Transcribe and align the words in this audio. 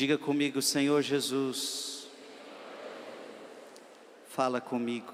Diga 0.00 0.16
comigo, 0.16 0.62
Senhor 0.62 1.02
Jesus, 1.02 2.08
fala 4.30 4.58
comigo, 4.58 5.12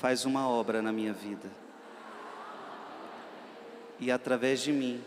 faz 0.00 0.24
uma 0.24 0.48
obra 0.48 0.80
na 0.80 0.90
minha 0.90 1.12
vida 1.12 1.50
e 4.00 4.10
através 4.10 4.60
de 4.60 4.72
mim, 4.72 5.04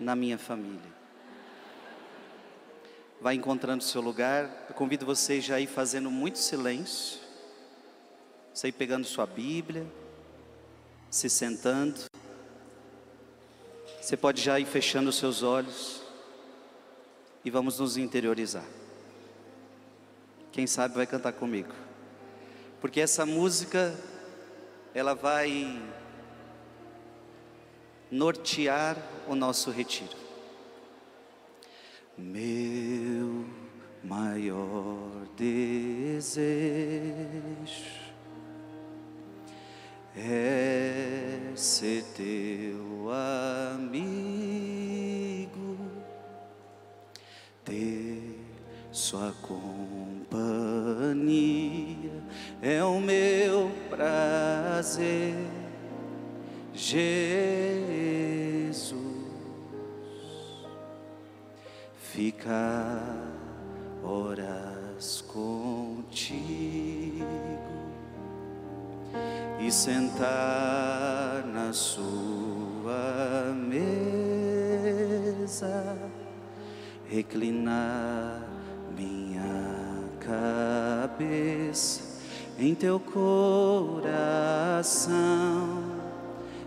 na 0.00 0.16
minha 0.16 0.38
família. 0.38 0.92
Vai 3.20 3.36
encontrando 3.36 3.84
seu 3.84 4.00
lugar, 4.00 4.66
eu 4.68 4.74
convido 4.74 5.06
vocês 5.06 5.44
já 5.44 5.54
a 5.54 5.60
ir 5.60 5.68
fazendo 5.68 6.10
muito 6.10 6.40
silêncio, 6.40 7.20
você 8.52 8.66
ir 8.66 8.72
pegando 8.72 9.06
sua 9.06 9.24
Bíblia, 9.24 9.86
se 11.08 11.30
sentando. 11.30 12.12
Você 14.04 14.16
pode 14.18 14.42
já 14.42 14.60
ir 14.60 14.66
fechando 14.66 15.08
os 15.08 15.16
seus 15.16 15.42
olhos 15.42 16.02
e 17.42 17.48
vamos 17.48 17.78
nos 17.78 17.96
interiorizar. 17.96 18.66
Quem 20.52 20.66
sabe 20.66 20.94
vai 20.94 21.06
cantar 21.06 21.32
comigo. 21.32 21.72
Porque 22.82 23.00
essa 23.00 23.24
música 23.24 23.98
ela 24.94 25.14
vai 25.14 25.82
nortear 28.10 28.98
o 29.26 29.34
nosso 29.34 29.70
retiro. 29.70 30.18
Meu 32.18 33.46
maior 34.02 35.26
desejo 35.34 36.44
é 40.16 41.52
ser 41.54 42.02
teu 42.16 43.10
amigo, 43.72 44.16
ter 47.64 48.40
sua 48.90 49.32
companhia 49.42 51.04
é 52.64 52.82
o 52.82 52.98
meu 52.98 53.70
prazer, 53.90 55.34
Jesus. 56.72 58.94
Ficar 61.98 63.28
horas 64.02 65.20
contigo 65.22 67.24
e 69.58 69.70
sentar 69.70 71.44
na 71.46 71.72
sua 71.72 73.54
mesa, 73.56 73.96
reclinar 77.08 78.42
minha 78.96 80.04
cabeça 80.20 82.14
em 82.58 82.74
teu 82.74 82.98
coração, 83.00 84.02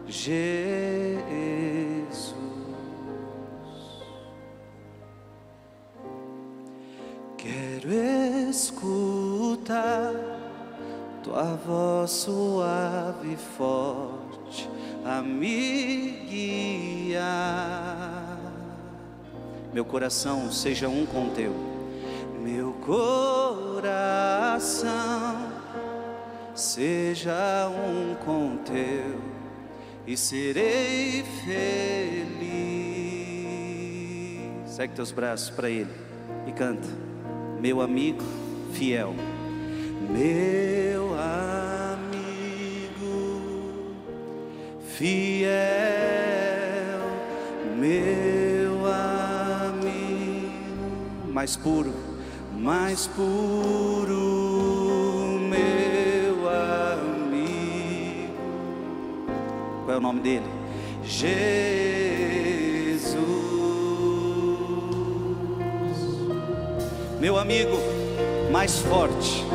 Jesus. 0.08 0.88
Quero 7.38 7.92
escutar 8.50 10.14
tua 11.28 11.56
voz 11.56 12.12
suave 12.12 13.34
e 13.34 13.36
forte 13.36 14.70
a 15.04 15.22
me 15.22 16.26
guiar. 17.12 18.40
Meu 19.74 19.84
coração 19.84 20.50
seja 20.50 20.88
um 20.88 21.06
com 21.06 21.30
teu, 21.32 21.54
meu 22.42 22.72
coração 22.86 23.76
seja 26.56 27.70
um 27.70 28.16
com 28.24 28.56
teu 28.64 29.20
e 30.08 30.16
serei 30.16 31.26
feliz. 31.44 32.38
Segue 34.66 34.94
teus 34.94 35.12
braços 35.12 35.50
para 35.50 35.70
ele 35.70 35.92
e 36.48 36.54
canta, 36.54 36.88
meu 37.60 37.82
amigo 37.82 38.24
fiel 38.72 39.14
meu 40.10 41.14
amigo 41.14 42.18
fiel, 44.86 45.58
meu 47.78 48.86
amigo 48.86 49.08
mais 51.32 51.56
puro, 51.56 51.94
mais 52.54 53.08
puro, 53.08 54.16
meu 55.50 56.50
amigo. 56.50 58.34
Qual 59.86 59.96
é 59.96 59.98
o 59.98 60.02
nome 60.02 60.22
dele? 60.22 60.46
Jesus, 61.04 61.58
meu 67.20 67.38
amigo 67.38 67.78
mais 68.52 68.80
forte 68.80 69.46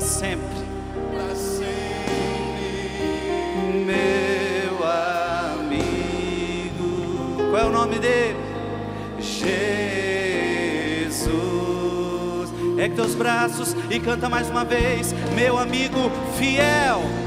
sempre, 0.00 0.64
para 1.14 1.34
sempre, 1.34 1.84
meu 3.86 4.84
amigo. 5.56 6.88
Qual 7.50 7.62
é 7.62 7.64
o 7.64 7.70
nome 7.70 7.98
dele? 7.98 8.36
Jesus. 9.18 9.70
Ergue 12.76 12.94
teus 12.96 13.14
braços 13.14 13.76
e 13.88 14.00
canta 14.00 14.28
mais 14.28 14.50
uma 14.50 14.64
vez, 14.64 15.14
meu 15.34 15.56
amigo 15.56 16.10
fiel. 16.36 17.19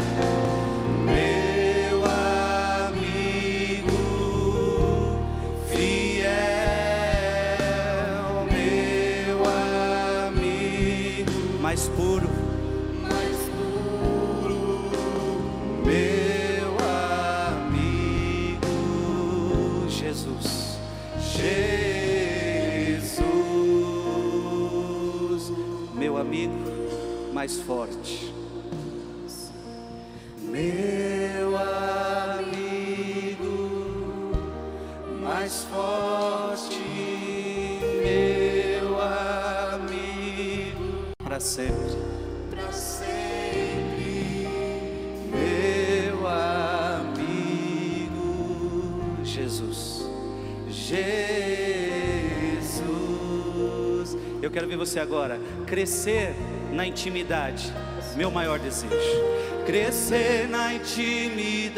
Mais 27.43 27.59
forte, 27.59 28.33
meu 30.39 31.57
amigo 31.57 32.71
mais 35.21 35.65
forte, 35.65 36.79
meu 38.01 38.97
amigo. 39.77 41.11
Para 41.21 41.41
sempre, 41.41 41.97
para 42.49 42.71
sempre, 42.71 44.47
meu 45.29 46.25
amigo. 46.25 47.25
Jesus, 49.21 50.05
Jesus. 50.69 51.03
Eu 54.41 54.49
quero 54.49 54.65
ver 54.65 54.77
você 54.77 55.01
agora 55.01 55.37
crescer 55.67 56.33
na 56.73 56.85
intimidade, 56.85 57.71
meu 58.15 58.29
maior 58.31 58.59
desejo. 58.59 58.93
Crescer 59.65 60.47
na 60.49 60.73
intimidade, 60.73 61.77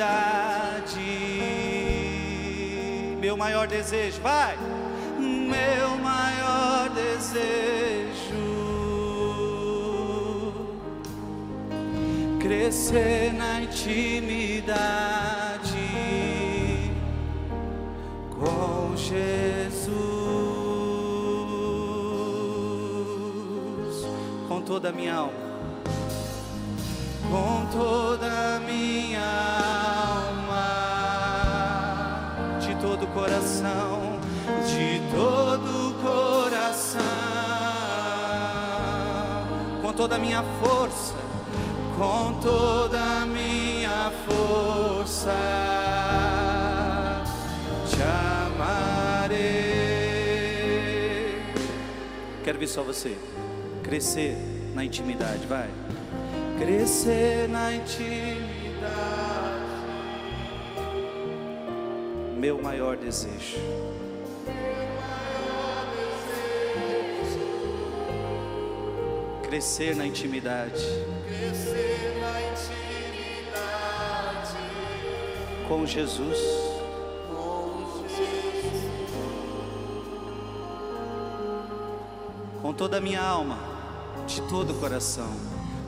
meu 3.20 3.38
maior 3.38 3.68
desejo, 3.68 4.20
vai, 4.22 4.58
meu 5.20 5.98
maior 5.98 6.90
desejo. 6.90 7.96
crescer 12.46 13.34
na 13.34 13.62
intimidade 13.62 14.46
com 18.30 18.96
Jesus, 18.96 19.45
toda 24.86 24.90
a 24.90 24.94
minha 24.94 25.16
alma, 25.16 25.34
com 27.32 27.66
toda 27.72 28.28
a 28.28 28.60
minha 28.60 29.20
alma, 30.22 30.60
de 32.60 32.76
todo 32.76 33.04
o 33.04 33.08
coração, 33.08 34.20
de 34.68 35.02
todo 35.12 35.90
o 35.90 35.94
coração. 36.04 37.02
toda 39.96 40.18
a 40.18 40.20
minha 40.20 40.44
força, 40.62 41.16
com 41.98 42.34
toda 42.42 43.00
a 43.02 43.26
minha 43.26 44.12
força. 44.28 45.32
Quero 52.44 52.60
ver 52.60 52.68
só 52.68 52.84
você 52.84 53.18
crescer 53.82 54.55
na 54.76 54.84
intimidade, 54.84 55.48
vai. 55.48 55.70
Crescer 56.60 57.48
na 57.48 57.74
intimidade. 57.74 58.46
Meu 62.38 62.62
maior 62.62 62.98
desejo. 62.98 63.58
Crescer 69.44 69.96
na 69.96 70.06
intimidade. 70.06 70.86
Crescer 71.26 72.18
na 72.20 72.42
intimidade 72.52 73.56
com 75.70 75.86
Jesus. 75.86 76.66
com 82.62 82.74
toda 82.74 82.98
a 82.98 83.00
minha 83.00 83.22
alma, 83.22 83.75
de 84.28 84.42
todo 84.44 84.72
o 84.72 84.74
coração. 84.76 85.32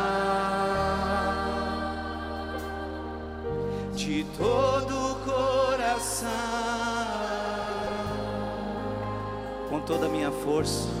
de 3.95 4.23
todo 4.37 5.11
o 5.11 5.15
coração. 5.25 6.29
Com 9.69 9.79
toda 9.81 10.05
a 10.05 10.09
minha 10.09 10.31
força. 10.31 11.00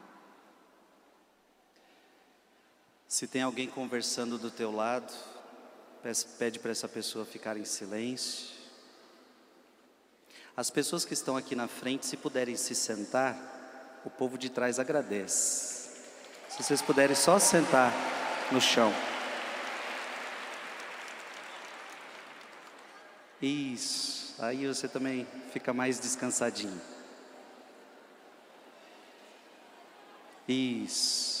Se 3.11 3.27
tem 3.27 3.41
alguém 3.41 3.67
conversando 3.67 4.37
do 4.37 4.49
teu 4.49 4.71
lado, 4.71 5.11
pede 6.39 6.59
para 6.59 6.71
essa 6.71 6.87
pessoa 6.87 7.25
ficar 7.25 7.57
em 7.57 7.65
silêncio. 7.65 8.55
As 10.55 10.69
pessoas 10.69 11.03
que 11.03 11.13
estão 11.13 11.35
aqui 11.35 11.53
na 11.53 11.67
frente, 11.67 12.05
se 12.05 12.15
puderem 12.15 12.55
se 12.55 12.73
sentar, 12.73 13.99
o 14.05 14.09
povo 14.09 14.37
de 14.37 14.49
trás 14.49 14.79
agradece. 14.79 15.89
Se 16.47 16.63
vocês 16.63 16.81
puderem 16.81 17.13
só 17.13 17.37
sentar 17.37 17.91
no 18.49 18.61
chão. 18.61 18.93
Isso. 23.41 24.41
Aí 24.41 24.65
você 24.65 24.87
também 24.87 25.27
fica 25.51 25.73
mais 25.73 25.99
descansadinho. 25.99 26.81
Isso. 30.47 31.40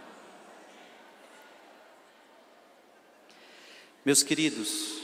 Meus 4.03 4.23
queridos, 4.23 4.99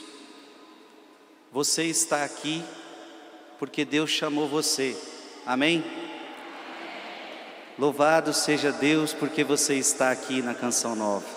você 1.52 1.84
está 1.84 2.24
aqui 2.24 2.64
porque 3.60 3.86
Deus 3.86 4.10
chamou 4.10 4.48
você, 4.48 4.98
amém? 5.46 5.84
Louvado 7.78 8.34
seja 8.34 8.72
Deus 8.72 9.14
porque 9.14 9.44
você 9.44 9.76
está 9.76 10.10
aqui 10.10 10.42
na 10.42 10.56
canção 10.56 10.96
nova. 10.96 11.28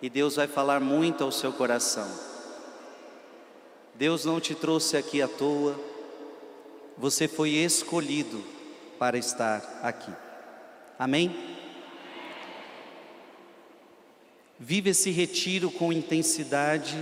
E 0.00 0.08
Deus 0.08 0.36
vai 0.36 0.46
falar 0.46 0.78
muito 0.78 1.24
ao 1.24 1.32
seu 1.32 1.52
coração. 1.52 2.08
Deus 3.96 4.24
não 4.24 4.40
te 4.40 4.54
trouxe 4.54 4.96
aqui 4.96 5.20
à 5.20 5.26
toa, 5.26 5.76
você 6.96 7.26
foi 7.26 7.50
escolhido 7.50 8.44
para 8.96 9.18
estar 9.18 9.80
aqui, 9.82 10.12
amém? 10.96 11.55
Viva 14.58 14.88
esse 14.88 15.10
retiro 15.10 15.70
com 15.70 15.92
intensidade, 15.92 16.96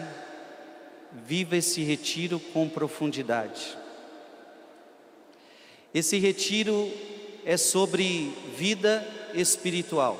viva 1.12 1.56
esse 1.56 1.82
retiro 1.82 2.40
com 2.40 2.68
profundidade. 2.68 3.78
Esse 5.94 6.18
retiro 6.18 6.90
é 7.44 7.56
sobre 7.56 8.34
vida 8.56 9.06
espiritual. 9.32 10.18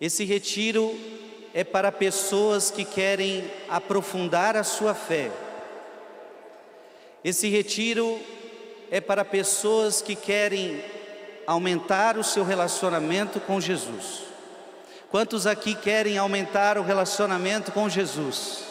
Esse 0.00 0.24
retiro 0.24 0.98
é 1.54 1.62
para 1.62 1.92
pessoas 1.92 2.70
que 2.70 2.84
querem 2.84 3.48
aprofundar 3.68 4.56
a 4.56 4.64
sua 4.64 4.94
fé. 4.94 5.30
Esse 7.22 7.48
retiro 7.48 8.18
é 8.90 9.00
para 9.00 9.24
pessoas 9.24 10.02
que 10.02 10.16
querem 10.16 10.82
aumentar 11.46 12.18
o 12.18 12.24
seu 12.24 12.44
relacionamento 12.44 13.38
com 13.38 13.60
Jesus. 13.60 14.29
Quantos 15.10 15.44
aqui 15.44 15.74
querem 15.74 16.18
aumentar 16.18 16.78
o 16.78 16.82
relacionamento 16.82 17.72
com 17.72 17.88
Jesus? 17.88 18.64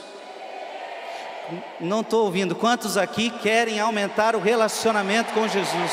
Não 1.82 2.00
estou 2.00 2.24
ouvindo. 2.24 2.56
Quantos 2.56 2.96
aqui 2.96 3.30
querem 3.30 3.80
aumentar 3.80 4.38
o 4.38 4.40
relacionamento 4.40 5.34
com 5.34 5.46
Jesus? 5.50 5.92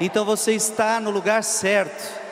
Então 0.00 0.24
você 0.24 0.52
está 0.52 1.00
no 1.00 1.10
lugar 1.10 1.42
certo. 1.42 2.24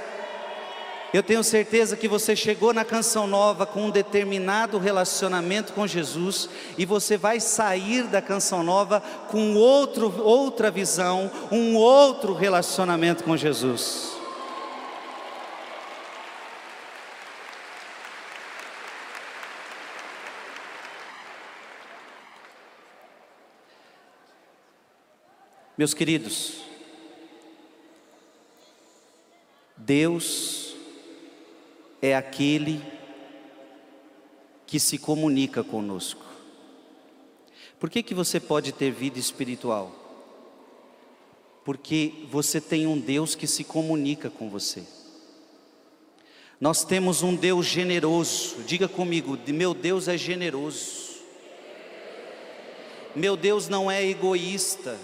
Eu 1.13 1.23
tenho 1.23 1.43
certeza 1.43 1.97
que 1.97 2.07
você 2.07 2.37
chegou 2.37 2.73
na 2.73 2.85
canção 2.85 3.27
nova 3.27 3.67
com 3.67 3.87
um 3.87 3.91
determinado 3.91 4.79
relacionamento 4.79 5.73
com 5.73 5.85
Jesus 5.85 6.49
e 6.79 6.85
você 6.85 7.17
vai 7.17 7.41
sair 7.41 8.05
da 8.05 8.23
canção 8.23 8.63
nova 8.63 9.01
com 9.29 9.55
outro, 9.55 10.23
outra 10.23 10.71
visão, 10.71 11.31
um 11.51 11.75
outro 11.75 12.35
relacionamento 12.35 13.25
com 13.25 13.37
Jesus. 13.37 14.14
Meus 25.77 25.93
queridos, 25.93 26.61
Deus 29.77 30.77
é 32.01 32.15
aquele 32.15 32.81
que 34.69 34.79
se 34.79 34.99
comunica 34.99 35.65
conosco. 35.65 36.25
Por 37.81 37.91
que, 37.91 38.05
que 38.05 38.15
você 38.15 38.39
pode 38.39 38.71
ter 38.71 38.93
vida 38.93 39.19
espiritual? 39.19 39.93
Porque 41.65 42.13
você 42.31 42.61
tem 42.61 42.87
um 42.87 42.99
Deus 42.99 43.35
que 43.35 43.47
se 43.49 43.65
comunica 43.65 44.31
com 44.31 44.49
você. 44.49 44.85
Nós 46.61 46.85
temos 46.85 47.23
um 47.23 47.35
Deus 47.35 47.67
generoso, 47.67 48.63
diga 48.63 48.87
comigo, 48.87 49.37
meu 49.49 49.75
Deus 49.75 50.07
é 50.07 50.17
generoso. 50.17 51.15
Meu 53.15 53.37
Deus 53.37 53.69
não 53.69 53.91
é 53.91 54.05
egoísta. 54.05 54.97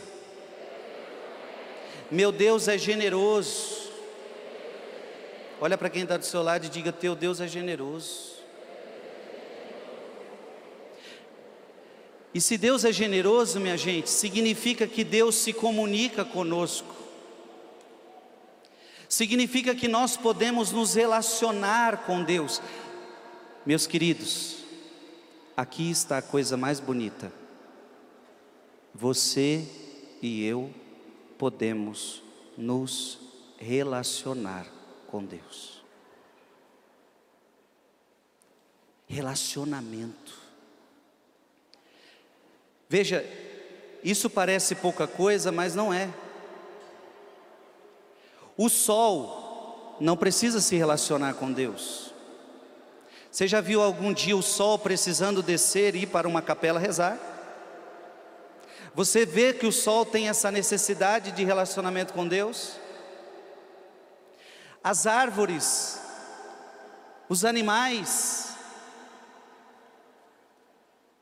Meu 2.10 2.32
Deus 2.32 2.66
é 2.66 2.76
generoso. 2.76 3.90
Olha 5.60 5.78
para 5.78 5.88
quem 5.88 6.02
está 6.02 6.16
do 6.16 6.24
seu 6.24 6.42
lado 6.42 6.66
e 6.66 6.68
diga: 6.68 6.90
Teu 6.90 7.14
Deus 7.14 7.40
é 7.40 7.46
generoso. 7.46 8.30
E 12.32 12.40
se 12.40 12.56
Deus 12.56 12.84
é 12.84 12.92
generoso, 12.92 13.60
minha 13.60 13.76
gente, 13.76 14.08
significa 14.08 14.86
que 14.86 15.04
Deus 15.04 15.34
se 15.34 15.52
comunica 15.52 16.24
conosco. 16.24 16.94
Significa 19.08 19.74
que 19.74 19.88
nós 19.88 20.16
podemos 20.16 20.70
nos 20.70 20.94
relacionar 20.94 22.04
com 22.06 22.22
Deus. 22.22 22.62
Meus 23.66 23.86
queridos, 23.86 24.58
aqui 25.56 25.90
está 25.90 26.18
a 26.18 26.22
coisa 26.22 26.56
mais 26.56 26.78
bonita. 26.78 27.32
Você 28.94 29.66
e 30.22 30.44
eu 30.44 30.70
podemos 31.40 32.22
nos 32.54 33.18
relacionar 33.56 34.66
com 35.06 35.24
Deus. 35.24 35.82
Relacionamento. 39.08 40.34
Veja, 42.90 43.24
isso 44.04 44.28
parece 44.28 44.74
pouca 44.74 45.06
coisa, 45.06 45.50
mas 45.50 45.74
não 45.74 45.90
é. 45.90 46.12
O 48.54 48.68
sol 48.68 49.96
não 49.98 50.18
precisa 50.18 50.60
se 50.60 50.76
relacionar 50.76 51.32
com 51.32 51.50
Deus. 51.50 52.12
Você 53.30 53.48
já 53.48 53.62
viu 53.62 53.80
algum 53.80 54.12
dia 54.12 54.36
o 54.36 54.42
sol 54.42 54.78
precisando 54.78 55.42
descer 55.42 55.94
e 55.94 56.02
ir 56.02 56.06
para 56.06 56.28
uma 56.28 56.42
capela 56.42 56.78
rezar? 56.78 57.29
Você 58.94 59.24
vê 59.24 59.52
que 59.52 59.66
o 59.66 59.72
sol 59.72 60.04
tem 60.04 60.28
essa 60.28 60.50
necessidade 60.50 61.32
de 61.32 61.44
relacionamento 61.44 62.12
com 62.12 62.26
Deus? 62.26 62.72
As 64.82 65.06
árvores, 65.06 66.00
os 67.28 67.44
animais, 67.44 68.54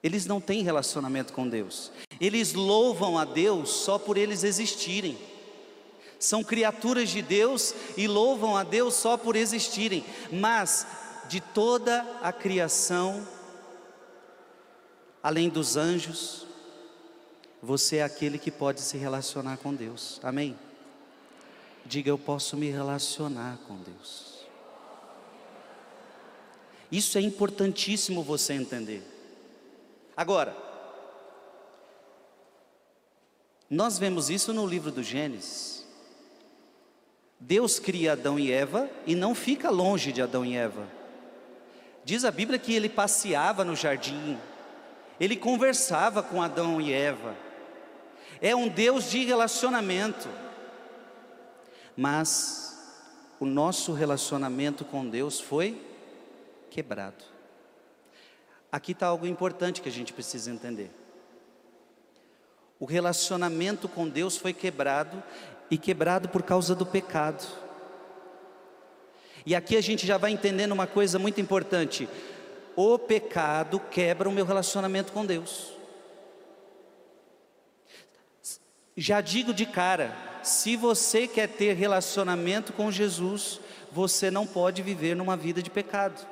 eles 0.02 0.25
não 0.26 0.40
têm 0.40 0.62
relacionamento 0.62 1.32
com 1.32 1.46
Deus. 1.46 1.92
Eles 2.20 2.54
louvam 2.54 3.18
a 3.18 3.25
Deus 3.25 3.70
só 3.70 3.98
por 3.98 4.16
eles 4.16 4.44
existirem. 4.44 5.18
São 6.18 6.42
criaturas 6.42 7.10
de 7.10 7.20
Deus 7.20 7.75
e 7.96 8.08
louvam 8.08 8.56
a 8.56 8.64
Deus 8.64 8.94
só 8.94 9.16
por 9.16 9.37
existirem. 9.37 10.04
Mas 10.32 10.87
de 11.28 11.40
toda 11.40 12.04
a 12.22 12.32
criação, 12.32 13.26
além 15.22 15.48
dos 15.48 15.76
anjos, 15.76 16.47
você 17.62 17.96
é 17.96 18.02
aquele 18.02 18.38
que 18.38 18.50
pode 18.50 18.80
se 18.80 18.96
relacionar 18.96 19.56
com 19.58 19.74
Deus. 19.74 20.20
Amém? 20.22 20.56
Diga, 21.84 22.10
eu 22.10 22.18
posso 22.18 22.56
me 22.56 22.70
relacionar 22.70 23.58
com 23.66 23.76
Deus. 23.76 24.46
Isso 26.90 27.18
é 27.18 27.20
importantíssimo 27.20 28.22
você 28.22 28.54
entender. 28.54 29.02
Agora, 30.16 30.56
nós 33.70 33.98
vemos 33.98 34.30
isso 34.30 34.52
no 34.52 34.66
livro 34.66 34.90
do 34.90 35.02
Gênesis. 35.02 35.86
Deus 37.40 37.78
cria 37.78 38.12
Adão 38.12 38.38
e 38.38 38.50
Eva 38.50 38.90
e 39.06 39.14
não 39.14 39.34
fica 39.34 39.70
longe 39.70 40.12
de 40.12 40.22
Adão 40.22 40.44
e 40.44 40.56
Eva. 40.56 40.88
Diz 42.04 42.24
a 42.24 42.30
Bíblia 42.30 42.58
que 42.58 42.72
ele 42.72 42.88
passeava 42.88 43.64
no 43.64 43.76
jardim, 43.76 44.38
ele 45.20 45.36
conversava 45.36 46.22
com 46.22 46.42
Adão 46.42 46.80
e 46.80 46.92
Eva. 46.92 47.47
É 48.40 48.54
um 48.54 48.68
Deus 48.68 49.11
de 49.11 49.25
relacionamento. 49.25 50.28
Mas 51.97 52.68
o 53.40 53.47
nosso 53.47 53.92
relacionamento 53.92 54.85
com 54.85 55.09
Deus 55.09 55.40
foi 55.40 55.80
quebrado. 56.71 57.25
Aqui 58.71 58.92
está 58.92 59.07
algo 59.07 59.26
importante 59.26 59.80
que 59.80 59.88
a 59.88 59.92
gente 59.92 60.12
precisa 60.12 60.50
entender. 60.50 60.90
O 62.78 62.85
relacionamento 62.85 63.88
com 63.88 64.09
Deus 64.09 64.37
foi 64.37 64.52
quebrado 64.52 65.23
e 65.71 65.76
quebrado 65.76 66.28
por 66.28 66.42
causa 66.42 66.75
do 66.75 66.87
pecado. 66.87 67.47
E 69.45 69.54
aqui 69.54 69.76
a 69.76 69.80
gente 69.80 70.07
já 70.07 70.18
vai 70.18 70.30
entendendo 70.30 70.73
uma 70.73 70.87
coisa 70.87 71.18
muito 71.18 71.40
importante: 71.40 72.09
o 72.76 72.99
pecado 72.99 73.80
quebra 73.80 74.28
o 74.28 74.33
meu 74.33 74.45
relacionamento 74.45 75.12
com 75.12 75.25
Deus. 75.25 75.77
Já 78.98 79.22
digo 79.22 79.54
de 79.54 79.64
cara, 79.64 80.14
se 80.42 80.76
você 80.76 81.26
quer 81.26 81.48
ter 81.48 81.72
relacionamento 81.72 82.74
com 82.74 82.92
Jesus, 82.92 83.60
você 83.90 84.30
não 84.30 84.46
pode 84.46 84.82
viver 84.82 85.16
numa 85.16 85.38
vida 85.38 85.62
de 85.62 85.70
pecado 85.70 86.26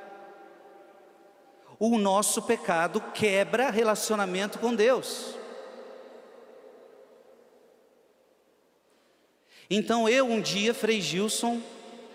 o 1.78 1.99
nosso 1.99 2.42
pecado 2.42 3.00
quebra 3.12 3.70
relacionamento 3.70 4.58
com 4.58 4.75
Deus. 4.75 5.35
Então 9.68 10.08
eu 10.08 10.26
um 10.26 10.40
dia, 10.40 10.73
Frei 10.73 11.00
Gilson, 11.00 11.61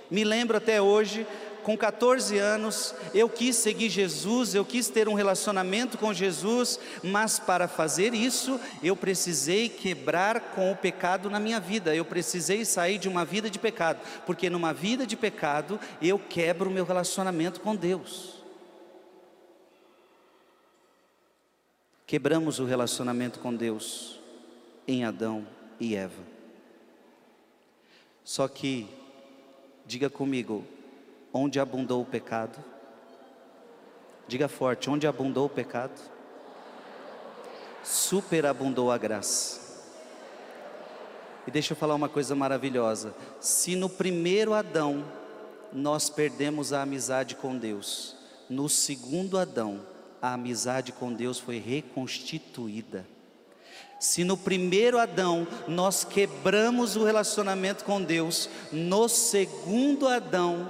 me 0.09 0.23
lembro 0.23 0.57
até 0.57 0.81
hoje, 0.81 1.27
com 1.61 1.77
14 1.77 2.37
anos, 2.37 2.93
eu 3.13 3.29
quis 3.29 3.55
seguir 3.55 3.89
Jesus, 3.89 4.53
eu 4.53 4.65
quis 4.65 4.89
ter 4.89 5.07
um 5.07 5.13
relacionamento 5.13 5.97
com 5.97 6.13
Jesus, 6.13 6.79
mas 7.03 7.39
para 7.39 7.67
fazer 7.67 8.13
isso, 8.13 8.59
eu 8.83 8.95
precisei 8.95 9.69
quebrar 9.69 10.51
com 10.55 10.71
o 10.71 10.75
pecado 10.75 11.29
na 11.29 11.39
minha 11.39 11.59
vida, 11.59 11.95
eu 11.95 12.05
precisei 12.05 12.65
sair 12.65 12.97
de 12.97 13.07
uma 13.07 13.23
vida 13.23 13.49
de 13.49 13.59
pecado, 13.59 13.99
porque 14.25 14.49
numa 14.49 14.73
vida 14.73 15.05
de 15.05 15.15
pecado 15.15 15.79
eu 16.01 16.19
quebro 16.19 16.69
o 16.69 16.73
meu 16.73 16.85
relacionamento 16.85 17.61
com 17.61 17.75
Deus. 17.75 18.41
Quebramos 22.05 22.59
o 22.59 22.65
relacionamento 22.65 23.39
com 23.39 23.55
Deus 23.55 24.19
em 24.85 25.05
Adão 25.05 25.47
e 25.79 25.95
Eva. 25.95 26.21
Só 28.23 28.47
que, 28.47 28.87
diga 29.85 30.09
comigo, 30.09 30.65
onde 31.33 31.59
abundou 31.59 32.01
o 32.01 32.05
pecado? 32.05 32.57
Diga 34.27 34.47
forte, 34.47 34.89
onde 34.89 35.07
abundou 35.07 35.45
o 35.45 35.49
pecado? 35.49 35.99
Superabundou 37.83 38.91
a 38.91 38.97
graça. 38.97 39.59
E 41.45 41.51
deixa 41.51 41.73
eu 41.73 41.77
falar 41.77 41.95
uma 41.95 42.09
coisa 42.09 42.35
maravilhosa. 42.35 43.13
Se 43.39 43.75
no 43.75 43.89
primeiro 43.89 44.53
Adão 44.53 45.03
nós 45.73 46.09
perdemos 46.09 46.73
a 46.73 46.81
amizade 46.81 47.35
com 47.35 47.57
Deus, 47.57 48.15
no 48.49 48.69
segundo 48.69 49.37
Adão 49.37 49.81
a 50.21 50.33
amizade 50.33 50.91
com 50.91 51.11
Deus 51.11 51.39
foi 51.39 51.57
reconstituída. 51.57 53.07
Se 53.99 54.23
no 54.23 54.37
primeiro 54.37 54.99
Adão 54.99 55.47
nós 55.67 56.03
quebramos 56.03 56.95
o 56.95 57.03
relacionamento 57.03 57.83
com 57.83 58.01
Deus, 58.01 58.49
no 58.71 59.07
segundo 59.07 60.07
Adão, 60.07 60.69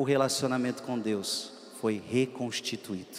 o 0.00 0.02
relacionamento 0.02 0.82
com 0.82 0.98
Deus 0.98 1.52
foi 1.78 2.02
reconstituído. 2.08 3.18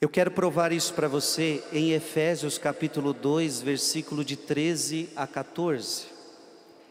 Eu 0.00 0.08
quero 0.08 0.32
provar 0.32 0.72
isso 0.72 0.92
para 0.94 1.06
você 1.06 1.62
em 1.72 1.92
Efésios 1.92 2.58
capítulo 2.58 3.12
2, 3.12 3.62
versículo 3.62 4.24
de 4.24 4.36
13 4.36 5.10
a 5.14 5.28
14. 5.28 6.06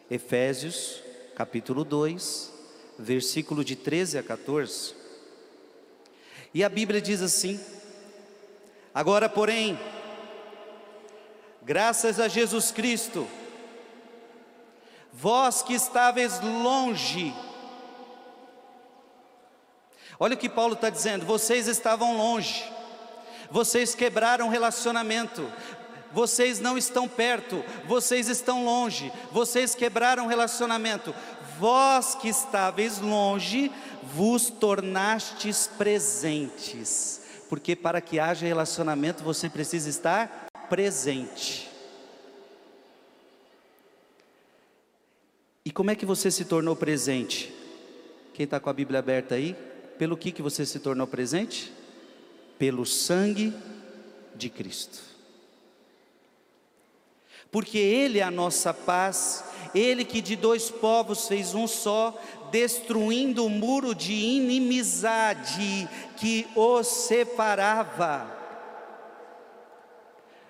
Efésios 0.09 1.03
capítulo 1.35 1.83
2, 1.83 2.53
versículo 2.97 3.61
de 3.61 3.75
13 3.75 4.17
a 4.17 4.23
14. 4.23 4.95
E 6.53 6.63
a 6.63 6.69
Bíblia 6.69 7.01
diz 7.01 7.21
assim: 7.21 7.59
Agora, 8.95 9.27
porém, 9.27 9.77
graças 11.61 12.17
a 12.17 12.29
Jesus 12.29 12.71
Cristo, 12.71 13.27
vós 15.13 15.61
que 15.61 15.73
estáveis 15.73 16.39
longe, 16.41 17.33
olha 20.19 20.33
o 20.33 20.37
que 20.37 20.49
Paulo 20.49 20.73
está 20.73 20.89
dizendo: 20.89 21.25
vocês 21.25 21.67
estavam 21.67 22.17
longe, 22.17 22.63
vocês 23.51 23.93
quebraram 23.93 24.49
relacionamento, 24.49 25.47
vocês 26.11 26.59
não 26.59 26.77
estão 26.77 27.07
perto, 27.07 27.63
vocês 27.85 28.27
estão 28.27 28.65
longe, 28.65 29.13
vocês 29.31 29.75
quebraram 29.75 30.25
relacionamento, 30.25 31.13
vós 31.59 32.15
que 32.15 32.27
estáveis 32.27 32.99
longe, 32.99 33.71
vos 34.01 34.49
tornastes 34.49 35.69
presentes, 35.77 37.21
porque 37.49 37.75
para 37.75 38.01
que 38.01 38.19
haja 38.19 38.47
relacionamento 38.47 39.23
você 39.23 39.47
precisa 39.47 39.89
estar 39.89 40.47
presente. 40.69 41.72
E 45.65 45.71
como 45.71 45.91
é 45.91 45.95
que 45.95 46.05
você 46.05 46.29
se 46.29 46.43
tornou 46.43 46.75
presente? 46.75 47.53
Quem 48.33 48.43
está 48.43 48.59
com 48.59 48.69
a 48.69 48.73
Bíblia 48.73 48.99
aberta 48.99 49.35
aí? 49.35 49.55
Pelo 49.97 50.17
que, 50.17 50.31
que 50.31 50.41
você 50.41 50.65
se 50.65 50.79
tornou 50.79 51.07
presente? 51.07 51.71
Pelo 52.59 52.85
sangue 52.85 53.53
de 54.35 54.49
Cristo. 54.49 54.99
porque 57.51 57.77
Ele 57.77 58.17
é 58.17 58.23
a 58.23 58.31
nossa 58.31 58.73
paz, 58.73 59.43
Ele 59.75 60.03
que 60.03 60.21
de 60.21 60.35
dois 60.35 60.71
povos 60.71 61.27
fez 61.27 61.53
um 61.53 61.67
só, 61.67 62.19
destruindo 62.51 63.45
o 63.45 63.49
muro 63.49 63.93
de 63.93 64.11
inimizade 64.11 65.87
que 66.17 66.47
os 66.55 66.87
separava. 66.87 68.25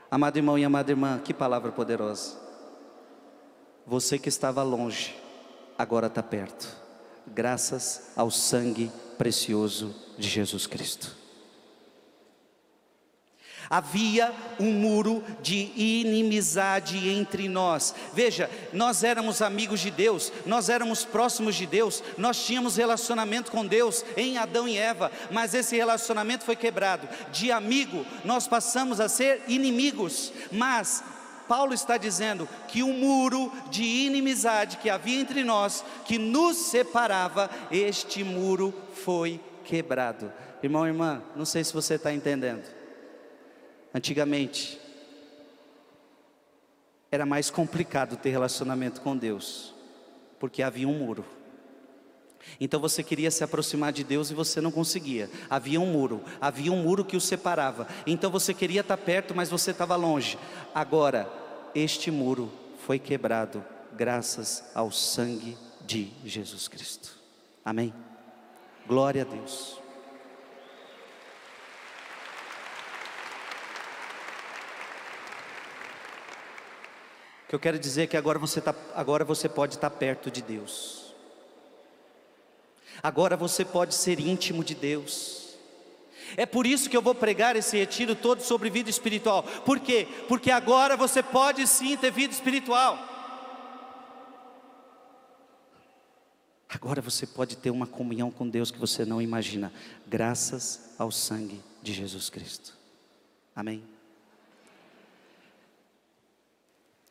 Amado 0.10 0.38
irmão 0.38 0.58
e 0.58 0.63
amada 0.63 0.91
irmã, 0.91 1.20
que 1.20 1.34
palavra 1.34 1.74
poderosa. 1.74 2.43
Você 3.86 4.18
que 4.18 4.30
estava 4.30 4.63
longe, 4.63 5.16
agora 5.78 6.08
está 6.08 6.24
perto, 6.24 6.68
graças 7.28 8.12
ao 8.16 8.32
sangue 8.32 8.90
precioso 9.18 9.94
de 10.18 10.30
Jesus 10.30 10.66
Cristo. 10.66 11.24
Havia 13.70 14.34
um 14.60 14.72
muro 14.72 15.24
de 15.42 15.72
inimizade 15.75 17.10
entre 17.10 17.48
nós. 17.48 17.96
Veja, 18.13 18.50
nós 18.72 19.04
éramos 19.04 19.42
amigos 19.42 19.80
de 19.80 19.90
Deus, 19.90 20.32
nós 20.46 20.70
éramos 20.70 21.04
próximos 21.04 21.56
de 21.56 21.66
Deus, 21.66 22.04
nós 22.18 22.46
tínhamos 22.46 22.75
relacionamento 22.78 23.52
com 23.52 23.66
Deus 23.66 24.06
em 24.16 24.38
Adão 24.38 24.68
e 24.68 24.78
Eva, 24.78 25.12
mas 25.32 25.54
esse 25.54 25.75
relacionamento 25.75 26.46
foi 26.46 26.56
quebrado. 26.56 27.08
De 27.32 27.52
amigo, 27.52 28.06
nós 28.24 28.48
passamos 28.48 29.00
a 29.00 29.10
ser 29.10 29.42
inimigos, 29.48 30.32
mas 30.52 31.04
Paulo 31.48 31.74
está 31.74 31.98
dizendo 31.98 32.48
que 32.68 32.84
o 32.84 32.88
muro 32.88 33.52
de 33.70 33.84
inimizade 33.84 34.78
que 34.78 34.90
havia 34.90 35.20
entre 35.20 35.44
nós, 35.44 35.84
que 36.06 36.18
nos 36.18 36.58
separava, 36.58 37.50
este 37.72 38.24
muro 38.24 38.74
foi 38.94 39.40
quebrado. 39.64 40.32
Irmão, 40.62 40.88
irmã, 40.88 41.22
não 41.36 41.46
sei 41.46 41.64
se 41.64 41.74
você 41.74 41.96
está 41.96 42.14
entendendo. 42.14 42.64
Antigamente, 43.94 44.80
era 47.12 47.26
mais 47.26 47.50
complicado 47.50 48.18
ter 48.18 48.32
relacionamento 48.32 49.02
com 49.02 49.16
Deus, 49.16 49.74
porque 50.40 50.64
havia 50.64 50.88
um 50.88 50.98
muro. 50.98 51.24
Então 52.60 52.80
você 52.80 53.04
queria 53.04 53.32
se 53.32 53.44
aproximar 53.44 53.92
de 53.92 54.04
Deus 54.04 54.32
e 54.32 54.34
você 54.34 54.62
não 54.62 54.72
conseguia. 54.72 55.30
Havia 55.50 55.80
um 55.80 55.86
muro, 55.86 56.22
havia 56.40 56.72
um 56.72 56.82
muro 56.82 57.06
que 57.06 57.18
o 57.18 57.22
separava. 57.22 57.88
Então 58.06 58.30
você 58.32 58.54
queria 58.54 58.82
estar 58.82 58.98
perto, 58.98 59.36
mas 59.36 59.50
você 59.50 59.72
estava 59.72 59.96
longe. 59.96 60.38
Agora, 60.74 61.30
este 61.74 62.12
muro 62.12 62.52
foi 62.86 63.00
quebrado 63.00 63.64
graças 63.94 64.64
ao 64.74 64.92
sangue 64.92 65.58
de 65.86 66.12
Jesus 66.26 66.68
Cristo. 66.68 67.18
Amém. 67.64 67.94
Glória 68.88 69.22
a 69.22 69.26
Deus. 69.26 69.84
que 77.54 77.56
eu 77.56 77.60
quero 77.60 77.78
dizer 77.78 78.02
é 78.02 78.08
que 78.08 78.18
agora 78.18 78.40
você, 78.40 78.60
tá, 78.60 78.74
agora 78.96 79.24
você 79.24 79.48
pode 79.48 79.76
estar 79.76 79.92
perto 79.92 80.32
de 80.32 80.42
Deus. 80.42 81.02
Agora 83.02 83.36
você 83.36 83.64
pode 83.66 83.96
ser 83.96 84.20
íntimo 84.20 84.64
de 84.64 84.76
Deus. 84.76 85.56
É 86.36 86.46
por 86.46 86.66
isso 86.66 86.90
que 86.90 86.98
eu 86.98 87.02
vou 87.02 87.14
pregar 87.14 87.56
esse 87.56 87.78
retiro 87.78 88.16
todo 88.16 88.42
sobre 88.42 88.70
vida 88.70 88.90
espiritual. 88.90 89.44
Por 89.44 89.80
quê? 89.80 90.08
Porque 90.28 90.52
agora 90.52 90.98
você 90.98 91.22
pode 91.22 91.68
sim 91.68 91.96
ter 91.98 92.12
vida 92.12 92.34
espiritual. 92.34 92.98
Agora 96.70 97.02
você 97.02 97.28
pode 97.28 97.56
ter 97.56 97.70
uma 97.70 97.86
comunhão 97.86 98.32
com 98.32 98.50
Deus 98.50 98.72
que 98.72 98.80
você 98.80 99.06
não 99.06 99.22
imagina, 99.22 99.72
graças 100.08 100.96
ao 100.98 101.12
sangue 101.12 101.62
de 101.84 101.94
Jesus 101.94 102.32
Cristo. 102.32 102.76
Amém. 103.56 103.84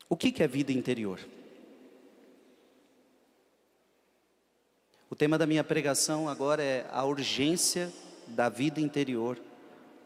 O 0.09 0.17
que 0.17 0.43
é 0.43 0.49
vida 0.49 0.73
interior? 0.73 1.21
O 5.13 5.15
tema 5.15 5.37
da 5.37 5.47
minha 5.47 5.63
pregação 5.63 6.27
agora 6.27 6.63
é 6.63 6.87
a 6.91 7.05
urgência 7.05 7.93
da 8.29 8.49
vida 8.49 8.81
interior 8.81 9.39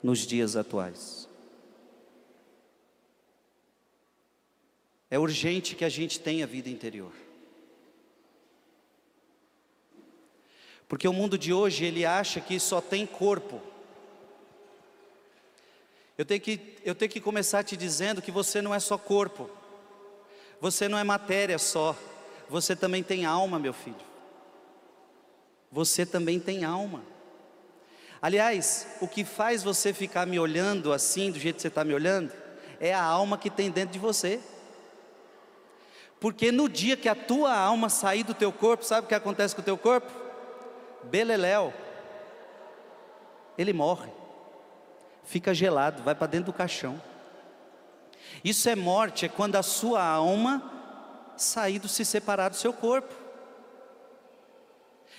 nos 0.02 0.26
dias 0.26 0.56
atuais. 0.56 1.28
É 5.08 5.16
urgente 5.16 5.76
que 5.76 5.84
a 5.84 5.88
gente 5.88 6.18
tenha 6.18 6.44
vida 6.44 6.68
interior. 6.68 7.12
Porque 10.88 11.06
o 11.06 11.12
mundo 11.12 11.38
de 11.38 11.52
hoje, 11.52 11.84
ele 11.84 12.04
acha 12.04 12.40
que 12.40 12.58
só 12.58 12.80
tem 12.80 13.06
corpo. 13.06 13.62
Eu 16.18 16.24
tenho 16.24 16.40
que, 16.40 16.78
eu 16.84 16.96
tenho 16.96 17.12
que 17.12 17.20
começar 17.20 17.62
te 17.62 17.76
dizendo 17.76 18.20
que 18.20 18.32
você 18.32 18.60
não 18.60 18.74
é 18.74 18.80
só 18.80 18.98
corpo. 18.98 19.48
Você 20.60 20.88
não 20.88 20.98
é 20.98 21.04
matéria 21.04 21.60
só, 21.60 21.96
você 22.48 22.74
também 22.74 23.04
tem 23.04 23.24
alma, 23.24 23.56
meu 23.56 23.72
filho. 23.72 24.05
Você 25.76 26.06
também 26.06 26.40
tem 26.40 26.64
alma. 26.64 27.02
Aliás, 28.22 28.86
o 28.98 29.06
que 29.06 29.26
faz 29.26 29.62
você 29.62 29.92
ficar 29.92 30.26
me 30.26 30.40
olhando 30.40 30.90
assim, 30.90 31.30
do 31.30 31.38
jeito 31.38 31.56
que 31.56 31.60
você 31.60 31.68
está 31.68 31.84
me 31.84 31.92
olhando, 31.92 32.32
é 32.80 32.94
a 32.94 33.02
alma 33.02 33.36
que 33.36 33.50
tem 33.50 33.70
dentro 33.70 33.92
de 33.92 33.98
você. 33.98 34.40
Porque 36.18 36.50
no 36.50 36.66
dia 36.66 36.96
que 36.96 37.10
a 37.10 37.14
tua 37.14 37.54
alma 37.54 37.90
sair 37.90 38.22
do 38.22 38.32
teu 38.32 38.50
corpo, 38.50 38.86
sabe 38.86 39.04
o 39.04 39.08
que 39.08 39.14
acontece 39.14 39.54
com 39.54 39.60
o 39.60 39.64
teu 39.64 39.76
corpo? 39.76 40.10
Beleléu. 41.04 41.74
Ele 43.58 43.74
morre. 43.74 44.10
Fica 45.24 45.52
gelado, 45.52 46.02
vai 46.02 46.14
para 46.14 46.26
dentro 46.26 46.46
do 46.46 46.56
caixão. 46.56 46.98
Isso 48.42 48.66
é 48.70 48.74
morte, 48.74 49.26
é 49.26 49.28
quando 49.28 49.56
a 49.56 49.62
sua 49.62 50.02
alma 50.02 50.72
sair 51.36 51.78
do 51.78 51.86
se 51.86 52.02
separar 52.02 52.48
do 52.48 52.56
seu 52.56 52.72
corpo. 52.72 53.25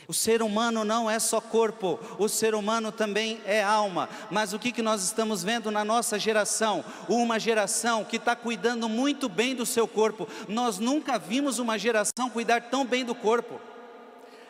O 0.08 0.13
ser 0.13 0.41
humano 0.41 0.86
não 0.86 1.12
é 1.12 1.20
só 1.20 1.41
corpo, 1.41 2.00
o 2.17 2.30
ser 2.30 2.56
humano 2.56 2.93
também 2.93 3.41
é 3.46 3.62
alma. 3.62 4.08
Mas 4.32 4.54
o 4.54 4.60
que, 4.60 4.72
que 4.72 4.82
nós 4.82 5.04
estamos 5.04 5.43
vendo 5.43 5.70
na 5.70 5.84
nossa 5.84 6.17
geração? 6.17 6.86
Uma 7.10 7.38
geração 7.38 8.06
que 8.06 8.15
está 8.15 8.34
cuidando 8.34 8.88
muito 8.88 9.28
bem 9.28 9.54
do 9.54 9.65
seu 9.65 9.86
corpo. 9.86 10.26
Nós 10.48 10.80
nunca 10.80 11.20
vimos 11.20 11.60
uma 11.60 11.78
geração 11.78 12.30
cuidar 12.32 12.70
tão 12.70 12.86
bem 12.86 13.04
do 13.04 13.13
corpo. 13.13 13.60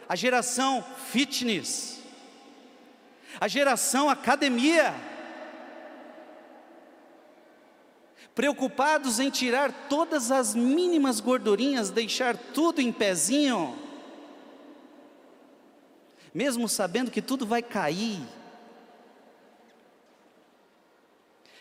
A 0.08 0.16
geração 0.16 0.86
fitness, 1.12 2.02
a 3.42 3.48
geração 3.48 4.12
academia 4.12 4.94
preocupados 8.36 9.20
em 9.20 9.32
tirar 9.32 9.88
todas 9.90 10.30
as 10.30 10.54
mínimas 10.54 11.20
gordurinhas, 11.20 11.90
deixar 11.90 12.38
tudo 12.38 12.80
em 12.80 12.92
pezinho, 12.92 13.87
mesmo 16.38 16.70
sabendo 16.70 17.10
que 17.10 17.20
tudo 17.20 17.48
vai 17.48 17.64
cair, 17.64 18.22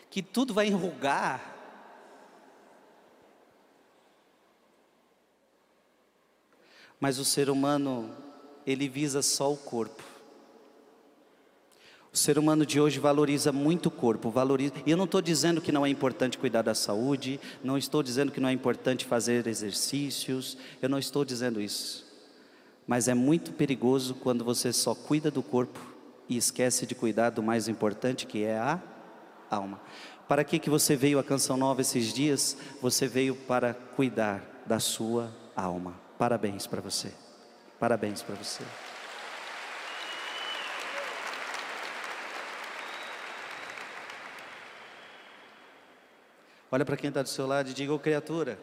que 0.07 0.21
tudo 0.21 0.53
vai 0.53 0.67
enrugar. 0.67 1.55
Mas 6.99 7.17
o 7.17 7.25
ser 7.25 7.49
humano, 7.49 8.15
ele 8.67 8.87
visa 8.87 9.23
só 9.23 9.51
o 9.51 9.57
corpo. 9.57 10.03
O 12.13 12.17
ser 12.17 12.37
humano 12.37 12.63
de 12.63 12.79
hoje 12.79 12.99
valoriza 12.99 13.51
muito 13.51 13.87
o 13.87 13.91
corpo, 13.91 14.29
valoriza. 14.29 14.73
E 14.85 14.91
eu 14.91 14.97
não 14.97 15.05
estou 15.05 15.23
dizendo 15.23 15.59
que 15.59 15.71
não 15.71 15.83
é 15.87 15.89
importante 15.89 16.37
cuidar 16.37 16.61
da 16.61 16.75
saúde, 16.75 17.39
não 17.63 17.79
estou 17.79 18.03
dizendo 18.03 18.31
que 18.31 18.39
não 18.39 18.49
é 18.49 18.51
importante 18.53 19.05
fazer 19.05 19.47
exercícios, 19.47 20.55
eu 20.79 20.87
não 20.87 20.99
estou 20.99 21.25
dizendo 21.25 21.59
isso. 21.59 22.06
Mas 22.87 23.09
é 23.09 23.13
muito 23.13 23.51
perigoso 23.51 24.15
quando 24.15 24.45
você 24.45 24.71
só 24.71 24.95
cuida 24.95 25.29
do 25.29 25.43
corpo 25.43 25.77
e 26.29 26.37
esquece 26.37 26.85
de 26.85 26.95
cuidar 26.95 27.31
do 27.31 27.43
mais 27.43 27.67
importante 27.67 28.25
que 28.25 28.45
é 28.45 28.57
a 28.57 28.81
alma. 29.51 29.81
Para 30.27 30.43
que 30.43 30.57
que 30.57 30.69
você 30.69 30.95
veio 30.95 31.19
à 31.19 31.23
Canção 31.23 31.57
Nova 31.57 31.81
esses 31.81 32.13
dias? 32.13 32.57
Você 32.81 33.05
veio 33.05 33.35
para 33.35 33.73
cuidar 33.73 34.63
da 34.65 34.79
sua 34.79 35.33
alma. 35.55 35.95
Parabéns 36.17 36.65
para 36.65 36.81
você. 36.81 37.13
Parabéns 37.77 38.21
para 38.21 38.35
você. 38.35 38.63
Olha 46.69 46.83
para 46.83 46.97
quem 46.97 47.07
está 47.07 47.21
do 47.21 47.29
seu 47.29 47.47
lado 47.47 47.69
e 47.69 47.73
diga, 47.73 47.93
ô 47.93 47.95
oh, 47.95 47.99
criatura, 47.99 48.59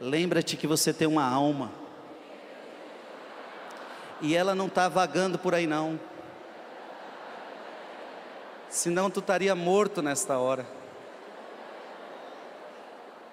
lembra-te 0.00 0.56
que 0.56 0.66
você 0.66 0.92
tem 0.92 1.06
uma 1.06 1.24
alma. 1.24 1.83
E 4.20 4.34
ela 4.34 4.54
não 4.54 4.66
está 4.66 4.88
vagando 4.88 5.38
por 5.38 5.54
aí 5.54 5.66
não. 5.66 5.98
Senão 8.68 9.10
tu 9.10 9.20
estaria 9.20 9.54
morto 9.54 10.02
nesta 10.02 10.38
hora. 10.38 10.66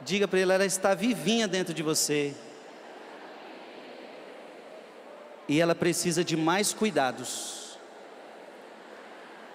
Diga 0.02 0.28
para 0.28 0.40
ele, 0.40 0.52
ela 0.52 0.66
está 0.66 0.94
vivinha 0.94 1.48
dentro 1.48 1.74
de 1.74 1.84
você. 1.84 2.36
E 5.48 5.60
ela 5.60 5.76
precisa 5.76 6.24
de 6.24 6.36
mais 6.38 6.74
cuidados 6.74 7.78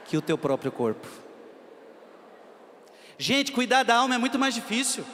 que 0.05 0.17
o 0.17 0.23
teu 0.23 0.39
próprio 0.39 0.71
corpo. 0.71 1.07
Gente, 3.19 3.51
cuidar 3.51 3.83
da 3.83 3.97
alma 3.97 4.15
é 4.15 4.19
muito 4.19 4.39
mais 4.39 4.55
difícil. 4.55 5.05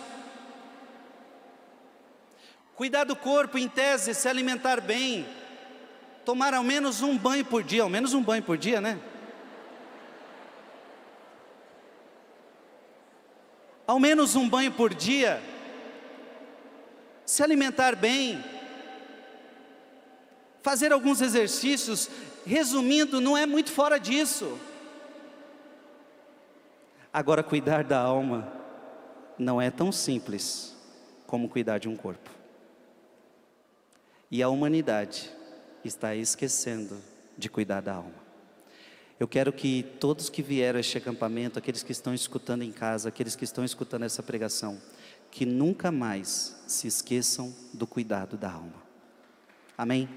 Cuidar 2.74 3.04
do 3.04 3.14
corpo, 3.14 3.58
em 3.58 3.68
tese, 3.68 4.14
se 4.14 4.28
alimentar 4.28 4.80
bem, 4.80 5.26
tomar 6.24 6.54
ao 6.54 6.62
menos 6.62 7.02
um 7.02 7.16
banho 7.16 7.44
por 7.44 7.62
dia, 7.62 7.82
ao 7.82 7.88
menos 7.88 8.14
um 8.14 8.22
banho 8.22 8.42
por 8.42 8.56
dia, 8.56 8.80
né? 8.80 8.98
Ao 13.86 13.98
menos 13.98 14.36
um 14.36 14.48
banho 14.48 14.72
por 14.72 14.94
dia, 14.94 15.42
se 17.26 17.42
alimentar 17.42 17.96
bem, 17.96 18.42
fazer 20.62 20.92
alguns 20.92 21.20
exercícios, 21.20 22.08
resumindo, 22.46 23.20
não 23.20 23.36
é 23.36 23.44
muito 23.44 23.70
fora 23.70 23.98
disso. 23.98 24.58
Agora, 27.12 27.42
cuidar 27.42 27.84
da 27.84 27.98
alma 27.98 28.50
não 29.38 29.60
é 29.60 29.70
tão 29.70 29.90
simples 29.90 30.74
como 31.26 31.48
cuidar 31.48 31.78
de 31.78 31.88
um 31.88 31.96
corpo. 31.96 32.30
E 34.30 34.42
a 34.42 34.48
humanidade 34.48 35.30
está 35.88 36.14
esquecendo 36.14 36.96
de 37.36 37.48
cuidar 37.48 37.80
da 37.80 37.94
alma. 37.94 38.22
Eu 39.18 39.28
quero 39.28 39.52
que 39.52 39.84
todos 40.00 40.28
que 40.28 40.42
vieram 40.42 40.78
a 40.78 40.80
este 40.80 40.98
acampamento, 40.98 41.58
aqueles 41.58 41.82
que 41.82 41.92
estão 41.92 42.12
escutando 42.12 42.62
em 42.62 42.72
casa, 42.72 43.08
aqueles 43.08 43.36
que 43.36 43.44
estão 43.44 43.64
escutando 43.64 44.04
essa 44.04 44.22
pregação, 44.22 44.80
que 45.30 45.46
nunca 45.46 45.92
mais 45.92 46.56
se 46.66 46.86
esqueçam 46.86 47.54
do 47.72 47.86
cuidado 47.86 48.36
da 48.36 48.50
alma. 48.50 48.82
Amém? 49.78 50.08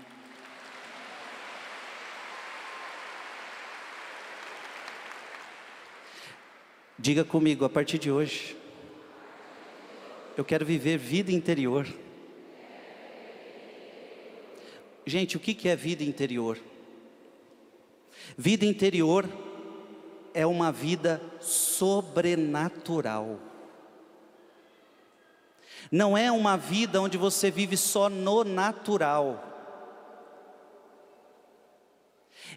Diga 6.97 7.23
comigo, 7.23 7.65
a 7.65 7.69
partir 7.69 7.99
de 7.99 8.09
hoje, 8.09 8.57
eu 10.37 10.43
quero 10.43 10.65
viver 10.65 10.97
vida 10.97 11.31
interior. 11.31 11.85
Gente, 15.05 15.37
o 15.37 15.39
que 15.39 15.69
é 15.69 15.75
vida 15.75 16.03
interior? 16.03 16.57
Vida 18.37 18.65
interior 18.65 19.29
é 20.33 20.45
uma 20.45 20.71
vida 20.71 21.21
sobrenatural. 21.39 23.39
Não 25.91 26.17
é 26.17 26.31
uma 26.31 26.57
vida 26.57 27.01
onde 27.01 27.17
você 27.17 27.51
vive 27.51 27.77
só 27.77 28.09
no 28.09 28.43
natural. 28.43 29.54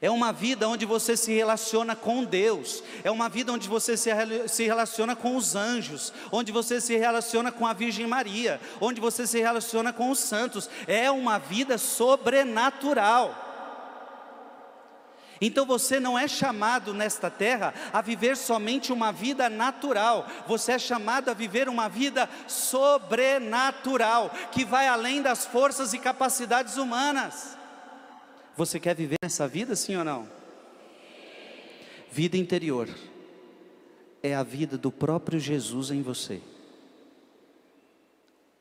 É 0.01 0.09
uma 0.11 0.33
vida 0.33 0.69
onde 0.69 0.87
você 0.87 1.17
se 1.17 1.33
relaciona 1.33 1.97
com 1.97 2.25
Deus, 2.25 2.85
é 3.03 3.11
uma 3.11 3.29
vida 3.29 3.53
onde 3.53 3.69
você 3.69 3.97
se, 3.97 4.63
relaciona 4.65 5.17
com 5.17 5.37
os 5.37 5.57
anjos, 5.57 6.13
onde 6.31 6.53
você 6.53 6.81
se 6.81 6.97
relaciona 6.97 7.51
com 7.51 7.67
a 7.67 7.73
Virgem 7.73 8.07
Maria, 8.07 8.61
onde 8.81 9.01
você 9.01 9.27
se 9.27 9.41
relaciona 9.41 9.93
com 9.93 10.11
os 10.11 10.21
santos, 10.21 10.71
é 10.87 11.11
uma 11.11 11.39
vida 11.39 11.77
sobrenatural. 11.79 13.47
Então 15.41 15.67
você 15.67 15.99
não 15.99 16.17
é 16.19 16.29
chamado 16.29 16.95
nesta 16.95 17.31
terra 17.31 17.75
a 17.93 18.01
viver 18.01 18.37
somente 18.37 18.93
uma 18.93 19.13
vida 19.13 19.49
natural, 19.49 20.29
você 20.47 20.73
é 20.73 20.79
chamado 20.79 21.29
a 21.29 21.35
viver 21.35 21.69
uma 21.69 21.89
vida 21.89 22.29
sobrenatural, 22.47 24.31
que 24.53 24.65
vai 24.65 24.87
além 24.87 25.23
das 25.23 25.45
forças 25.45 25.93
e 25.93 25.99
capacidades 25.99 26.77
humanas. 26.77 27.58
Você 28.59 28.81
quer 28.81 28.97
viver 28.97 29.19
essa 29.23 29.47
vida, 29.47 29.77
sim 29.77 29.95
ou 29.95 30.03
não? 30.03 30.29
Vida 32.11 32.37
interior 32.37 32.89
é 34.21 34.35
a 34.35 34.43
vida 34.43 34.77
do 34.77 34.91
próprio 34.91 35.39
Jesus 35.39 35.93
em 35.93 36.03
você. 36.03 36.41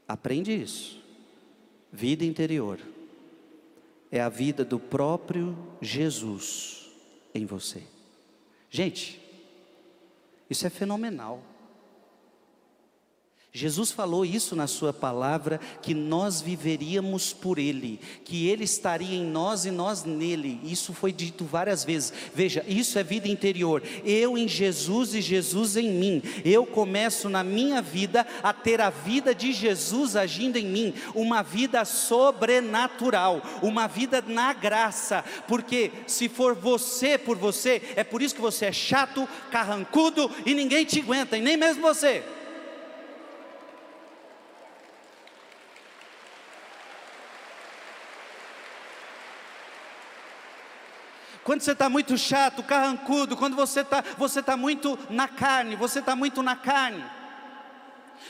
Aprende 0.07 0.53
isso. 0.53 1.03
Vida 1.91 2.23
interior 2.23 2.79
é 4.11 4.21
a 4.21 4.29
vida 4.29 4.63
do 4.63 4.79
próprio 4.79 5.57
Jesus 5.81 6.91
em 7.33 7.47
você. 7.47 7.81
Gente, 8.69 9.19
isso 10.47 10.67
é 10.67 10.69
fenomenal. 10.69 11.41
Jesus 13.57 13.91
falou 13.91 14.23
isso 14.23 14.55
na 14.55 14.67
Sua 14.67 14.93
palavra, 14.93 15.59
que 15.81 15.95
nós 15.95 16.39
viveríamos 16.39 17.33
por 17.33 17.57
Ele, 17.57 17.99
que 18.23 18.47
Ele 18.47 18.63
estaria 18.63 19.17
em 19.17 19.25
nós 19.25 19.65
e 19.65 19.71
nós 19.71 20.03
nele. 20.03 20.59
Isso 20.63 20.93
foi 20.93 21.11
dito 21.11 21.43
várias 21.43 21.83
vezes. 21.83 22.13
Veja, 22.35 22.63
isso 22.67 22.99
é 22.99 23.03
vida 23.03 23.27
interior. 23.27 23.81
Eu 24.05 24.37
em 24.37 24.47
Jesus 24.47 25.15
e 25.15 25.21
Jesus 25.21 25.75
em 25.75 25.89
mim. 25.89 26.21
Eu 26.45 26.67
começo 26.67 27.29
na 27.29 27.43
minha 27.43 27.81
vida 27.81 28.27
a 28.43 28.53
ter 28.53 28.79
a 28.79 28.91
vida 28.91 29.33
de 29.33 29.51
Jesus 29.51 30.15
agindo 30.15 30.57
em 30.57 30.67
mim, 30.67 30.93
uma 31.15 31.41
vida 31.41 31.83
sobrenatural, 31.83 33.41
uma 33.63 33.87
vida 33.87 34.23
na 34.27 34.53
graça. 34.53 35.25
Porque 35.47 35.91
se 36.05 36.29
for 36.29 36.53
você 36.53 37.17
por 37.17 37.35
você, 37.35 37.81
é 37.95 38.03
por 38.03 38.21
isso 38.21 38.35
que 38.35 38.41
você 38.41 38.67
é 38.67 38.71
chato, 38.71 39.27
carrancudo 39.49 40.29
e 40.45 40.53
ninguém 40.53 40.85
te 40.85 40.99
aguenta, 40.99 41.35
e 41.35 41.41
nem 41.41 41.57
mesmo 41.57 41.81
você. 41.81 42.23
Quando 51.47 51.61
você 51.61 51.71
está 51.71 51.87
muito 51.87 52.17
chato, 52.17 52.61
carrancudo, 52.61 53.37
quando 53.37 53.55
você 53.55 53.79
está 53.79 54.03
você 54.17 54.43
tá 54.43 54.57
muito 54.57 54.99
na 55.09 55.29
carne, 55.29 55.77
você 55.77 55.99
está 55.99 56.13
muito 56.13 56.43
na 56.43 56.57
carne. 56.57 57.01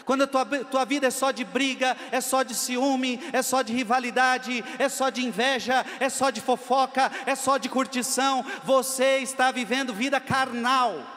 Quando 0.05 0.25
a 0.25 0.27
tua, 0.27 0.45
tua 0.45 0.85
vida 0.85 1.07
é 1.07 1.09
só 1.09 1.31
de 1.31 1.43
briga, 1.43 1.97
é 2.11 2.21
só 2.21 2.43
de 2.43 2.53
ciúme, 2.53 3.19
é 3.33 3.41
só 3.41 3.63
de 3.63 3.73
rivalidade, 3.73 4.63
é 4.77 4.87
só 4.87 5.09
de 5.09 5.25
inveja, 5.25 5.83
é 5.99 6.09
só 6.09 6.29
de 6.29 6.39
fofoca, 6.41 7.11
é 7.25 7.33
só 7.33 7.57
de 7.57 7.69
curtição, 7.69 8.45
você 8.63 9.17
está 9.17 9.49
vivendo 9.49 9.95
vida 9.95 10.19
carnal. 10.19 11.16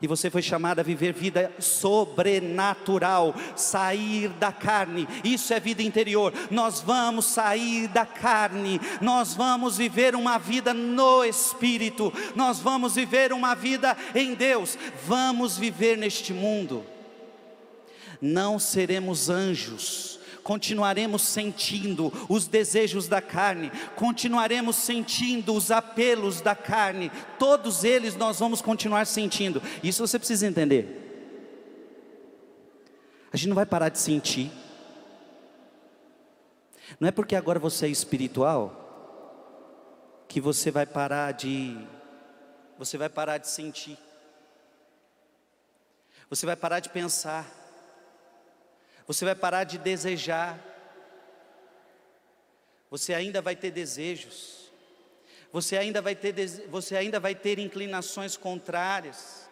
E 0.00 0.06
você 0.06 0.30
foi 0.30 0.42
chamado 0.42 0.78
a 0.78 0.84
viver 0.84 1.12
vida 1.12 1.52
sobrenatural, 1.58 3.34
sair 3.56 4.28
da 4.28 4.52
carne. 4.52 5.08
Isso 5.24 5.52
é 5.52 5.58
vida 5.58 5.82
interior. 5.82 6.32
Nós 6.50 6.80
vamos 6.80 7.24
sair 7.26 7.88
da 7.88 8.06
carne. 8.06 8.80
Nós 9.00 9.34
vamos 9.34 9.76
viver 9.76 10.14
uma 10.14 10.38
vida 10.38 10.72
no 10.72 11.24
espírito. 11.24 12.12
Nós 12.36 12.60
vamos 12.60 12.94
viver 12.94 13.32
uma 13.32 13.54
vida 13.54 13.96
em 14.14 14.34
Deus. 14.34 14.78
Vamos 15.04 15.58
viver 15.58 15.98
neste 15.98 16.32
mundo. 16.32 16.86
Não 18.20 18.58
seremos 18.58 19.28
anjos 19.28 20.17
continuaremos 20.48 21.20
sentindo 21.20 22.10
os 22.26 22.46
desejos 22.46 23.06
da 23.06 23.20
carne, 23.20 23.70
continuaremos 23.94 24.76
sentindo 24.76 25.52
os 25.52 25.70
apelos 25.70 26.40
da 26.40 26.56
carne, 26.56 27.12
todos 27.38 27.84
eles 27.84 28.16
nós 28.16 28.38
vamos 28.38 28.62
continuar 28.62 29.06
sentindo. 29.06 29.60
Isso 29.84 30.06
você 30.06 30.18
precisa 30.18 30.46
entender. 30.46 31.04
A 33.30 33.36
gente 33.36 33.50
não 33.50 33.54
vai 33.54 33.66
parar 33.66 33.90
de 33.90 33.98
sentir. 33.98 34.50
Não 36.98 37.06
é 37.06 37.10
porque 37.10 37.36
agora 37.36 37.58
você 37.58 37.84
é 37.84 37.90
espiritual 37.90 39.44
que 40.26 40.40
você 40.40 40.70
vai 40.70 40.86
parar 40.86 41.32
de 41.32 41.76
você 42.78 42.96
vai 42.96 43.10
parar 43.10 43.36
de 43.36 43.48
sentir. 43.48 43.98
Você 46.30 46.46
vai 46.46 46.56
parar 46.56 46.80
de 46.80 46.88
pensar. 46.88 47.57
Você 49.08 49.24
vai 49.24 49.34
parar 49.34 49.64
de 49.64 49.78
desejar. 49.78 50.62
Você 52.90 53.14
ainda 53.14 53.40
vai 53.40 53.56
ter 53.56 53.70
desejos. 53.70 54.70
Você 55.50 55.78
ainda 55.78 56.02
vai 56.02 56.14
ter, 56.14 56.34
você 56.68 56.94
ainda 56.94 57.18
vai 57.18 57.34
ter 57.34 57.58
inclinações 57.58 58.36
contrárias. 58.36 59.48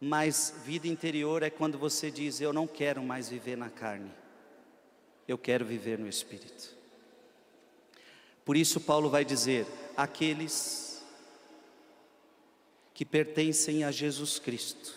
Mas 0.00 0.52
vida 0.64 0.88
interior 0.88 1.44
é 1.44 1.50
quando 1.50 1.78
você 1.78 2.10
diz: 2.10 2.40
Eu 2.40 2.52
não 2.52 2.66
quero 2.66 3.02
mais 3.04 3.28
viver 3.28 3.56
na 3.56 3.70
carne, 3.70 4.10
eu 5.28 5.38
quero 5.38 5.64
viver 5.64 5.96
no 5.96 6.08
Espírito. 6.08 6.76
Por 8.44 8.56
isso, 8.56 8.80
Paulo 8.80 9.08
vai 9.08 9.24
dizer: 9.24 9.64
aqueles 9.96 11.04
que 12.92 13.04
pertencem 13.04 13.84
a 13.84 13.92
Jesus 13.92 14.40
Cristo, 14.40 14.92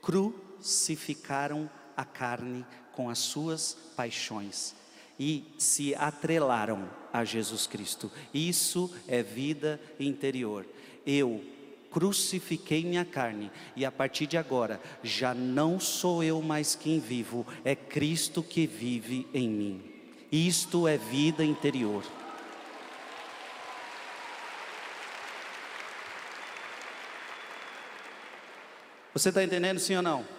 cru 0.00 0.45
crucificaram 0.66 1.70
a 1.96 2.04
carne 2.04 2.66
com 2.92 3.08
as 3.08 3.20
suas 3.20 3.76
paixões 3.94 4.74
e 5.18 5.44
se 5.56 5.94
atrelaram 5.94 6.90
a 7.12 7.24
Jesus 7.24 7.68
Cristo. 7.68 8.10
Isso 8.34 8.92
é 9.06 9.22
vida 9.22 9.80
interior. 10.00 10.66
Eu 11.06 11.40
crucifiquei 11.88 12.84
minha 12.84 13.04
carne 13.04 13.50
e 13.76 13.84
a 13.84 13.92
partir 13.92 14.26
de 14.26 14.36
agora 14.36 14.80
já 15.04 15.32
não 15.32 15.78
sou 15.78 16.22
eu 16.24 16.42
mais 16.42 16.74
quem 16.74 16.98
vivo, 16.98 17.46
é 17.64 17.76
Cristo 17.76 18.42
que 18.42 18.66
vive 18.66 19.24
em 19.32 19.48
mim. 19.48 19.92
Isto 20.32 20.88
é 20.88 20.98
vida 20.98 21.44
interior. 21.44 22.02
Você 29.14 29.28
está 29.28 29.44
entendendo 29.44 29.78
sim 29.78 29.94
ou 29.94 30.02
não? 30.02 30.35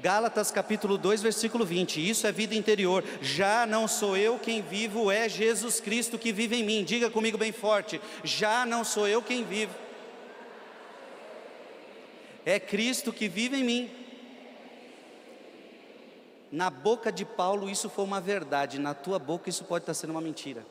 Gálatas 0.00 0.50
capítulo 0.50 0.96
2, 0.96 1.22
versículo 1.22 1.64
20. 1.64 2.08
Isso 2.08 2.26
é 2.26 2.32
vida 2.32 2.54
interior. 2.54 3.04
Já 3.20 3.66
não 3.66 3.88
sou 3.88 4.16
eu 4.16 4.38
quem 4.38 4.62
vivo, 4.62 5.10
é 5.10 5.28
Jesus 5.28 5.80
Cristo 5.80 6.18
que 6.18 6.32
vive 6.32 6.56
em 6.56 6.64
mim. 6.64 6.84
Diga 6.84 7.10
comigo 7.10 7.36
bem 7.36 7.52
forte. 7.52 8.00
Já 8.22 8.64
não 8.64 8.84
sou 8.84 9.08
eu 9.08 9.20
quem 9.20 9.44
vivo. 9.44 9.74
É 12.46 12.58
Cristo 12.60 13.12
que 13.12 13.28
vive 13.28 13.56
em 13.58 13.64
mim. 13.64 13.90
Na 16.50 16.70
boca 16.70 17.12
de 17.12 17.24
Paulo 17.24 17.68
isso 17.68 17.90
foi 17.90 18.04
uma 18.04 18.20
verdade, 18.20 18.78
na 18.78 18.94
tua 18.94 19.18
boca 19.18 19.50
isso 19.50 19.64
pode 19.64 19.82
estar 19.82 19.92
sendo 19.92 20.10
uma 20.10 20.20
mentira. 20.20 20.64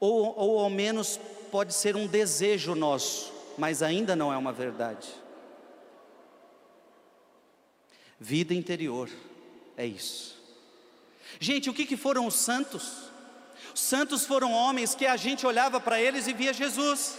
Ou, 0.00 0.36
ou 0.36 0.58
ao 0.58 0.70
menos 0.70 1.20
pode 1.50 1.72
ser 1.72 1.96
um 1.96 2.06
desejo 2.06 2.74
nosso, 2.74 3.32
mas 3.58 3.82
ainda 3.82 4.14
não 4.14 4.32
é 4.32 4.36
uma 4.36 4.52
verdade. 4.52 5.08
Vida 8.18 8.54
interior, 8.54 9.10
é 9.76 9.84
isso. 9.84 10.38
Gente, 11.40 11.68
o 11.68 11.74
que, 11.74 11.84
que 11.84 11.96
foram 11.96 12.26
os 12.26 12.34
santos? 12.34 13.10
Os 13.74 13.80
santos 13.80 14.24
foram 14.24 14.52
homens 14.52 14.94
que 14.94 15.06
a 15.06 15.16
gente 15.16 15.46
olhava 15.46 15.80
para 15.80 16.00
eles 16.00 16.26
e 16.26 16.32
via 16.32 16.52
Jesus. 16.52 17.18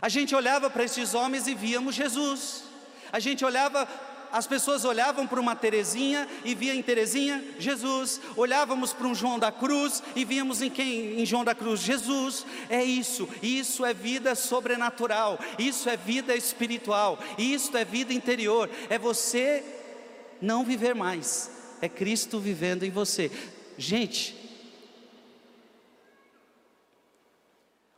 A 0.00 0.08
gente 0.08 0.34
olhava 0.34 0.68
para 0.68 0.84
esses 0.84 1.14
homens 1.14 1.46
e 1.46 1.54
víamos 1.54 1.94
Jesus. 1.94 2.64
A 3.12 3.18
gente 3.18 3.44
olhava, 3.44 3.88
as 4.36 4.46
pessoas 4.46 4.84
olhavam 4.84 5.26
para 5.26 5.40
uma 5.40 5.56
Terezinha 5.56 6.28
e 6.44 6.54
via 6.54 6.74
em 6.74 6.82
Terezinha 6.82 7.42
Jesus. 7.58 8.20
Olhávamos 8.36 8.92
para 8.92 9.06
um 9.06 9.14
João 9.14 9.38
da 9.38 9.50
Cruz 9.50 10.02
e 10.14 10.26
víamos 10.26 10.60
em 10.60 10.68
quem? 10.68 11.18
Em 11.18 11.24
João 11.24 11.42
da 11.42 11.54
Cruz 11.54 11.80
Jesus. 11.80 12.44
É 12.68 12.84
isso. 12.84 13.26
Isso 13.42 13.82
é 13.82 13.94
vida 13.94 14.34
sobrenatural. 14.34 15.38
Isso 15.58 15.88
é 15.88 15.96
vida 15.96 16.36
espiritual. 16.36 17.18
Isso 17.38 17.74
é 17.78 17.82
vida 17.82 18.12
interior. 18.12 18.68
É 18.90 18.98
você 18.98 19.64
não 20.38 20.66
viver 20.66 20.94
mais. 20.94 21.50
É 21.80 21.88
Cristo 21.88 22.38
vivendo 22.38 22.82
em 22.82 22.90
você. 22.90 23.32
Gente, 23.78 24.36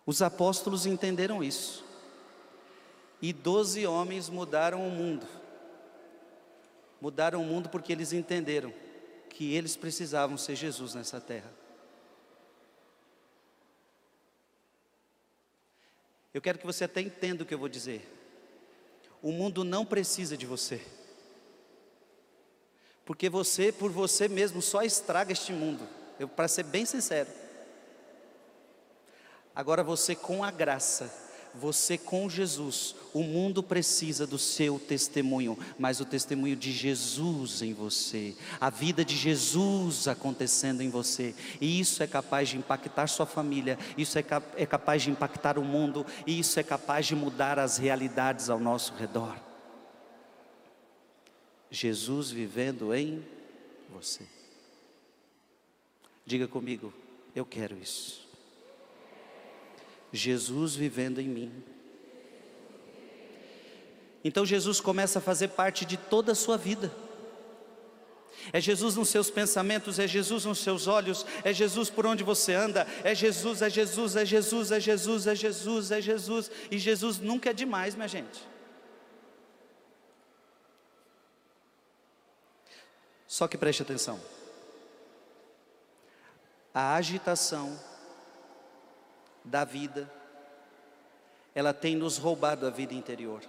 os 0.07 0.22
apóstolos 0.22 0.87
entenderam 0.87 1.42
isso. 1.42 1.85
E 3.20 3.33
doze 3.33 3.85
homens 3.88 4.31
mudaram 4.31 4.87
o 4.87 4.90
mundo. 4.92 5.38
Mudaram 7.00 7.40
o 7.40 7.44
mundo 7.44 7.68
porque 7.68 7.92
eles 7.92 8.12
entenderam 8.12 8.72
que 9.30 9.54
eles 9.54 9.76
precisavam 9.76 10.37
ser 10.37 10.56
Jesus 10.56 10.94
nessa 10.94 11.20
terra. 11.20 11.52
Eu 16.34 16.40
quero 16.40 16.58
que 16.58 16.66
você 16.66 16.84
até 16.84 17.00
entenda 17.00 17.42
o 17.42 17.46
que 17.46 17.54
eu 17.54 17.58
vou 17.58 17.68
dizer. 17.68 18.06
O 19.22 19.32
mundo 19.32 19.64
não 19.64 19.84
precisa 19.84 20.37
de 20.37 20.46
você. 20.46 20.80
Porque 23.04 23.28
você, 23.28 23.72
por 23.72 23.90
você 23.90 24.28
mesmo, 24.28 24.61
só 24.61 24.82
estraga 24.82 25.32
este 25.32 25.52
mundo. 25.52 25.88
Para 26.37 26.48
ser 26.48 26.64
bem 26.64 26.84
sincero. 26.84 27.30
Agora 29.54 29.82
você 29.82 30.14
com 30.14 30.44
a 30.44 30.50
graça 30.50 31.27
você 31.59 31.99
com 31.99 32.31
Jesus, 32.31 32.94
o 33.12 33.23
mundo 33.23 33.62
precisa 33.62 34.27
do 34.27 34.38
seu 34.38 34.79
testemunho, 34.79 35.59
mas 35.79 36.01
o 36.01 36.05
testemunho 36.05 36.55
de 36.55 36.71
Jesus 36.71 37.62
em 37.62 37.75
você, 37.75 38.37
a 38.61 38.71
vida 38.71 39.05
de 39.05 39.16
Jesus 39.16 40.07
acontecendo 40.07 40.83
em 40.83 40.88
você, 40.88 41.35
e 41.61 41.81
isso 41.81 42.03
é 42.03 42.07
capaz 42.07 42.49
de 42.49 42.57
impactar 42.57 43.09
sua 43.09 43.27
família, 43.27 43.79
isso 43.97 44.18
é, 44.18 44.23
cap 44.23 44.47
é 44.57 44.64
capaz 44.64 45.03
de 45.03 45.11
impactar 45.11 45.59
o 45.59 45.64
mundo, 45.64 46.07
e 46.27 46.38
isso 46.38 46.61
é 46.61 46.62
capaz 46.62 47.07
de 47.07 47.16
mudar 47.16 47.59
as 47.59 47.77
realidades 47.77 48.49
ao 48.49 48.61
nosso 48.61 48.94
redor. 48.94 49.37
Jesus 51.71 52.31
vivendo 52.31 52.94
em 52.94 53.25
você. 53.92 54.25
Diga 56.25 56.47
comigo, 56.47 56.92
eu 57.35 57.44
quero 57.44 57.77
isso. 57.79 58.27
Jesus 60.12 60.75
vivendo 60.75 61.21
em 61.21 61.29
mim. 61.29 61.64
Então 64.25 64.44
Jesus 64.44 64.81
começa 64.81 65.18
a 65.18 65.23
fazer 65.23 65.49
parte 65.49 65.85
de 65.85 65.97
toda 65.97 66.33
a 66.33 66.35
sua 66.35 66.57
vida. 66.57 66.92
É 68.53 68.61
Jesus 68.61 68.94
nos 68.94 69.09
seus 69.09 69.31
pensamentos, 69.31 69.99
é 69.99 70.07
Jesus 70.07 70.44
nos 70.44 70.59
seus 70.59 70.87
olhos, 70.87 71.27
é 71.44 71.53
Jesus 71.53 71.90
por 71.90 72.07
onde 72.07 72.25
você 72.25 72.55
anda, 72.55 72.87
é 73.05 73.14
Jesus, 73.14 73.62
é 73.62 73.68
Jesus, 73.68 74.16
é 74.16 74.25
Jesus, 74.25 74.73
é 74.73 74.81
Jesus, 74.81 75.27
é 75.27 75.35
Jesus, 75.35 75.90
é 75.90 76.01
Jesus, 76.01 76.51
e 76.71 76.79
Jesus 76.79 77.18
nunca 77.18 77.51
é 77.51 77.53
demais, 77.53 77.94
minha 77.94 78.09
gente. 78.09 78.40
Só 83.27 83.47
que 83.47 83.59
preste 83.59 83.83
atenção. 83.83 84.18
A 86.73 86.94
agitação 86.94 87.79
da 89.44 89.64
vida, 89.64 90.11
ela 91.55 91.72
tem 91.72 91.96
nos 91.96 92.18
roubado 92.18 92.66
a 92.66 92.70
vida 92.70 92.94
interior. 92.94 93.42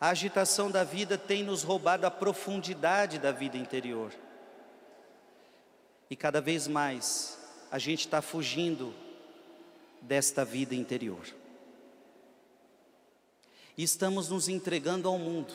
A 0.00 0.08
agitação 0.08 0.70
da 0.70 0.82
vida 0.82 1.18
tem 1.18 1.42
nos 1.42 1.62
roubado 1.62 2.06
a 2.06 2.10
profundidade 2.10 3.18
da 3.18 3.32
vida 3.32 3.58
interior. 3.58 4.12
E 6.08 6.16
cada 6.16 6.40
vez 6.40 6.66
mais 6.66 7.38
a 7.70 7.78
gente 7.78 8.00
está 8.00 8.22
fugindo 8.22 8.94
desta 10.00 10.44
vida 10.44 10.74
interior. 10.74 11.26
E 13.76 13.82
estamos 13.82 14.28
nos 14.28 14.48
entregando 14.48 15.06
ao 15.06 15.18
mundo. 15.18 15.52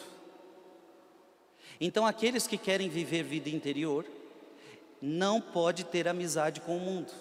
Então 1.79 2.05
aqueles 2.05 2.47
que 2.47 2.57
querem 2.57 2.87
viver 2.87 3.23
vida 3.23 3.49
interior 3.49 4.05
não 5.01 5.41
pode 5.41 5.83
ter 5.83 6.07
amizade 6.07 6.61
com 6.61 6.77
o 6.77 6.79
mundo. 6.79 7.11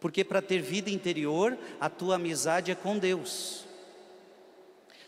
Porque 0.00 0.24
para 0.24 0.42
ter 0.42 0.60
vida 0.60 0.90
interior, 0.90 1.56
a 1.80 1.88
tua 1.88 2.16
amizade 2.16 2.70
é 2.70 2.74
com 2.74 2.98
Deus. 2.98 3.64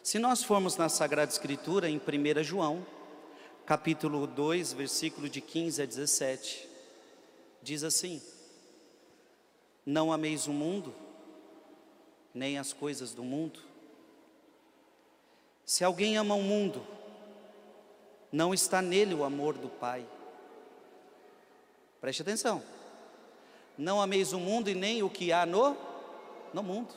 Se 0.02 0.18
nós 0.18 0.42
formos 0.42 0.76
na 0.76 0.88
Sagrada 0.88 1.32
Escritura, 1.32 1.88
em 1.90 1.98
1 1.98 2.42
João, 2.44 2.86
capítulo 3.66 4.26
2, 4.26 4.72
versículo 4.72 5.28
de 5.28 5.40
15 5.40 5.82
a 5.82 5.86
17, 5.86 6.68
diz 7.60 7.82
assim: 7.82 8.22
Não 9.84 10.12
ameis 10.12 10.46
o 10.46 10.52
mundo, 10.52 10.94
nem 12.32 12.56
as 12.56 12.72
coisas 12.72 13.12
do 13.12 13.24
mundo. 13.24 13.60
Se 15.64 15.82
alguém 15.82 16.16
ama 16.16 16.36
o 16.36 16.42
mundo, 16.42 16.86
não 18.30 18.54
está 18.54 18.80
nele 18.80 19.14
o 19.14 19.24
amor 19.24 19.58
do 19.58 19.68
Pai. 19.68 20.06
Preste 22.00 22.22
atenção. 22.22 22.62
Não 23.76 24.00
ameis 24.00 24.32
o 24.32 24.38
mundo 24.38 24.70
e 24.70 24.74
nem 24.74 25.02
o 25.02 25.10
que 25.10 25.32
há 25.32 25.44
no, 25.44 25.76
no 26.52 26.62
mundo. 26.62 26.94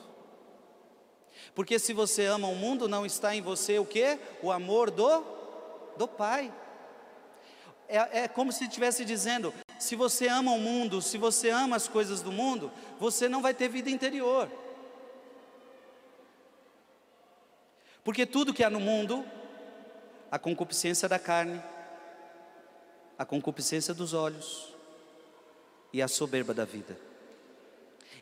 Porque 1.53 1.77
se 1.77 1.93
você 1.93 2.25
ama 2.25 2.47
o 2.47 2.55
mundo, 2.55 2.87
não 2.87 3.05
está 3.05 3.35
em 3.35 3.41
você 3.41 3.79
o 3.79 3.85
que? 3.85 4.17
O 4.41 4.51
amor 4.51 4.91
do, 4.91 5.23
do 5.97 6.07
Pai. 6.07 6.53
É, 7.87 8.21
é 8.21 8.27
como 8.27 8.51
se 8.51 8.65
estivesse 8.65 9.03
dizendo: 9.03 9.53
se 9.77 9.95
você 9.95 10.27
ama 10.27 10.51
o 10.51 10.59
mundo, 10.59 11.01
se 11.01 11.17
você 11.17 11.49
ama 11.49 11.75
as 11.75 11.87
coisas 11.87 12.21
do 12.21 12.31
mundo, 12.31 12.71
você 12.99 13.27
não 13.27 13.41
vai 13.41 13.53
ter 13.53 13.67
vida 13.67 13.89
interior. 13.89 14.49
Porque 18.03 18.25
tudo 18.25 18.53
que 18.53 18.63
há 18.63 18.69
no 18.69 18.79
mundo, 18.79 19.25
a 20.31 20.39
concupiscência 20.39 21.09
da 21.09 21.19
carne, 21.19 21.61
a 23.17 23.25
concupiscência 23.25 23.93
dos 23.93 24.13
olhos, 24.13 24.73
e 25.91 26.01
a 26.01 26.07
soberba 26.07 26.53
da 26.53 26.65
vida. 26.65 26.97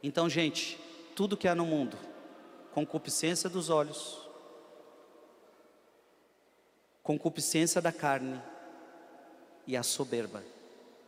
Então, 0.02 0.30
gente, 0.30 0.80
tudo 1.16 1.38
que 1.38 1.48
há 1.48 1.56
no 1.56 1.66
mundo, 1.66 1.98
concupiscência 2.74 3.50
dos 3.50 3.70
olhos, 3.70 4.20
concupiscência 7.02 7.82
da 7.82 7.92
carne 7.92 8.42
e 9.66 9.76
a 9.76 9.84
soberba 9.84 10.44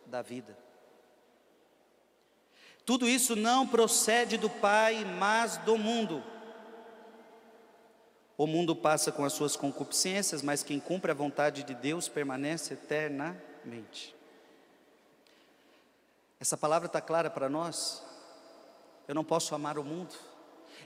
da 0.05 0.21
vida. 0.21 0.57
Tudo 2.85 3.07
isso 3.07 3.35
não 3.35 3.67
procede 3.67 4.35
do 4.35 4.49
Pai, 4.49 5.05
mas 5.05 5.57
do 5.57 5.77
mundo. 5.77 6.23
O 8.35 8.47
mundo 8.47 8.75
passa 8.75 9.11
com 9.11 9.23
as 9.23 9.33
suas 9.33 9.55
concupiscências, 9.55 10.41
mas 10.41 10.63
quem 10.63 10.79
cumpre 10.79 11.11
a 11.11 11.13
vontade 11.13 11.61
de 11.63 11.75
Deus 11.75 12.09
permanece 12.09 12.73
eternamente. 12.73 14.15
Essa 16.39 16.55
palavra 16.55 16.85
está 16.85 17.01
clara 17.01 17.29
para 17.29 17.49
nós. 17.49 18.01
Eu 19.07 19.13
não 19.13 19.23
posso 19.23 19.53
amar 19.53 19.77
o 19.77 19.83
mundo. 19.83 20.15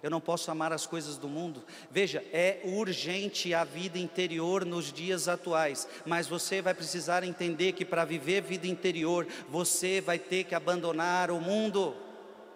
Eu 0.02 0.10
não 0.10 0.20
posso 0.20 0.50
amar 0.50 0.74
as 0.74 0.86
coisas 0.86 1.18
do 1.18 1.30
mundo. 1.30 1.64
Veja, 1.92 2.26
é 2.34 2.62
urgente 2.66 3.54
a 3.54 3.64
vida 3.64 4.00
interior 4.00 4.66
nos 4.66 4.92
dias 4.92 5.28
atuais, 5.28 5.88
mas 6.06 6.28
você 6.28 6.62
vai 6.62 6.74
precisar 6.74 7.24
entender 7.24 7.74
que 7.74 7.86
para 7.86 8.04
viver 8.04 8.42
vida 8.42 8.68
interior, 8.68 9.28
você 9.48 10.02
vai 10.02 10.20
ter 10.20 10.44
que 10.46 10.56
abandonar 10.56 11.30
o 11.30 11.40
mundo. 11.40 11.96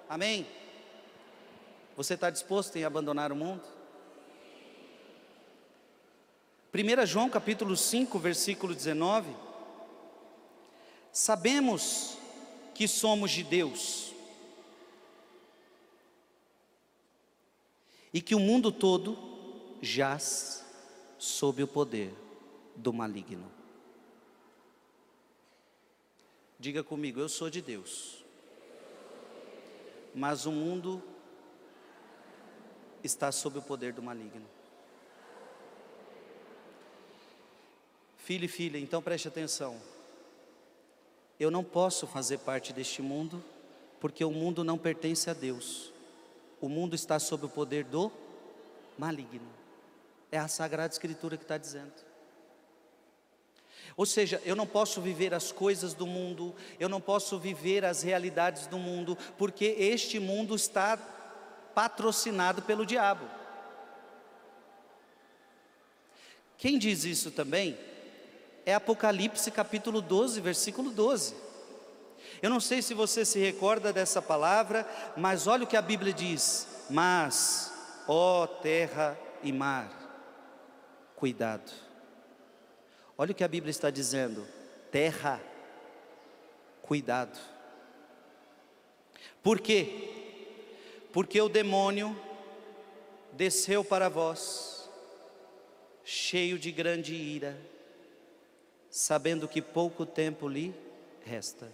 Amém? 0.09 0.47
Você 1.95 2.15
está 2.15 2.29
disposto 2.29 2.75
em 2.75 2.83
abandonar 2.83 3.31
o 3.31 3.35
mundo? 3.35 3.63
1 6.73 7.05
João 7.05 7.29
capítulo 7.29 7.77
5, 7.77 8.19
versículo 8.19 8.75
19. 8.75 9.29
Sabemos 11.13 12.16
que 12.77 12.87
somos 12.87 13.31
de 13.31 13.43
Deus 13.43 14.13
e 18.13 18.21
que 18.21 18.35
o 18.35 18.39
mundo 18.39 18.71
todo 18.71 19.17
jaz 19.81 20.63
sob 21.17 21.63
o 21.63 21.67
poder 21.67 22.13
do 22.75 22.93
maligno. 22.93 23.51
Diga 26.59 26.83
comigo, 26.83 27.19
eu 27.19 27.27
sou 27.27 27.49
de 27.49 27.63
Deus, 27.63 28.23
mas 30.13 30.45
o 30.45 30.51
mundo 30.51 31.01
está 33.03 33.31
sob 33.31 33.57
o 33.57 33.61
poder 33.63 33.91
do 33.91 34.03
maligno. 34.03 34.47
Filho 38.17 38.45
e 38.45 38.47
filha, 38.47 38.77
então 38.77 39.01
preste 39.01 39.27
atenção. 39.27 39.96
Eu 41.39 41.51
não 41.51 41.63
posso 41.63 42.07
fazer 42.07 42.39
parte 42.39 42.73
deste 42.73 43.01
mundo, 43.01 43.43
porque 43.99 44.23
o 44.23 44.31
mundo 44.31 44.63
não 44.63 44.77
pertence 44.77 45.29
a 45.29 45.33
Deus. 45.33 45.91
O 46.59 46.67
mundo 46.67 46.95
está 46.95 47.19
sob 47.19 47.45
o 47.45 47.49
poder 47.49 47.83
do 47.83 48.11
maligno. 48.97 49.47
É 50.31 50.39
a 50.39 50.47
Sagrada 50.47 50.91
Escritura 50.91 51.37
que 51.37 51.43
está 51.43 51.57
dizendo. 51.57 51.93
Ou 53.95 54.05
seja, 54.05 54.41
eu 54.45 54.55
não 54.55 54.67
posso 54.67 55.01
viver 55.01 55.33
as 55.33 55.51
coisas 55.51 55.93
do 55.93 56.05
mundo, 56.05 56.53
eu 56.79 56.89
não 56.89 57.01
posso 57.01 57.39
viver 57.39 57.85
as 57.85 58.03
realidades 58.03 58.67
do 58.67 58.77
mundo, 58.77 59.17
porque 59.37 59.65
este 59.77 60.19
mundo 60.19 60.55
está 60.55 60.97
patrocinado 61.73 62.61
pelo 62.61 62.85
diabo. 62.85 63.25
Quem 66.57 66.77
diz 66.77 67.03
isso 67.03 67.31
também 67.31 67.77
é 68.67 68.73
Apocalipse 68.73 69.49
capítulo 69.49 70.01
12, 70.01 70.41
versículo 70.41 70.91
12. 70.91 71.33
Eu 72.41 72.49
não 72.49 72.59
sei 72.59 72.81
se 72.81 72.93
você 72.93 73.23
se 73.23 73.39
recorda 73.39 73.93
dessa 73.93 74.21
palavra, 74.21 74.85
mas 75.15 75.47
olha 75.47 75.63
o 75.63 75.67
que 75.67 75.77
a 75.77 75.81
Bíblia 75.81 76.11
diz: 76.11 76.67
Mas, 76.89 77.71
ó 78.09 78.45
terra 78.45 79.17
e 79.41 79.53
mar, 79.53 79.89
cuidado. 81.15 81.71
Olha 83.17 83.31
o 83.31 83.33
que 83.33 83.43
a 83.45 83.47
Bíblia 83.47 83.71
está 83.71 83.89
dizendo: 83.89 84.45
terra, 84.91 85.39
cuidado. 86.81 87.39
Por 89.41 89.61
quê? 89.61 91.07
Porque 91.13 91.39
o 91.39 91.47
demônio 91.47 92.13
desceu 93.31 93.81
para 93.81 94.09
vós, 94.09 94.89
cheio 96.03 96.59
de 96.59 96.69
grande 96.69 97.15
ira 97.15 97.57
sabendo 98.97 99.47
que 99.47 99.61
pouco 99.61 100.07
tempo 100.07 100.47
lhe 100.47 100.73
resta. 101.23 101.71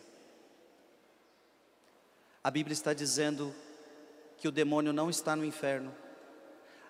A 2.44 2.52
Bíblia 2.52 2.74
está 2.74 2.94
dizendo 2.94 3.56
que 4.38 4.46
o 4.46 4.52
demônio 4.52 4.92
não 4.92 5.10
está 5.10 5.34
no 5.34 5.46
inferno. 5.46 5.96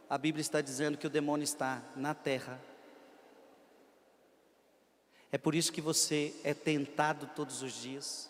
A 0.10 0.18
Bíblia 0.18 0.42
está 0.42 0.60
dizendo 0.60 0.98
que 0.98 1.06
o 1.06 1.10
demônio 1.10 1.44
está 1.44 1.84
na 1.96 2.16
terra. 2.16 2.60
É 5.32 5.38
por 5.38 5.54
isso 5.54 5.72
que 5.72 5.82
você 5.82 6.34
é 6.44 6.56
tentado 6.56 7.30
todos 7.36 7.62
os 7.62 7.72
dias. 7.72 8.28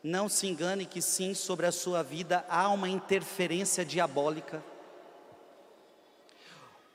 Não 0.00 0.28
se 0.28 0.46
engane 0.46 0.86
que 0.86 1.02
sim, 1.02 1.34
sobre 1.34 1.66
a 1.66 1.72
sua 1.72 2.04
vida 2.04 2.46
há 2.48 2.68
uma 2.68 2.88
interferência 2.88 3.84
diabólica. 3.84 4.62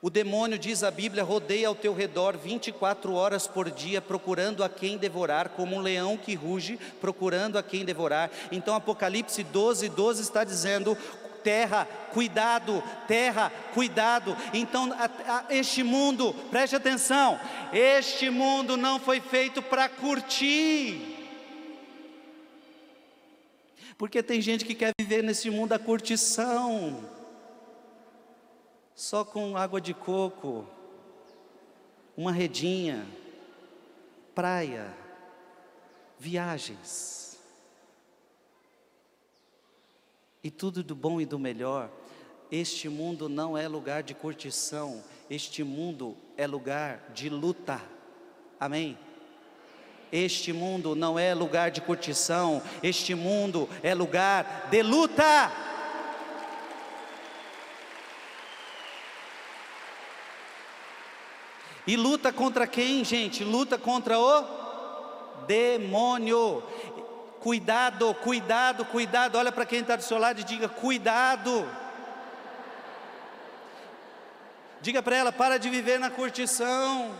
O 0.00 0.08
demônio, 0.08 0.56
diz 0.56 0.84
a 0.84 0.92
Bíblia, 0.92 1.24
rodeia 1.24 1.66
ao 1.66 1.74
teu 1.74 1.92
redor 1.92 2.36
24 2.36 3.12
horas 3.14 3.48
por 3.48 3.68
dia, 3.68 4.00
procurando 4.00 4.62
a 4.62 4.68
quem 4.68 4.96
devorar, 4.96 5.48
como 5.48 5.74
um 5.74 5.80
leão 5.80 6.16
que 6.16 6.36
ruge, 6.36 6.78
procurando 7.00 7.58
a 7.58 7.64
quem 7.64 7.84
devorar. 7.84 8.30
Então, 8.52 8.76
Apocalipse 8.76 9.42
12, 9.42 9.88
12 9.88 10.22
está 10.22 10.44
dizendo: 10.44 10.96
terra, 11.42 11.84
cuidado, 12.12 12.80
terra, 13.08 13.50
cuidado. 13.74 14.36
Então, 14.54 14.92
a, 14.92 15.06
a, 15.32 15.44
este 15.50 15.82
mundo, 15.82 16.32
preste 16.48 16.76
atenção, 16.76 17.40
este 17.72 18.30
mundo 18.30 18.76
não 18.76 19.00
foi 19.00 19.20
feito 19.20 19.60
para 19.60 19.88
curtir. 19.88 21.16
Porque 23.96 24.22
tem 24.22 24.40
gente 24.40 24.64
que 24.64 24.76
quer 24.76 24.92
viver 25.00 25.24
nesse 25.24 25.50
mundo 25.50 25.72
a 25.72 25.78
curtição 25.78 27.17
só 28.98 29.24
com 29.24 29.56
água 29.56 29.80
de 29.80 29.94
coco, 29.94 30.66
uma 32.16 32.32
redinha, 32.32 33.06
praia, 34.34 34.92
viagens. 36.18 37.38
E 40.42 40.50
tudo 40.50 40.82
do 40.82 40.96
bom 40.96 41.20
e 41.20 41.24
do 41.24 41.38
melhor. 41.38 41.88
Este 42.50 42.88
mundo 42.88 43.28
não 43.28 43.56
é 43.56 43.68
lugar 43.68 44.02
de 44.02 44.16
curtição, 44.16 45.00
este 45.30 45.62
mundo 45.62 46.16
é 46.36 46.44
lugar 46.44 47.12
de 47.14 47.28
luta. 47.28 47.80
Amém? 48.58 48.98
Este 50.10 50.52
mundo 50.52 50.96
não 50.96 51.16
é 51.16 51.32
lugar 51.34 51.70
de 51.70 51.80
curtição, 51.80 52.60
este 52.82 53.14
mundo 53.14 53.68
é 53.80 53.94
lugar 53.94 54.66
de 54.68 54.82
luta. 54.82 55.68
E 61.88 61.96
luta 61.96 62.30
contra 62.30 62.66
quem, 62.66 63.02
gente? 63.02 63.42
Luta 63.42 63.78
contra 63.78 64.18
o 64.18 64.44
demônio. 65.46 66.62
Cuidado, 67.40 68.12
cuidado, 68.12 68.84
cuidado. 68.84 69.38
Olha 69.38 69.50
para 69.50 69.64
quem 69.64 69.80
está 69.80 69.96
do 69.96 70.02
seu 70.02 70.18
lado 70.18 70.38
e 70.38 70.44
diga: 70.44 70.68
cuidado. 70.68 71.66
Diga 74.82 75.02
para 75.02 75.16
ela: 75.16 75.32
para 75.32 75.56
de 75.58 75.70
viver 75.70 75.98
na 75.98 76.10
curtição. 76.10 77.10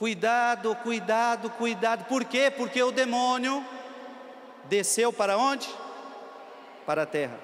Cuidado, 0.00 0.74
cuidado, 0.82 1.48
cuidado. 1.50 2.04
Por 2.06 2.24
quê? 2.24 2.50
Porque 2.50 2.82
o 2.82 2.90
demônio 2.90 3.64
desceu 4.68 5.12
para 5.12 5.36
onde? 5.36 5.68
Para 6.84 7.02
a 7.02 7.06
terra. 7.06 7.38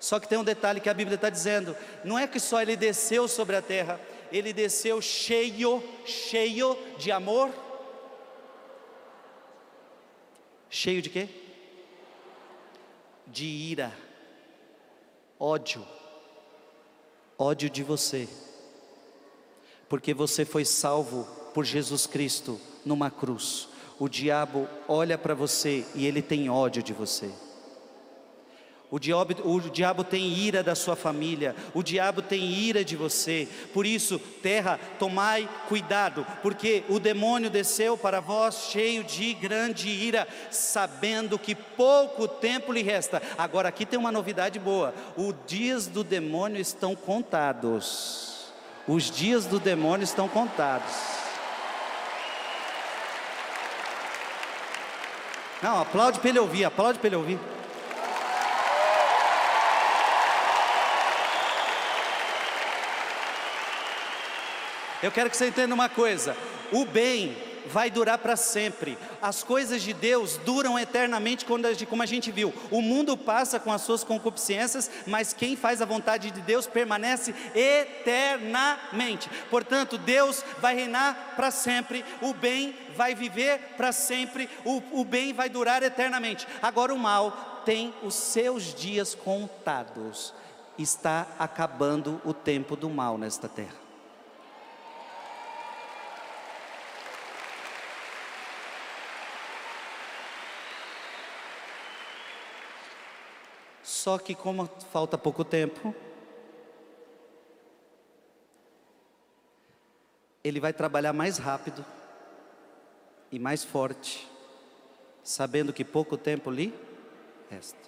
Só 0.00 0.18
que 0.18 0.26
tem 0.28 0.38
um 0.38 0.44
detalhe 0.44 0.80
que 0.80 0.88
a 0.88 0.94
Bíblia 0.94 1.14
está 1.14 1.30
dizendo: 1.30 1.76
não 2.04 2.18
é 2.18 2.26
que 2.26 2.40
só 2.40 2.60
ele 2.60 2.76
desceu 2.76 3.28
sobre 3.28 3.56
a 3.56 3.62
terra, 3.62 4.00
ele 4.32 4.52
desceu 4.52 5.00
cheio, 5.00 5.82
cheio 6.04 6.76
de 6.98 7.12
amor. 7.12 7.50
Cheio 10.68 11.02
de 11.02 11.10
quê? 11.10 11.28
De 13.26 13.44
ira, 13.44 13.92
ódio, 15.38 15.86
ódio 17.38 17.68
de 17.70 17.82
você, 17.82 18.28
porque 19.88 20.12
você 20.14 20.44
foi 20.44 20.64
salvo 20.64 21.24
por 21.52 21.64
Jesus 21.64 22.06
Cristo 22.06 22.60
numa 22.84 23.10
cruz 23.10 23.68
o 24.02 24.08
diabo 24.08 24.68
olha 24.88 25.16
para 25.16 25.32
você 25.32 25.84
e 25.94 26.04
ele 26.08 26.20
tem 26.20 26.50
ódio 26.50 26.82
de 26.82 26.92
você. 26.92 27.30
O 28.90 28.98
diabo, 28.98 29.32
o 29.48 29.60
diabo 29.60 30.02
tem 30.02 30.26
ira 30.36 30.60
da 30.60 30.74
sua 30.74 30.96
família, 30.96 31.54
o 31.72 31.84
diabo 31.84 32.20
tem 32.20 32.42
ira 32.42 32.84
de 32.84 32.96
você. 32.96 33.46
Por 33.72 33.86
isso, 33.86 34.18
terra, 34.18 34.76
tomai 34.98 35.48
cuidado, 35.68 36.26
porque 36.42 36.82
o 36.88 36.98
demônio 36.98 37.48
desceu 37.48 37.96
para 37.96 38.18
vós 38.18 38.70
cheio 38.72 39.04
de 39.04 39.34
grande 39.34 39.88
ira, 39.88 40.26
sabendo 40.50 41.38
que 41.38 41.54
pouco 41.54 42.26
tempo 42.26 42.72
lhe 42.72 42.82
resta. 42.82 43.22
Agora, 43.38 43.68
aqui 43.68 43.86
tem 43.86 44.00
uma 44.00 44.10
novidade 44.10 44.58
boa: 44.58 44.92
os 45.16 45.32
dias 45.46 45.86
do 45.86 46.02
demônio 46.02 46.60
estão 46.60 46.96
contados. 46.96 48.50
Os 48.88 49.12
dias 49.12 49.46
do 49.46 49.60
demônio 49.60 50.02
estão 50.02 50.28
contados. 50.28 51.21
Não, 55.62 55.80
aplaude 55.80 56.18
para 56.18 56.28
ele 56.28 56.40
ouvir, 56.40 56.64
aplaude 56.64 56.98
para 56.98 57.06
ele 57.06 57.16
ouvir. 57.16 57.38
Eu 65.00 65.12
quero 65.12 65.30
que 65.30 65.36
você 65.36 65.46
entenda 65.46 65.72
uma 65.72 65.88
coisa: 65.88 66.36
o 66.72 66.84
bem 66.84 67.36
vai 67.72 67.90
durar 67.90 68.18
para 68.18 68.36
sempre. 68.36 68.98
As 69.20 69.42
coisas 69.42 69.82
de 69.82 69.94
Deus 69.94 70.36
duram 70.44 70.78
eternamente, 70.78 71.46
como 71.46 72.02
a 72.02 72.06
gente 72.06 72.30
viu. 72.30 72.52
O 72.70 72.82
mundo 72.82 73.16
passa 73.16 73.58
com 73.58 73.72
as 73.72 73.82
suas 73.82 74.04
concupiscências, 74.04 74.90
mas 75.06 75.32
quem 75.32 75.56
faz 75.56 75.80
a 75.80 75.86
vontade 75.86 76.30
de 76.30 76.40
Deus 76.42 76.66
permanece 76.66 77.34
eternamente. 77.54 79.30
Portanto, 79.50 79.96
Deus 79.96 80.44
vai 80.60 80.74
reinar 80.74 81.32
para 81.34 81.50
sempre, 81.50 82.04
o 82.20 82.34
bem 82.34 82.76
vai 82.94 83.14
viver 83.14 83.58
para 83.76 83.90
sempre, 83.90 84.48
o, 84.64 84.82
o 85.00 85.04
bem 85.04 85.32
vai 85.32 85.48
durar 85.48 85.82
eternamente. 85.82 86.46
Agora, 86.60 86.92
o 86.92 86.98
mal 86.98 87.62
tem 87.64 87.94
os 88.02 88.14
seus 88.14 88.74
dias 88.74 89.14
contados. 89.14 90.34
Está 90.78 91.26
acabando 91.38 92.20
o 92.24 92.34
tempo 92.34 92.76
do 92.76 92.90
mal 92.90 93.16
nesta 93.16 93.48
terra. 93.48 93.81
Só 104.02 104.18
que 104.18 104.34
como 104.34 104.66
falta 104.90 105.16
pouco 105.16 105.44
tempo, 105.44 105.94
ele 110.42 110.58
vai 110.58 110.72
trabalhar 110.72 111.12
mais 111.12 111.38
rápido 111.38 111.86
e 113.30 113.38
mais 113.38 113.62
forte, 113.62 114.28
sabendo 115.22 115.72
que 115.72 115.84
pouco 115.84 116.16
tempo 116.16 116.50
lhe 116.50 116.74
resta. 117.48 117.78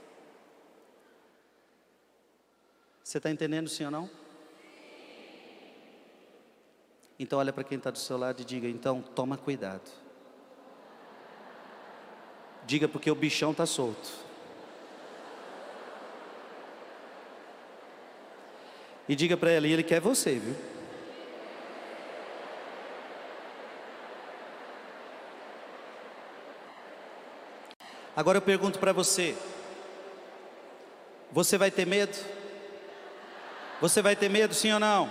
Você 3.03 3.19
está 3.19 3.29
entendendo 3.29 3.69
sim 3.69 3.85
ou 3.85 3.91
não? 3.91 4.09
Então 7.19 7.41
olha 7.41 7.53
para 7.53 7.65
quem 7.65 7.77
está 7.79 7.91
do 7.91 7.99
seu 7.99 8.17
lado 8.17 8.41
e 8.41 8.45
diga, 8.45 8.69
então 8.69 9.03
toma 9.03 9.37
cuidado. 9.37 9.91
Diga 12.65 12.87
porque 12.87 13.11
o 13.11 13.17
bichão 13.17 13.51
está 13.51 13.67
solto. 13.67 14.33
E 19.09 19.15
diga 19.15 19.37
para 19.37 19.53
ele, 19.53 19.73
ele 19.73 19.83
quer 19.83 20.01
você, 20.01 20.39
viu? 20.39 20.55
Agora 28.17 28.39
eu 28.39 28.43
pergunto 28.43 28.79
para 28.79 28.93
você: 28.93 29.35
você 31.33 31.59
vai 31.59 31.71
ter 31.71 31.87
medo? 31.87 32.17
Você 33.81 34.01
vai 34.01 34.15
ter 34.15 34.31
medo, 34.31 34.55
sim 34.55 34.73
ou 34.73 34.79
não? 34.79 35.11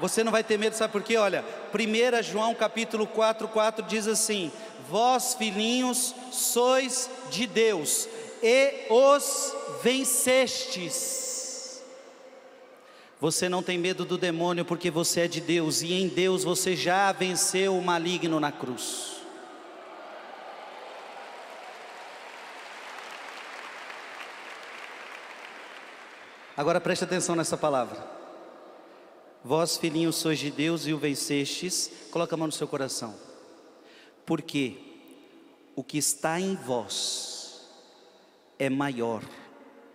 Você 0.00 0.24
não 0.24 0.32
vai 0.32 0.42
ter 0.42 0.58
medo, 0.58 0.74
sabe 0.74 0.90
por 0.90 1.02
quê? 1.02 1.18
Olha, 1.18 1.44
1 1.74 2.22
João 2.22 2.54
capítulo 2.54 3.06
4, 3.06 3.46
4 3.46 3.84
diz 3.84 4.08
assim: 4.08 4.50
Vós, 4.88 5.34
filhinhos, 5.34 6.14
sois 6.32 7.10
de 7.30 7.46
Deus 7.46 8.08
e 8.42 8.86
os 8.88 9.54
vencestes. 9.82 11.30
Você 13.20 13.50
não 13.50 13.62
tem 13.62 13.76
medo 13.76 14.06
do 14.06 14.16
demônio 14.16 14.64
porque 14.64 14.90
você 14.90 15.20
é 15.20 15.28
de 15.28 15.42
Deus 15.42 15.82
e 15.82 15.92
em 15.92 16.08
Deus 16.08 16.42
você 16.42 16.74
já 16.74 17.12
venceu 17.12 17.76
o 17.76 17.84
maligno 17.84 18.40
na 18.40 18.50
cruz. 18.50 19.16
Agora 26.56 26.80
preste 26.80 27.04
atenção 27.04 27.36
nessa 27.36 27.58
palavra. 27.58 28.06
Vós, 29.44 29.76
filhinhos, 29.76 30.16
sois 30.16 30.38
de 30.38 30.50
Deus 30.50 30.86
e 30.86 30.92
o 30.92 30.98
vencestes. 30.98 31.90
Coloca 32.10 32.34
a 32.34 32.38
mão 32.38 32.46
no 32.46 32.52
seu 32.52 32.68
coração. 32.68 33.14
Porque 34.24 34.78
o 35.76 35.84
que 35.84 35.98
está 35.98 36.40
em 36.40 36.54
vós 36.56 37.66
é 38.58 38.68
maior 38.68 39.22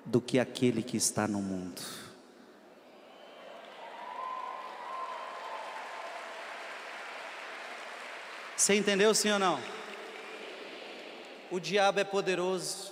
do 0.04 0.22
que 0.22 0.40
aquele 0.40 0.82
que 0.82 0.98
está 0.98 1.28
no 1.28 1.42
mundo. 1.42 2.05
Você 8.66 8.74
entendeu 8.74 9.14
sim 9.14 9.30
ou 9.30 9.38
não? 9.38 9.60
O 11.52 11.60
diabo 11.60 12.00
é 12.00 12.04
poderoso, 12.04 12.92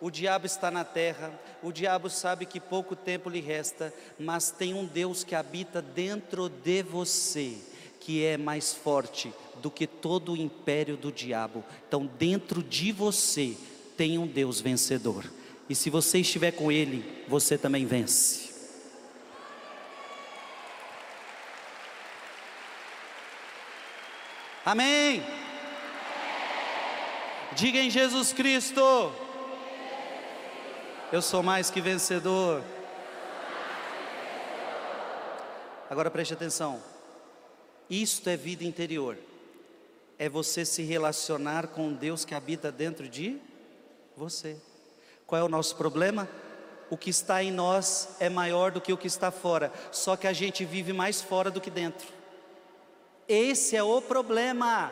o 0.00 0.12
diabo 0.12 0.46
está 0.46 0.70
na 0.70 0.84
terra, 0.84 1.32
o 1.60 1.72
diabo 1.72 2.08
sabe 2.08 2.46
que 2.46 2.60
pouco 2.60 2.94
tempo 2.94 3.28
lhe 3.28 3.40
resta, 3.40 3.92
mas 4.16 4.52
tem 4.52 4.74
um 4.74 4.86
Deus 4.86 5.24
que 5.24 5.34
habita 5.34 5.82
dentro 5.82 6.48
de 6.48 6.84
você, 6.84 7.56
que 7.98 8.24
é 8.24 8.36
mais 8.36 8.72
forte 8.72 9.34
do 9.60 9.72
que 9.72 9.88
todo 9.88 10.34
o 10.34 10.36
império 10.36 10.96
do 10.96 11.10
diabo. 11.10 11.64
Então, 11.88 12.08
dentro 12.16 12.62
de 12.62 12.92
você 12.92 13.56
tem 13.96 14.18
um 14.18 14.26
Deus 14.26 14.60
vencedor, 14.60 15.24
e 15.68 15.74
se 15.74 15.90
você 15.90 16.20
estiver 16.20 16.52
com 16.52 16.70
Ele, 16.70 17.24
você 17.26 17.58
também 17.58 17.84
vence. 17.86 18.47
Amém. 24.68 25.24
Diga 27.56 27.78
em 27.78 27.88
Jesus 27.88 28.34
Cristo. 28.34 28.82
Eu 31.10 31.22
sou 31.22 31.42
mais 31.42 31.70
que 31.70 31.80
vencedor. 31.80 32.62
Agora 35.88 36.10
preste 36.10 36.34
atenção. 36.34 36.82
Isto 37.88 38.28
é 38.28 38.36
vida 38.36 38.62
interior. 38.62 39.16
É 40.18 40.28
você 40.28 40.66
se 40.66 40.82
relacionar 40.82 41.68
com 41.68 41.90
Deus 41.90 42.26
que 42.26 42.34
habita 42.34 42.70
dentro 42.70 43.08
de 43.08 43.40
você. 44.18 44.54
Qual 45.26 45.40
é 45.40 45.44
o 45.44 45.48
nosso 45.48 45.76
problema? 45.76 46.28
O 46.90 46.96
que 46.98 47.08
está 47.08 47.42
em 47.42 47.50
nós 47.50 48.16
é 48.20 48.28
maior 48.28 48.70
do 48.70 48.82
que 48.82 48.92
o 48.92 48.98
que 48.98 49.06
está 49.06 49.30
fora, 49.30 49.72
só 49.90 50.14
que 50.14 50.26
a 50.26 50.32
gente 50.34 50.62
vive 50.66 50.92
mais 50.92 51.22
fora 51.22 51.50
do 51.50 51.58
que 51.58 51.70
dentro. 51.70 52.17
Esse 53.28 53.76
é 53.76 53.82
o 53.82 54.00
problema. 54.00 54.90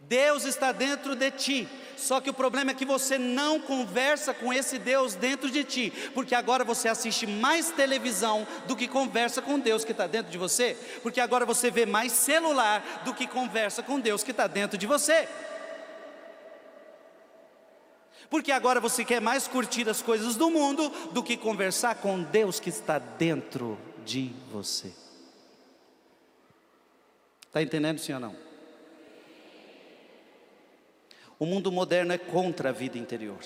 Deus 0.00 0.44
está 0.44 0.72
dentro 0.72 1.14
de 1.14 1.30
ti, 1.30 1.68
só 1.96 2.20
que 2.20 2.30
o 2.30 2.34
problema 2.34 2.70
é 2.70 2.74
que 2.74 2.86
você 2.86 3.18
não 3.18 3.60
conversa 3.60 4.32
com 4.32 4.52
esse 4.52 4.78
Deus 4.78 5.14
dentro 5.14 5.50
de 5.50 5.62
ti, 5.64 5.92
porque 6.14 6.34
agora 6.34 6.64
você 6.64 6.88
assiste 6.88 7.26
mais 7.26 7.70
televisão 7.70 8.46
do 8.66 8.74
que 8.74 8.88
conversa 8.88 9.42
com 9.42 9.58
Deus 9.58 9.84
que 9.84 9.92
está 9.92 10.06
dentro 10.06 10.32
de 10.32 10.38
você, 10.38 10.76
porque 11.02 11.20
agora 11.20 11.44
você 11.44 11.70
vê 11.70 11.84
mais 11.84 12.12
celular 12.12 13.02
do 13.04 13.12
que 13.12 13.26
conversa 13.26 13.82
com 13.82 14.00
Deus 14.00 14.22
que 14.22 14.30
está 14.30 14.46
dentro 14.46 14.78
de 14.78 14.86
você. 14.86 15.28
Porque 18.30 18.52
agora 18.52 18.80
você 18.80 19.04
quer 19.04 19.20
mais 19.20 19.48
curtir 19.48 19.88
as 19.88 20.02
coisas 20.02 20.36
do 20.36 20.50
mundo 20.50 20.90
do 21.12 21.22
que 21.22 21.36
conversar 21.36 21.96
com 21.96 22.22
Deus 22.22 22.60
que 22.60 22.68
está 22.68 22.98
dentro 22.98 23.78
de 24.04 24.32
você. 24.50 25.07
Está 27.48 27.62
entendendo, 27.62 27.98
sim 27.98 28.12
ou 28.12 28.20
não? 28.20 28.36
O 31.38 31.46
mundo 31.46 31.72
moderno 31.72 32.12
é 32.12 32.18
contra 32.18 32.68
a 32.68 32.72
vida 32.72 32.98
interior. 32.98 33.40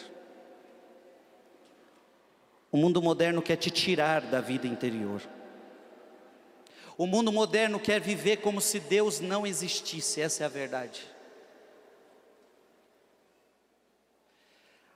O 2.71 2.77
mundo 2.77 3.01
moderno 3.01 3.41
quer 3.41 3.57
te 3.57 3.71
tirar 3.71 4.23
da 4.23 4.41
vida 4.41 4.67
interior. 4.67 5.23
O 6.99 7.07
mundo 7.07 7.31
moderno 7.31 7.79
quer 7.79 8.01
viver 8.01 8.39
como 8.39 8.61
se 8.61 8.81
Deus 8.81 9.21
não 9.21 9.47
existisse, 9.47 10.21
essa 10.21 10.43
é 10.43 10.47
a 10.47 10.49
verdade. 10.49 11.07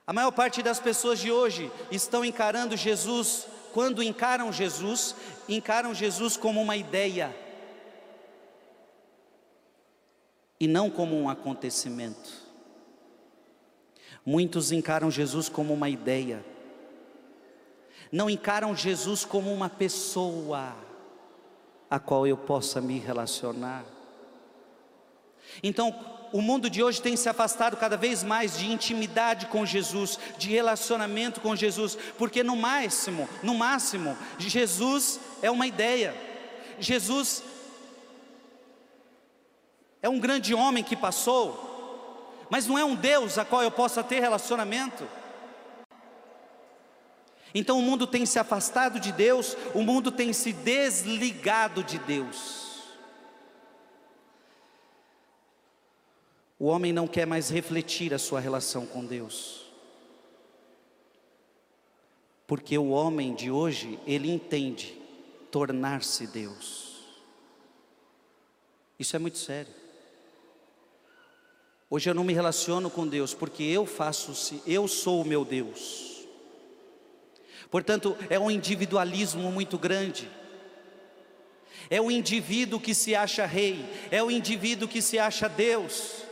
A 0.05 0.11
maior 0.11 0.31
parte 0.31 0.61
das 0.61 0.79
pessoas 0.79 1.19
de 1.19 1.31
hoje 1.31 1.71
estão 1.91 2.25
encarando 2.25 2.75
Jesus, 2.75 3.47
quando 3.73 4.03
encaram 4.03 4.51
Jesus, 4.51 5.15
encaram 5.47 5.93
Jesus 5.93 6.35
como 6.35 6.61
uma 6.61 6.75
ideia 6.75 7.33
e 10.59 10.67
não 10.67 10.89
como 10.89 11.15
um 11.15 11.29
acontecimento. 11.29 12.47
Muitos 14.25 14.71
encaram 14.71 15.09
Jesus 15.09 15.47
como 15.47 15.73
uma 15.73 15.89
ideia, 15.89 16.43
não 18.11 18.29
encaram 18.29 18.75
Jesus 18.75 19.23
como 19.23 19.53
uma 19.53 19.69
pessoa 19.69 20.75
a 21.89 21.99
qual 21.99 22.27
eu 22.27 22.37
possa 22.37 22.81
me 22.81 22.99
relacionar. 22.99 23.85
Então, 25.63 25.95
o 26.33 26.41
mundo 26.41 26.69
de 26.69 26.83
hoje 26.83 27.01
tem 27.01 27.15
se 27.15 27.29
afastado 27.29 27.77
cada 27.77 27.95
vez 27.95 28.23
mais 28.23 28.57
de 28.57 28.69
intimidade 28.69 29.45
com 29.47 29.65
Jesus, 29.65 30.19
de 30.37 30.49
relacionamento 30.49 31.39
com 31.39 31.55
Jesus, 31.55 31.97
porque 32.17 32.43
no 32.43 32.55
máximo, 32.55 33.29
no 33.41 33.55
máximo, 33.55 34.17
Jesus 34.37 35.19
é 35.41 35.49
uma 35.49 35.67
ideia. 35.67 36.13
Jesus 36.79 37.41
é 40.01 40.09
um 40.09 40.19
grande 40.19 40.53
homem 40.53 40.83
que 40.83 40.95
passou, 40.95 42.45
mas 42.49 42.67
não 42.67 42.77
é 42.77 42.85
um 42.85 42.95
Deus 42.95 43.37
a 43.37 43.45
qual 43.45 43.63
eu 43.63 43.71
possa 43.71 44.03
ter 44.03 44.19
relacionamento. 44.19 45.07
Então 47.53 47.79
o 47.79 47.81
mundo 47.81 48.05
tem 48.05 48.25
se 48.25 48.37
afastado 48.37 48.99
de 48.99 49.11
Deus, 49.11 49.55
o 49.73 49.81
mundo 49.81 50.11
tem 50.11 50.31
se 50.33 50.53
desligado 50.53 51.83
de 51.83 51.97
Deus. 51.97 52.67
O 56.59 56.65
homem 56.65 56.91
não 56.91 57.07
quer 57.07 57.25
mais 57.25 57.49
refletir 57.49 58.13
a 58.13 58.19
sua 58.19 58.39
relação 58.39 58.85
com 58.85 59.05
Deus. 59.05 59.65
Porque 62.47 62.77
o 62.77 62.89
homem 62.89 63.35
de 63.35 63.51
hoje, 63.51 63.99
ele 64.07 64.31
entende 64.31 64.99
tornar-se 65.51 66.25
Deus. 66.25 66.95
Isso 68.97 69.15
é 69.15 69.19
muito 69.19 69.37
sério. 69.37 69.86
Hoje 71.89 72.09
eu 72.09 72.13
não 72.13 72.23
me 72.23 72.33
relaciono 72.33 72.89
com 72.89 73.07
Deus 73.07 73.33
porque 73.33 73.63
eu 73.63 73.85
faço, 73.85 74.61
eu 74.67 74.87
sou 74.87 75.21
o 75.21 75.25
meu 75.25 75.45
Deus. 75.45 76.27
Portanto, 77.71 78.15
é 78.29 78.37
um 78.37 78.51
individualismo 78.51 79.51
muito 79.51 79.77
grande. 79.77 80.29
É 81.89 82.01
o 82.01 82.11
indivíduo 82.11 82.79
que 82.79 82.93
se 82.93 83.15
acha 83.15 83.45
rei, 83.45 83.85
é 84.11 84.21
o 84.21 84.29
indivíduo 84.29 84.87
que 84.87 85.01
se 85.01 85.17
acha 85.17 85.47
Deus. 85.47 86.23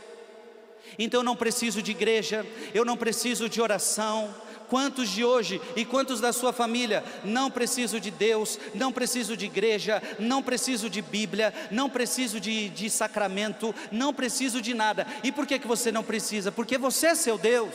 Então 0.98 1.20
eu 1.20 1.24
não 1.24 1.36
preciso 1.36 1.82
de 1.82 1.90
igreja, 1.90 2.44
eu 2.74 2.84
não 2.84 2.96
preciso 2.96 3.48
de 3.48 3.60
oração. 3.60 4.34
Quantos 4.68 5.08
de 5.08 5.24
hoje 5.24 5.60
e 5.76 5.84
quantos 5.84 6.20
da 6.20 6.32
sua 6.32 6.52
família 6.52 7.04
não 7.24 7.50
preciso 7.50 8.00
de 8.00 8.10
Deus, 8.10 8.58
não 8.74 8.92
preciso 8.92 9.36
de 9.36 9.46
igreja, 9.46 10.02
não 10.18 10.42
preciso 10.42 10.90
de 10.90 11.00
Bíblia, 11.00 11.54
não 11.70 11.88
preciso 11.88 12.40
de, 12.40 12.68
de 12.70 12.90
sacramento, 12.90 13.74
não 13.92 14.12
preciso 14.12 14.60
de 14.60 14.74
nada. 14.74 15.06
E 15.22 15.30
por 15.30 15.46
que, 15.46 15.58
que 15.58 15.66
você 15.66 15.92
não 15.92 16.02
precisa? 16.02 16.50
Porque 16.50 16.76
você 16.76 17.08
é 17.08 17.14
seu 17.14 17.38
Deus. 17.38 17.74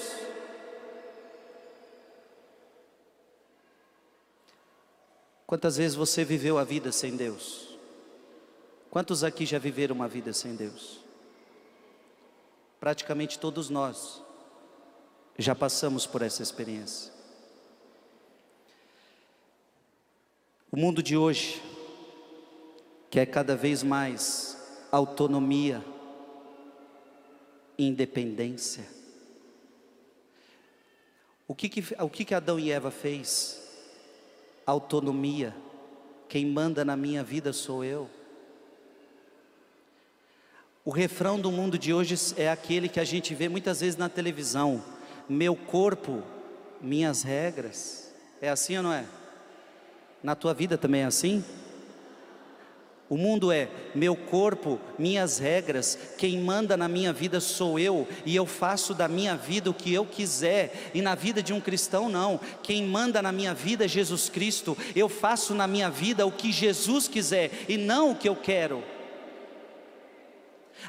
Quantas 5.46 5.78
vezes 5.78 5.96
você 5.96 6.24
viveu 6.24 6.58
a 6.58 6.64
vida 6.64 6.92
sem 6.92 7.16
Deus? 7.16 7.78
Quantos 8.90 9.24
aqui 9.24 9.46
já 9.46 9.60
viveram 9.60 9.96
uma 9.96 10.08
vida 10.08 10.32
sem 10.34 10.56
Deus? 10.56 11.00
Praticamente 12.80 13.38
todos 13.38 13.70
nós 13.70 14.22
já 15.42 15.56
passamos 15.56 16.06
por 16.06 16.22
essa 16.22 16.44
experiência. 16.44 17.12
O 20.72 20.78
mundo 20.78 21.04
de 21.04 21.18
hoje 21.18 21.62
quer 23.10 23.26
cada 23.26 23.56
vez 23.56 23.84
mais 23.84 24.58
autonomia, 24.92 25.84
independência. 27.78 28.88
O 31.48 31.54
que 31.54 31.68
que, 31.68 31.84
o 32.00 32.10
que 32.10 32.24
que 32.24 32.34
Adão 32.34 32.58
e 32.58 32.72
Eva 32.72 32.90
fez? 32.90 33.62
Autonomia. 34.66 35.54
Quem 36.30 36.46
manda 36.46 36.86
na 36.86 36.96
minha 36.96 37.24
vida 37.24 37.52
sou 37.52 37.84
eu. 37.84 38.10
O 40.86 40.90
refrão 40.90 41.40
do 41.40 41.52
mundo 41.52 41.78
de 41.78 41.94
hoje 41.94 42.16
é 42.38 42.50
aquele 42.50 42.88
que 42.88 43.00
a 43.00 43.04
gente 43.04 43.36
vê 43.36 43.50
muitas 43.50 43.82
vezes 43.82 43.98
na 43.98 44.08
televisão: 44.08 44.82
meu 45.28 45.56
corpo, 45.56 46.24
minhas 46.82 47.24
regras. 47.24 48.12
É 48.42 48.50
assim 48.50 48.78
ou 48.78 48.84
não 48.84 48.94
é? 48.94 49.06
Na 50.24 50.36
tua 50.36 50.54
vida 50.54 50.78
também 50.78 51.02
é 51.02 51.06
assim? 51.06 51.44
O 53.12 53.18
mundo 53.18 53.52
é 53.52 53.68
meu 53.94 54.16
corpo, 54.16 54.80
minhas 54.98 55.38
regras, 55.38 55.98
quem 56.18 56.40
manda 56.40 56.78
na 56.78 56.88
minha 56.88 57.12
vida 57.12 57.42
sou 57.42 57.78
eu, 57.78 58.08
e 58.26 58.34
eu 58.34 58.46
faço 58.46 58.94
da 58.94 59.06
minha 59.06 59.36
vida 59.36 59.70
o 59.70 59.74
que 59.74 59.94
eu 59.94 60.06
quiser, 60.06 60.92
e 60.94 61.02
na 61.02 61.14
vida 61.14 61.44
de 61.44 61.52
um 61.52 61.60
cristão 61.60 62.08
não, 62.08 62.40
quem 62.64 62.86
manda 62.86 63.22
na 63.22 63.34
minha 63.34 63.54
vida 63.54 63.84
é 63.84 63.88
Jesus 63.88 64.30
Cristo, 64.30 64.78
eu 64.96 65.10
faço 65.10 65.54
na 65.54 65.68
minha 65.68 65.90
vida 65.90 66.26
o 66.26 66.32
que 66.32 66.54
Jesus 66.54 67.10
quiser, 67.10 67.52
e 67.68 67.76
não 67.76 68.12
o 68.12 68.16
que 68.16 68.30
eu 68.30 68.36
quero. 68.36 68.82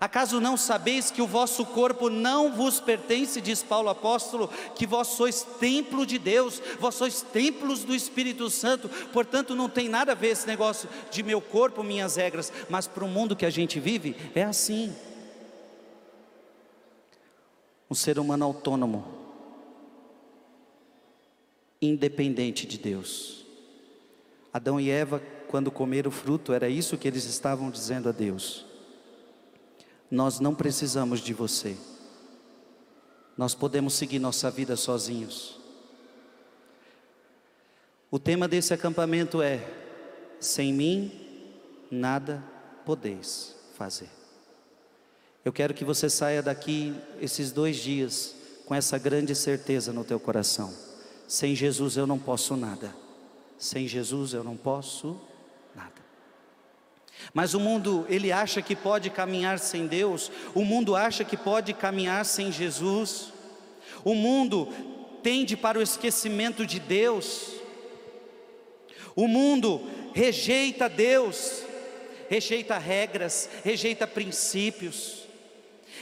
Acaso 0.01 0.41
não 0.41 0.57
sabeis 0.57 1.11
que 1.11 1.23
o 1.23 1.27
vosso 1.27 1.65
corpo 1.65 2.09
não 2.09 2.53
vos 2.53 2.81
pertence, 2.81 3.41
diz 3.41 3.63
Paulo 3.63 3.89
apóstolo, 3.89 4.51
que 4.75 4.87
vós 4.87 5.09
sois 5.09 5.43
templo 5.61 6.07
de 6.07 6.19
Deus, 6.19 6.61
vós 6.79 6.95
sois 6.95 7.23
templos 7.23 7.85
do 7.85 7.95
Espírito 7.95 8.49
Santo, 8.51 8.89
portanto 9.13 9.55
não 9.55 9.69
tem 9.69 9.89
nada 9.89 10.13
a 10.13 10.15
ver 10.15 10.29
esse 10.29 10.47
negócio 10.47 10.89
de 11.11 11.23
meu 11.23 11.41
corpo, 11.41 11.83
minhas 11.83 12.17
regras, 12.17 12.53
mas 12.69 12.87
para 12.87 13.05
o 13.05 13.09
mundo 13.09 13.37
que 13.37 13.47
a 13.47 13.51
gente 13.51 13.79
vive 13.79 14.17
é 14.35 14.43
assim. 14.43 14.95
Um 17.91 17.95
ser 17.95 18.19
humano 18.19 18.45
autônomo, 18.45 19.05
independente 21.81 22.67
de 22.67 22.79
Deus. 22.79 23.45
Adão 24.53 24.81
e 24.81 24.91
Eva, 24.91 25.23
quando 25.49 25.71
comeram 25.71 26.09
o 26.09 26.13
fruto, 26.13 26.53
era 26.53 26.69
isso 26.69 26.97
que 26.97 27.07
eles 27.07 27.25
estavam 27.25 27.71
dizendo 27.71 28.09
a 28.09 28.13
Deus. 28.13 28.72
Nós 30.13 30.41
não 30.41 30.55
precisamos 30.55 31.21
de 31.21 31.33
você. 31.33 31.75
Nós 33.35 33.55
podemos 33.55 33.95
seguir 33.95 34.19
nossa 34.19 34.51
vida 34.51 34.77
sozinhos. 34.77 35.59
O 38.11 38.19
tema 38.19 38.47
desse 38.47 38.75
acampamento 38.75 39.41
é: 39.41 39.67
sem 40.39 40.71
mim 40.71 41.11
nada 41.91 42.45
podeis 42.85 43.57
fazer. 43.75 44.11
Eu 45.43 45.51
quero 45.51 45.73
que 45.73 45.83
você 45.83 46.11
saia 46.11 46.43
daqui 46.43 46.95
esses 47.19 47.51
dois 47.51 47.79
dias 47.79 48.35
com 48.67 48.75
essa 48.75 48.99
grande 48.99 49.35
certeza 49.35 49.95
no 49.95 50.05
teu 50.05 50.21
coração. 50.21 50.75
Sem 51.27 51.57
Jesus 51.57 51.97
eu 51.97 52.07
não 52.07 52.19
posso 52.19 52.55
nada. 52.55 52.95
Sem 53.57 53.89
Jesus 53.89 54.35
eu 54.35 54.45
não 54.45 54.59
posso 54.59 55.19
mas 57.33 57.55
o 57.55 57.61
mundo, 57.61 58.07
ele 58.09 58.33
acha 58.33 58.61
que 58.63 58.75
pode 58.75 59.11
caminhar 59.11 59.59
sem 59.59 59.87
Deus, 59.87 60.31
o 60.55 60.65
mundo 60.65 60.97
acha 60.97 61.25
que 61.25 61.37
pode 61.37 61.73
caminhar 61.73 62.25
sem 62.25 62.51
Jesus, 62.51 63.33
o 64.05 64.15
mundo 64.15 64.69
tende 65.23 65.57
para 65.57 65.79
o 65.79 65.83
esquecimento 65.83 66.67
de 66.67 66.81
Deus, 66.81 67.53
o 69.15 69.29
mundo 69.29 69.83
rejeita 70.15 70.89
Deus, 70.89 71.63
rejeita 72.29 72.79
regras, 72.79 73.49
rejeita 73.63 74.07
princípios, 74.07 75.25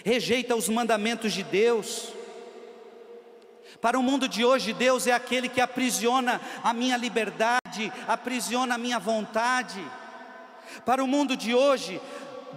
rejeita 0.04 0.54
os 0.54 0.68
mandamentos 0.68 1.32
de 1.32 1.42
Deus. 1.42 2.12
Para 3.80 3.98
o 3.98 4.02
mundo 4.02 4.28
de 4.28 4.44
hoje, 4.44 4.72
Deus 4.72 5.06
é 5.06 5.12
aquele 5.12 5.48
que 5.48 5.60
aprisiona 5.60 6.40
a 6.62 6.72
minha 6.72 6.96
liberdade, 6.96 7.92
aprisiona 8.06 8.74
a 8.74 8.78
minha 8.78 8.98
vontade. 8.98 9.80
Para 10.84 11.02
o 11.02 11.06
mundo 11.06 11.36
de 11.36 11.54
hoje, 11.54 12.00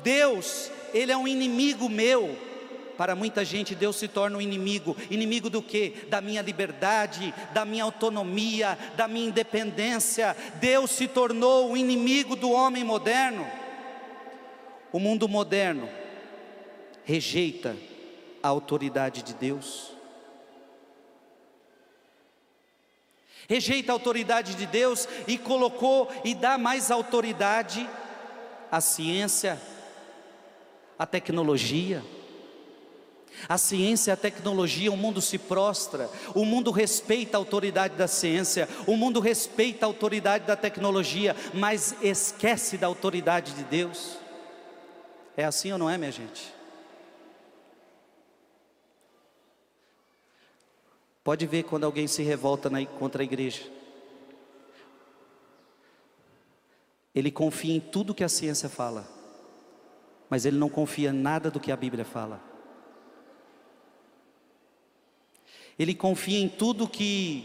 Deus, 0.04 0.72
ele 0.94 1.12
é 1.12 1.18
um 1.18 1.28
inimigo 1.28 1.90
meu. 1.90 2.38
Para 2.98 3.16
muita 3.16 3.44
gente, 3.44 3.74
Deus 3.74 3.96
se 3.96 4.08
torna 4.08 4.38
um 4.38 4.42
inimigo. 4.42 4.96
Inimigo 5.10 5.50
do 5.50 5.62
que? 5.62 6.06
Da 6.10 6.22
minha 6.22 6.42
liberdade, 6.42 7.34
da 7.54 7.66
minha 7.66 7.84
autonomia, 7.84 8.78
da 8.96 9.08
minha 9.08 9.28
independência. 9.28 10.36
Deus 10.56 10.92
se 10.92 11.08
tornou 11.08 11.72
o 11.72 11.78
inimigo 11.78 12.36
do 12.36 12.52
homem 12.52 12.84
moderno. 12.84 13.46
O 14.92 15.00
mundo 15.00 15.28
moderno 15.28 15.90
rejeita 17.04 17.76
a 18.44 18.48
autoridade 18.48 19.24
de 19.24 19.34
Deus. 19.34 19.92
Rejeita 23.50 23.92
a 23.92 23.96
autoridade 23.96 24.56
de 24.56 24.66
Deus 24.66 25.08
e 25.28 25.38
colocou 25.38 26.10
e 26.24 26.34
dá 26.34 26.58
mais 26.58 26.92
autoridade 26.92 27.90
a 28.74 28.82
ciência, 28.82 29.62
a 30.98 31.06
tecnologia. 31.06 32.04
A 33.48 33.56
ciência 33.56 34.10
e 34.10 34.14
a 34.14 34.18
tecnologia, 34.18 34.92
o 34.92 34.98
mundo 34.98 35.22
se 35.22 35.38
prostra, 35.38 36.10
o 36.34 36.44
mundo 36.44 36.72
respeita 36.72 37.38
a 37.38 37.40
autoridade 37.40 37.96
da 37.96 38.08
ciência, 38.08 38.68
o 38.88 38.96
mundo 38.96 39.20
respeita 39.20 39.86
a 39.86 39.88
autoridade 39.88 40.46
da 40.46 40.56
tecnologia, 40.56 41.36
mas 41.54 41.96
esquece 42.02 42.76
da 42.76 42.88
autoridade 42.88 43.54
de 43.54 43.64
Deus. 43.64 44.18
É 45.38 45.46
assim 45.46 45.72
ou 45.72 45.78
não 45.78 45.88
é, 45.88 45.96
minha 45.96 46.12
gente? 46.12 46.52
Pode 51.24 51.46
ver 51.46 51.62
quando 51.62 51.84
alguém 51.84 52.08
se 52.08 52.24
revolta 52.24 52.72
na, 52.72 52.84
contra 52.88 53.22
a 53.22 53.24
igreja. 53.24 53.83
Ele 57.16 57.30
confia 57.30 57.76
em 57.76 57.80
tudo 57.80 58.14
que 58.14 58.24
a 58.24 58.30
ciência 58.30 58.68
fala, 58.68 59.08
mas 60.30 60.46
ele 60.46 60.58
não 60.58 60.70
confia 60.70 61.10
em 61.10 61.14
nada 61.14 61.52
do 61.52 61.60
que 61.60 61.72
a 61.72 61.78
Bíblia 61.78 62.04
fala. 62.04 62.42
Ele 65.78 65.94
confia 65.94 66.40
em 66.40 66.50
tudo 66.50 66.88
que 66.88 67.44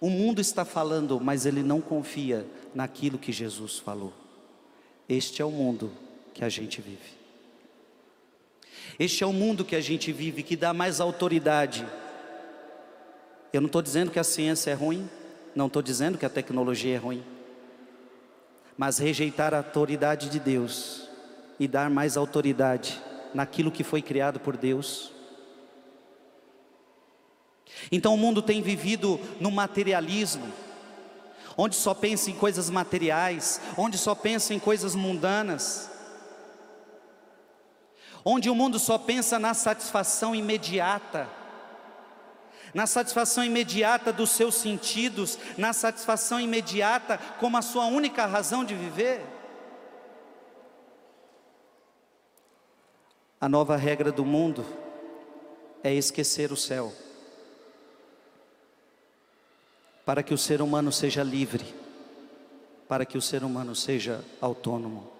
o 0.00 0.10
mundo 0.10 0.40
está 0.40 0.64
falando, 0.64 1.20
mas 1.20 1.46
ele 1.46 1.62
não 1.62 1.80
confia 1.80 2.46
naquilo 2.74 3.18
que 3.18 3.32
Jesus 3.32 3.78
falou. 3.78 4.12
Este 5.08 5.40
é 5.40 5.44
o 5.44 5.50
mundo 5.50 5.92
que 6.34 6.44
a 6.44 6.48
gente 6.48 6.80
vive. 6.80 7.18
Este 8.98 9.22
é 9.22 9.26
o 9.26 9.32
mundo 9.32 9.64
que 9.64 9.76
a 9.76 9.80
gente 9.80 10.12
vive, 10.12 10.42
que 10.42 10.56
dá 10.56 10.72
mais 10.72 11.00
autoridade. 11.00 11.86
Eu 13.52 13.60
não 13.60 13.66
estou 13.66 13.82
dizendo 13.82 14.10
que 14.10 14.18
a 14.18 14.24
ciência 14.24 14.72
é 14.72 14.74
ruim, 14.74 15.08
não 15.54 15.66
estou 15.66 15.82
dizendo 15.82 16.18
que 16.18 16.26
a 16.26 16.30
tecnologia 16.30 16.96
é 16.96 16.98
ruim 16.98 17.37
mas 18.78 18.98
rejeitar 18.98 19.52
a 19.52 19.58
autoridade 19.58 20.30
de 20.30 20.38
Deus 20.38 21.08
e 21.58 21.66
dar 21.66 21.90
mais 21.90 22.16
autoridade 22.16 23.02
naquilo 23.34 23.72
que 23.72 23.82
foi 23.82 24.00
criado 24.00 24.38
por 24.38 24.56
Deus. 24.56 25.12
Então 27.90 28.14
o 28.14 28.16
mundo 28.16 28.40
tem 28.40 28.62
vivido 28.62 29.18
no 29.40 29.50
materialismo, 29.50 30.46
onde 31.56 31.74
só 31.74 31.92
pensa 31.92 32.30
em 32.30 32.34
coisas 32.34 32.70
materiais, 32.70 33.60
onde 33.76 33.98
só 33.98 34.14
pensa 34.14 34.54
em 34.54 34.60
coisas 34.60 34.94
mundanas, 34.94 35.90
onde 38.24 38.48
o 38.48 38.54
mundo 38.54 38.78
só 38.78 38.96
pensa 38.96 39.40
na 39.40 39.54
satisfação 39.54 40.36
imediata, 40.36 41.28
na 42.74 42.86
satisfação 42.86 43.44
imediata 43.44 44.12
dos 44.12 44.30
seus 44.30 44.54
sentidos, 44.56 45.38
na 45.56 45.72
satisfação 45.72 46.40
imediata 46.40 47.18
como 47.38 47.56
a 47.56 47.62
sua 47.62 47.86
única 47.86 48.26
razão 48.26 48.64
de 48.64 48.74
viver. 48.74 49.24
A 53.40 53.48
nova 53.48 53.76
regra 53.76 54.10
do 54.10 54.24
mundo 54.24 54.66
é 55.82 55.94
esquecer 55.94 56.50
o 56.50 56.56
céu, 56.56 56.92
para 60.04 60.22
que 60.22 60.34
o 60.34 60.38
ser 60.38 60.60
humano 60.60 60.90
seja 60.90 61.22
livre, 61.22 61.64
para 62.88 63.06
que 63.06 63.16
o 63.16 63.22
ser 63.22 63.44
humano 63.44 63.76
seja 63.76 64.24
autônomo. 64.40 65.12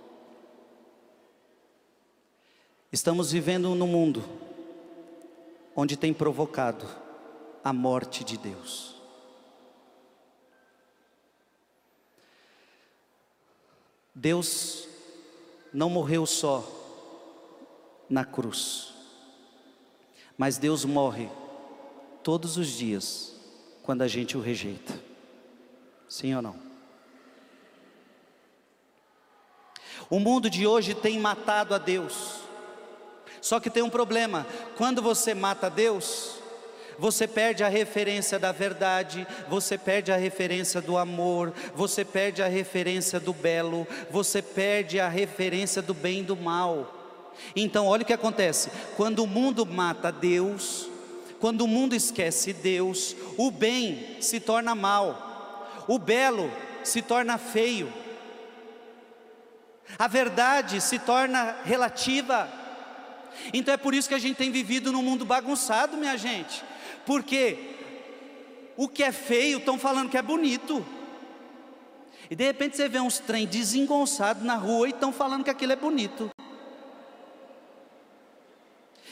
Estamos 2.90 3.30
vivendo 3.30 3.74
num 3.74 3.86
mundo 3.86 4.24
onde 5.76 5.96
tem 5.96 6.12
provocado 6.12 6.88
a 7.62 7.72
morte 7.72 8.24
de 8.24 8.36
Deus. 8.36 8.94
Deus 14.14 14.88
não 15.72 15.88
morreu 15.88 16.26
só 16.26 16.64
na 18.08 18.24
cruz, 18.24 18.92
mas 20.36 20.58
Deus 20.58 20.84
morre 20.84 21.30
todos 22.22 22.56
os 22.56 22.68
dias 22.68 23.34
quando 23.82 24.02
a 24.02 24.08
gente 24.08 24.36
o 24.36 24.40
rejeita. 24.40 25.00
Sim 26.08 26.34
ou 26.34 26.42
não? 26.42 26.68
O 30.10 30.18
mundo 30.18 30.48
de 30.48 30.66
hoje 30.66 30.94
tem 30.94 31.18
matado 31.18 31.74
a 31.74 31.78
Deus. 31.78 32.40
Só 33.40 33.60
que 33.60 33.70
tem 33.70 33.82
um 33.82 33.90
problema: 33.90 34.46
quando 34.76 35.02
você 35.02 35.34
mata 35.34 35.70
Deus, 35.70 36.37
você 36.98 37.28
perde 37.28 37.62
a 37.62 37.68
referência 37.68 38.38
da 38.38 38.50
verdade, 38.50 39.26
você 39.48 39.78
perde 39.78 40.10
a 40.10 40.16
referência 40.16 40.80
do 40.80 40.98
amor, 40.98 41.52
você 41.74 42.04
perde 42.04 42.42
a 42.42 42.48
referência 42.48 43.20
do 43.20 43.32
belo, 43.32 43.86
você 44.10 44.42
perde 44.42 44.98
a 44.98 45.08
referência 45.08 45.80
do 45.80 45.94
bem 45.94 46.20
e 46.20 46.24
do 46.24 46.36
mal. 46.36 46.94
Então, 47.54 47.86
olha 47.86 48.02
o 48.02 48.06
que 48.06 48.12
acontece: 48.12 48.70
quando 48.96 49.22
o 49.22 49.26
mundo 49.26 49.64
mata 49.64 50.10
Deus, 50.10 50.88
quando 51.38 51.62
o 51.62 51.68
mundo 51.68 51.94
esquece 51.94 52.52
Deus, 52.52 53.14
o 53.36 53.50
bem 53.50 54.16
se 54.20 54.40
torna 54.40 54.74
mal, 54.74 55.84
o 55.86 55.98
belo 55.98 56.50
se 56.82 57.00
torna 57.00 57.38
feio, 57.38 57.92
a 59.96 60.08
verdade 60.08 60.80
se 60.80 60.98
torna 60.98 61.56
relativa. 61.64 62.48
Então 63.52 63.72
é 63.72 63.76
por 63.76 63.94
isso 63.94 64.08
que 64.08 64.14
a 64.14 64.18
gente 64.18 64.36
tem 64.36 64.50
vivido 64.50 64.90
num 64.90 65.02
mundo 65.02 65.24
bagunçado, 65.24 65.96
minha 65.96 66.16
gente. 66.16 66.64
Porque 67.08 67.56
o 68.76 68.86
que 68.86 69.02
é 69.02 69.10
feio 69.10 69.56
estão 69.56 69.78
falando 69.78 70.10
que 70.10 70.18
é 70.18 70.20
bonito. 70.20 70.84
E 72.28 72.36
de 72.36 72.44
repente 72.44 72.76
você 72.76 72.86
vê 72.86 73.00
uns 73.00 73.18
trem 73.18 73.46
desengonçados 73.46 74.42
na 74.42 74.56
rua 74.56 74.86
e 74.86 74.90
estão 74.90 75.10
falando 75.10 75.42
que 75.42 75.48
aquilo 75.48 75.72
é 75.72 75.76
bonito. 75.76 76.30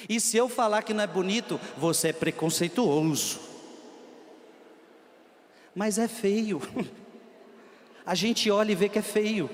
E 0.07 0.21
se 0.21 0.37
eu 0.37 0.47
falar 0.47 0.83
que 0.83 0.93
não 0.93 1.05
é 1.05 1.07
bonito, 1.07 1.59
você 1.79 2.09
é 2.09 2.13
preconceituoso. 2.13 3.41
Mas 5.75 5.99
é 5.99 6.07
feio. 6.07 6.61
A 8.05 8.15
gente 8.15 8.51
olha 8.51 8.73
e 8.73 8.75
vê 8.75 8.91
que 8.91 8.99
é 8.99 9.03
feio. 9.03 9.49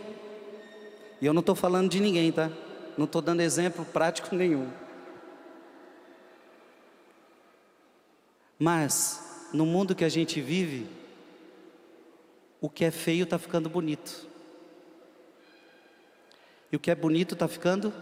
E 1.21 1.27
eu 1.27 1.33
não 1.33 1.41
estou 1.41 1.55
falando 1.55 1.89
de 1.89 2.01
ninguém, 2.01 2.33
tá? 2.33 2.51
Não 2.99 3.05
estou 3.05 3.23
dando 3.23 3.41
exemplo 3.41 3.85
prático 3.85 4.35
nenhum. 4.35 4.82
Mas, 8.65 9.49
no 9.53 9.67
mundo 9.67 9.93
que 9.93 10.05
a 10.05 10.09
gente 10.09 10.41
vive, 10.41 10.87
o 12.61 12.71
que 12.71 12.85
é 12.85 12.93
feio 12.93 13.25
está 13.25 13.37
ficando 13.37 13.69
bonito. 13.69 14.29
E 16.71 16.77
o 16.77 16.79
que 16.79 16.89
é 16.89 16.95
bonito 16.95 17.35
está 17.35 17.49
ficando. 17.49 17.93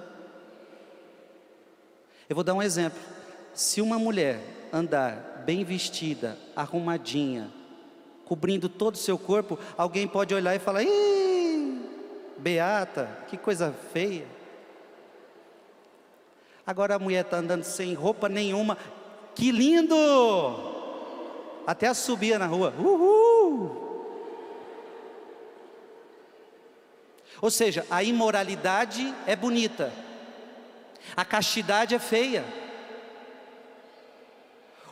Eu 2.28 2.34
vou 2.34 2.44
dar 2.44 2.52
um 2.52 2.60
exemplo. 2.60 3.00
Se 3.54 3.80
uma 3.80 3.98
mulher 3.98 4.38
andar 4.70 5.44
bem 5.46 5.64
vestida, 5.64 6.36
arrumadinha, 6.54 7.50
cobrindo 8.26 8.68
todo 8.68 8.96
o 8.96 8.98
seu 8.98 9.16
corpo, 9.16 9.58
alguém 9.78 10.06
pode 10.06 10.34
olhar 10.34 10.54
e 10.54 10.58
falar: 10.58 10.82
Ih, 10.82 11.88
beata, 12.36 13.06
que 13.28 13.38
coisa 13.38 13.72
feia. 13.94 14.26
Agora 16.66 16.96
a 16.96 16.98
mulher 16.98 17.24
está 17.24 17.38
andando 17.38 17.64
sem 17.64 17.94
roupa 17.94 18.28
nenhuma, 18.28 18.76
que 19.34 19.50
lindo! 19.50 19.96
Até 21.66 21.92
subia 21.94 22.38
na 22.38 22.46
rua. 22.46 22.74
Uhul! 22.78 23.90
Ou 27.40 27.50
seja, 27.50 27.86
a 27.90 28.02
imoralidade 28.02 29.14
é 29.26 29.34
bonita, 29.34 29.92
a 31.16 31.24
castidade 31.24 31.94
é 31.94 31.98
feia. 31.98 32.44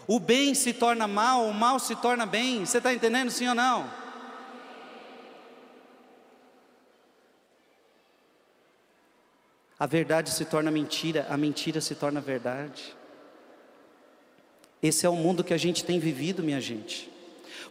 O 0.07 0.19
bem 0.19 0.55
se 0.55 0.73
torna 0.73 1.07
mal, 1.07 1.45
o 1.45 1.53
mal 1.53 1.79
se 1.79 1.95
torna 1.97 2.25
bem. 2.25 2.65
Você 2.65 2.79
está 2.79 2.95
entendendo, 2.95 3.31
sim 3.31 3.47
ou 3.47 3.55
não? 3.55 3.91
A 9.79 9.87
verdade 9.87 10.31
se 10.31 10.47
torna 10.47 10.71
mentira, 10.71 11.27
a 11.29 11.37
mentira 11.37 11.81
se 11.83 11.95
torna 11.95 12.21
verdade. 12.21 12.97
Esse 14.83 15.05
é 15.07 15.09
o 15.09 15.17
mundo 15.17 15.43
que 15.43 15.55
a 15.55 15.59
gente 15.59 15.85
tem 15.85 15.99
vivido, 15.99 16.43
minha 16.43 16.61
gente. 16.61 17.11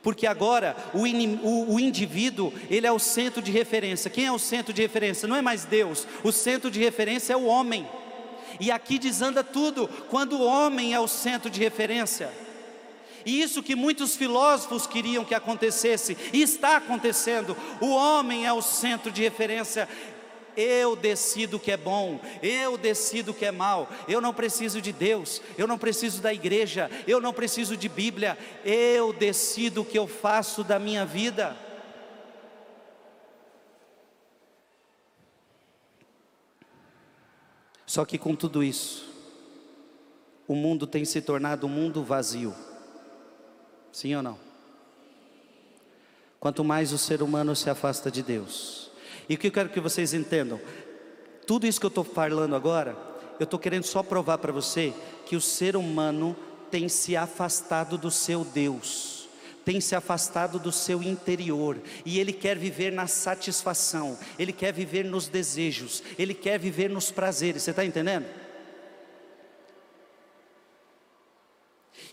Porque 0.03 0.27
agora 0.27 0.75
o, 0.93 1.07
in, 1.07 1.39
o, 1.43 1.73
o, 1.73 1.79
indivíduo, 1.79 2.53
ele 2.69 2.85
é 2.85 2.91
o 2.91 2.99
centro 2.99 3.41
de 3.41 3.51
referência. 3.51 4.09
Quem 4.09 4.25
é 4.25 4.31
o 4.31 4.39
centro 4.39 4.73
de 4.73 4.81
referência? 4.81 5.27
Não 5.27 5.35
é 5.35 5.41
mais 5.41 5.65
Deus. 5.65 6.07
O 6.23 6.31
centro 6.31 6.69
de 6.69 6.79
referência 6.79 7.33
é 7.33 7.37
o 7.37 7.45
homem. 7.45 7.87
E 8.59 8.71
aqui 8.71 8.97
desanda 8.97 9.43
tudo 9.43 9.87
quando 10.09 10.37
o 10.37 10.45
homem 10.45 10.93
é 10.93 10.99
o 10.99 11.07
centro 11.07 11.49
de 11.49 11.59
referência. 11.59 12.31
E 13.25 13.41
isso 13.41 13.61
que 13.61 13.75
muitos 13.75 14.15
filósofos 14.15 14.87
queriam 14.87 15.25
que 15.25 15.35
acontecesse, 15.35 16.17
e 16.31 16.41
está 16.41 16.77
acontecendo. 16.77 17.57
O 17.81 17.89
homem 17.89 18.45
é 18.47 18.53
o 18.53 18.61
centro 18.61 19.11
de 19.11 19.21
referência 19.21 19.87
eu 20.57 20.95
decido 20.95 21.57
o 21.57 21.59
que 21.59 21.71
é 21.71 21.77
bom, 21.77 22.19
eu 22.41 22.77
decido 22.77 23.31
o 23.31 23.33
que 23.33 23.45
é 23.45 23.51
mal. 23.51 23.87
Eu 24.07 24.19
não 24.19 24.33
preciso 24.33 24.81
de 24.81 24.91
Deus, 24.91 25.41
eu 25.57 25.67
não 25.67 25.77
preciso 25.77 26.19
da 26.21 26.33
igreja, 26.33 26.89
eu 27.07 27.21
não 27.21 27.31
preciso 27.31 27.77
de 27.77 27.87
Bíblia. 27.87 28.35
Eu 28.65 29.13
decido 29.13 29.81
o 29.81 29.85
que 29.85 29.97
eu 29.97 30.07
faço 30.07 30.63
da 30.63 30.79
minha 30.79 31.05
vida. 31.05 31.55
Só 37.85 38.03
que 38.03 38.17
com 38.17 38.35
tudo 38.35 38.63
isso, 38.63 39.07
o 40.47 40.55
mundo 40.55 40.85
tem 40.85 41.05
se 41.05 41.21
tornado 41.21 41.67
um 41.67 41.69
mundo 41.69 42.03
vazio. 42.03 42.53
Sim 43.91 44.15
ou 44.15 44.21
não? 44.21 44.37
Quanto 46.39 46.63
mais 46.63 46.91
o 46.91 46.97
ser 46.97 47.21
humano 47.23 47.55
se 47.55 47.69
afasta 47.69 48.11
de 48.11 48.21
Deus, 48.21 48.86
e 49.29 49.35
o 49.35 49.37
que 49.37 49.47
eu 49.47 49.51
quero 49.51 49.69
que 49.69 49.79
vocês 49.79 50.13
entendam? 50.13 50.59
Tudo 51.45 51.65
isso 51.65 51.79
que 51.79 51.85
eu 51.85 51.89
estou 51.89 52.03
falando 52.03 52.55
agora, 52.55 52.97
eu 53.39 53.43
estou 53.43 53.59
querendo 53.59 53.83
só 53.83 54.01
provar 54.03 54.37
para 54.37 54.51
você 54.51 54.93
que 55.25 55.35
o 55.35 55.41
ser 55.41 55.75
humano 55.75 56.35
tem 56.69 56.89
se 56.89 57.15
afastado 57.15 57.97
do 57.97 58.11
seu 58.11 58.43
Deus, 58.43 59.29
tem 59.63 59.79
se 59.79 59.95
afastado 59.95 60.59
do 60.59 60.71
seu 60.71 61.01
interior, 61.01 61.77
e 62.05 62.19
ele 62.19 62.33
quer 62.33 62.57
viver 62.57 62.91
na 62.91 63.07
satisfação, 63.07 64.17
ele 64.37 64.51
quer 64.51 64.73
viver 64.73 65.05
nos 65.05 65.27
desejos, 65.27 66.03
ele 66.17 66.33
quer 66.33 66.57
viver 66.59 66.89
nos 66.89 67.11
prazeres, 67.11 67.63
você 67.63 67.71
está 67.71 67.85
entendendo? 67.85 68.25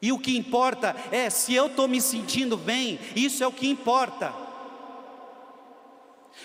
E 0.01 0.13
o 0.13 0.19
que 0.19 0.37
importa 0.37 0.95
é 1.11 1.31
se 1.31 1.55
eu 1.55 1.67
estou 1.67 1.89
me 1.89 2.01
sentindo 2.01 2.57
bem, 2.57 2.99
isso 3.17 3.43
é 3.43 3.47
o 3.47 3.53
que 3.53 3.69
importa. 3.69 4.44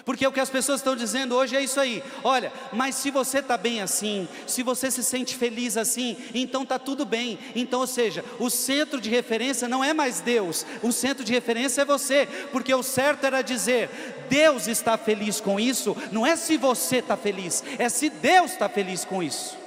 Porque 0.06 0.26
o 0.26 0.32
que 0.32 0.40
as 0.40 0.50
pessoas 0.50 0.80
estão 0.80 0.96
dizendo 0.96 1.36
hoje 1.36 1.56
é 1.56 1.62
isso 1.62 1.80
aí. 1.80 2.04
Olha, 2.24 2.52
mas 2.72 2.96
se 2.96 3.12
você 3.12 3.40
está 3.40 3.58
bem 3.58 3.82
assim, 3.82 4.28
se 4.48 4.64
você 4.64 4.90
se 4.90 5.04
sente 5.04 5.36
feliz 5.36 5.78
assim, 5.78 6.18
então 6.34 6.64
está 6.64 6.80
tudo 6.80 7.06
bem. 7.06 7.38
Então, 7.56 7.82
ou 7.82 7.88
seja, 7.88 8.24
o 8.40 8.50
centro 8.50 9.00
de 9.02 9.10
referência 9.10 9.68
não 9.68 9.84
é 9.84 9.94
mais 9.94 10.20
Deus, 10.22 10.66
o 10.82 10.92
centro 10.92 11.24
de 11.24 11.34
referência 11.34 11.82
é 11.82 11.86
você. 11.86 12.28
Porque 12.52 12.74
o 12.74 12.84
certo 12.84 13.26
era 13.26 13.42
dizer: 13.42 13.90
Deus 14.30 14.68
está 14.68 14.98
feliz 14.98 15.40
com 15.42 15.60
isso, 15.60 15.96
não 16.12 16.26
é 16.26 16.36
se 16.36 16.58
você 16.58 16.98
está 16.98 17.18
feliz, 17.18 17.64
é 17.78 17.90
se 17.90 18.10
Deus 18.10 18.52
está 18.52 18.70
feliz 18.70 19.04
com 19.06 19.22
isso. 19.22 19.58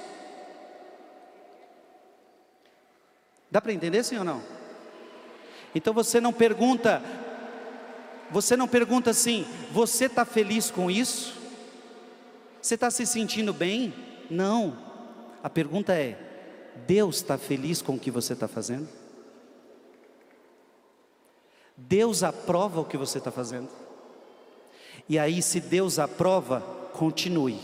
Dá 3.51 3.61
para 3.61 3.71
entender 3.71 4.03
sim 4.03 4.17
ou 4.17 4.23
não? 4.23 4.41
Então 5.75 5.93
você 5.93 6.19
não 6.19 6.33
pergunta 6.33 7.03
você 8.33 8.57
não 8.57 8.67
pergunta 8.67 9.11
assim, 9.11 9.45
você 9.71 10.05
está 10.05 10.25
feliz 10.25 10.71
com 10.71 10.89
isso? 10.89 11.35
Você 12.59 12.73
está 12.73 12.89
se 12.89 13.05
sentindo 13.05 13.53
bem? 13.53 13.93
Não. 14.29 14.75
A 15.43 15.49
pergunta 15.49 15.93
é: 15.93 16.17
Deus 16.87 17.17
está 17.17 17.37
feliz 17.37 17.81
com 17.81 17.93
o 17.93 17.99
que 17.99 18.09
você 18.09 18.33
está 18.33 18.47
fazendo? 18.47 18.89
Deus 21.77 22.23
aprova 22.23 22.81
o 22.81 22.85
que 22.85 22.97
você 22.97 23.19
está 23.19 23.31
fazendo? 23.31 23.69
E 25.07 25.19
aí, 25.19 25.41
se 25.41 25.59
Deus 25.59 25.99
aprova, 25.99 26.61
continue. 26.93 27.59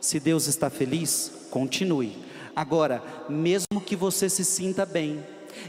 Se 0.00 0.18
Deus 0.18 0.46
está 0.46 0.70
feliz, 0.70 1.48
continue. 1.50 2.16
Agora, 2.54 3.02
mesmo 3.28 3.80
que 3.84 3.96
você 3.96 4.30
se 4.30 4.44
sinta 4.44 4.86
bem, 4.86 5.22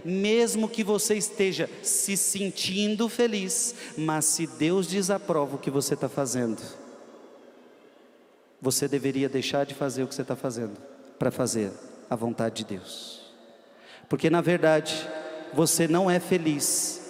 mesmo 0.04 0.70
que 0.70 0.84
você 0.84 1.16
esteja 1.16 1.70
se 1.82 2.16
sentindo 2.18 3.10
feliz, 3.10 3.76
mas 3.98 4.26
se 4.26 4.48
Deus 4.48 4.88
desaprova 4.88 5.56
o 5.56 5.60
que 5.60 5.72
você 5.72 5.94
está 5.94 6.10
fazendo, 6.10 6.62
você 8.62 8.88
deveria 8.88 9.30
deixar 9.30 9.66
de 9.66 9.74
fazer 9.74 10.04
o 10.04 10.08
que 10.08 10.16
você 10.16 10.22
está 10.22 10.36
fazendo 10.36 10.78
para 11.20 11.32
fazer 11.32 11.72
a 12.10 12.16
vontade 12.16 12.64
de 12.64 12.76
Deus. 12.76 13.22
Porque 14.10 14.30
na 14.30 14.42
verdade, 14.42 15.08
você 15.54 15.88
não 15.88 16.10
é 16.10 16.20
feliz 16.20 17.02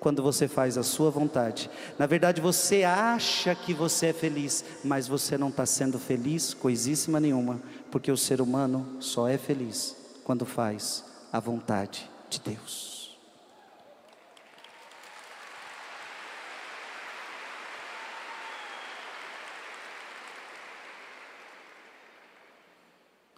quando 0.00 0.22
você 0.22 0.46
faz 0.46 0.76
a 0.76 0.82
sua 0.82 1.10
vontade. 1.10 1.70
Na 1.98 2.04
verdade, 2.04 2.40
você 2.40 2.84
acha 2.84 3.54
que 3.54 3.72
você 3.72 4.08
é 4.08 4.12
feliz, 4.12 4.62
mas 4.84 5.08
você 5.08 5.38
não 5.38 5.48
está 5.48 5.64
sendo 5.64 5.98
feliz 5.98 6.52
coisíssima 6.52 7.18
nenhuma, 7.18 7.58
porque 7.90 8.12
o 8.12 8.16
ser 8.16 8.42
humano 8.42 8.98
só 9.00 9.26
é 9.26 9.38
feliz 9.38 9.96
quando 10.22 10.44
faz 10.44 11.04
a 11.34 11.40
vontade 11.40 12.08
de 12.30 12.38
Deus. 12.38 13.18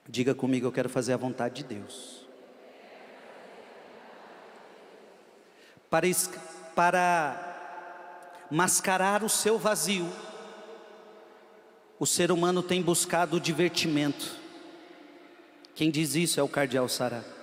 Diga 0.06 0.34
comigo, 0.34 0.66
eu 0.66 0.72
quero 0.72 0.90
fazer 0.90 1.14
a 1.14 1.16
vontade 1.16 1.62
de 1.62 1.74
Deus. 1.74 2.26
Para, 5.88 6.06
para 6.74 8.46
mascarar 8.50 9.24
o 9.24 9.28
seu 9.30 9.58
vazio, 9.58 10.06
o 11.98 12.04
ser 12.04 12.30
humano 12.30 12.62
tem 12.62 12.82
buscado 12.82 13.38
o 13.38 13.40
divertimento. 13.40 14.36
Quem 15.74 15.90
diz 15.90 16.14
isso 16.14 16.38
é 16.38 16.42
o 16.42 16.48
cardeal 16.48 16.90
Sará. 16.90 17.35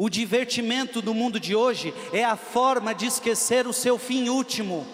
O 0.00 0.08
divertimento 0.08 1.02
do 1.02 1.12
mundo 1.12 1.40
de 1.40 1.56
hoje 1.56 1.92
é 2.12 2.24
a 2.24 2.36
forma 2.36 2.94
de 2.94 3.06
esquecer 3.06 3.66
o 3.66 3.72
seu 3.72 3.98
fim 3.98 4.28
último. 4.28 4.86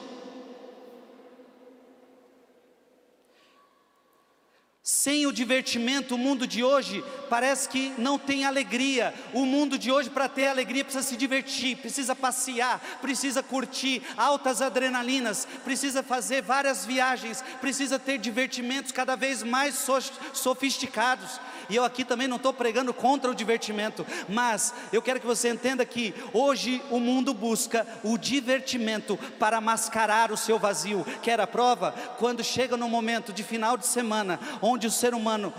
Sem 4.83 5.27
o 5.27 5.33
divertimento, 5.33 6.15
o 6.15 6.19
mundo 6.19 6.47
de 6.47 6.65
hoje 6.65 7.05
parece 7.29 7.69
que 7.69 7.93
não 7.99 8.19
tem 8.19 8.47
alegria. 8.47 9.13
O 9.35 9.45
mundo 9.45 9.77
de 9.77 9.91
hoje, 9.93 10.09
para 10.09 10.27
ter 10.27 10.47
alegria, 10.47 10.85
precisa 10.85 11.07
se 11.07 11.17
divertir, 11.17 11.77
precisa 11.77 12.17
passear, 12.17 12.81
precisa 13.03 13.43
curtir 13.43 14.01
altas 14.17 14.63
adrenalinas, 14.63 15.47
precisa 15.65 16.03
fazer 16.03 16.43
várias 16.43 16.87
viagens, 16.87 17.45
precisa 17.61 17.99
ter 17.99 18.17
divertimentos 18.17 18.91
cada 18.91 19.17
vez 19.17 19.43
mais 19.43 19.87
sofisticados. 20.33 21.41
E 21.69 21.77
eu 21.77 21.85
aqui 21.85 22.05
também 22.05 22.29
não 22.29 22.37
estou 22.37 22.53
pregando 22.53 22.93
contra 22.93 23.31
o 23.31 23.35
divertimento, 23.35 24.07
mas 24.29 24.75
eu 24.93 25.01
quero 25.01 25.21
que 25.21 25.27
você 25.27 25.49
entenda 25.49 25.85
que 25.85 26.15
hoje 26.33 26.83
o 26.91 26.99
mundo 27.01 27.33
busca 27.33 27.87
o 28.03 28.19
divertimento 28.19 29.17
para 29.39 29.61
mascarar 29.61 30.31
o 30.33 30.37
seu 30.37 30.59
vazio. 30.59 31.05
Quer 31.23 31.41
a 31.41 31.47
prova? 31.47 31.93
Quando 32.19 32.45
chega 32.45 32.77
no 32.77 32.89
momento 32.89 33.33
de 33.33 33.43
final 33.43 33.77
de 33.77 33.87
semana, 33.87 34.39
onde 34.61 34.87
o 34.87 34.91
ser 34.91 35.15
humano, 35.15 35.53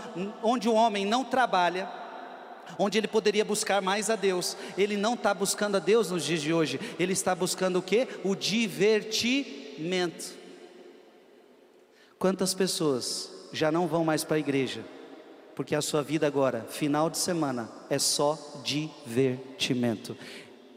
onde 0.44 0.70
o 0.70 0.74
homem 0.74 1.06
não 1.06 1.24
trabalha, 1.24 1.90
onde 2.78 2.98
ele 2.98 3.08
poderia 3.08 3.46
buscar 3.46 3.82
mais 3.82 4.10
a 4.10 4.16
Deus, 4.16 4.58
ele 4.78 4.98
não 4.98 5.14
está 5.14 5.34
buscando 5.34 5.78
a 5.78 5.80
Deus 5.80 6.12
nos 6.12 6.26
dias 6.26 6.42
de 6.42 6.54
hoje, 6.54 6.80
ele 7.00 7.14
está 7.14 7.34
buscando 7.34 7.80
o 7.80 7.82
que? 7.82 8.08
O 8.24 8.36
divertimento. 8.36 10.34
Quantas 12.18 12.54
pessoas 12.54 13.32
já 13.52 13.72
não 13.72 13.88
vão 13.88 14.04
mais 14.04 14.24
para 14.24 14.38
a 14.38 14.40
igreja 14.40 14.84
porque 15.56 15.74
a 15.74 15.82
sua 15.82 16.04
vida 16.04 16.28
agora, 16.28 16.66
final 16.70 17.10
de 17.10 17.18
semana, 17.18 17.70
é 17.90 17.98
só 17.98 18.38
divertimento. 18.64 20.16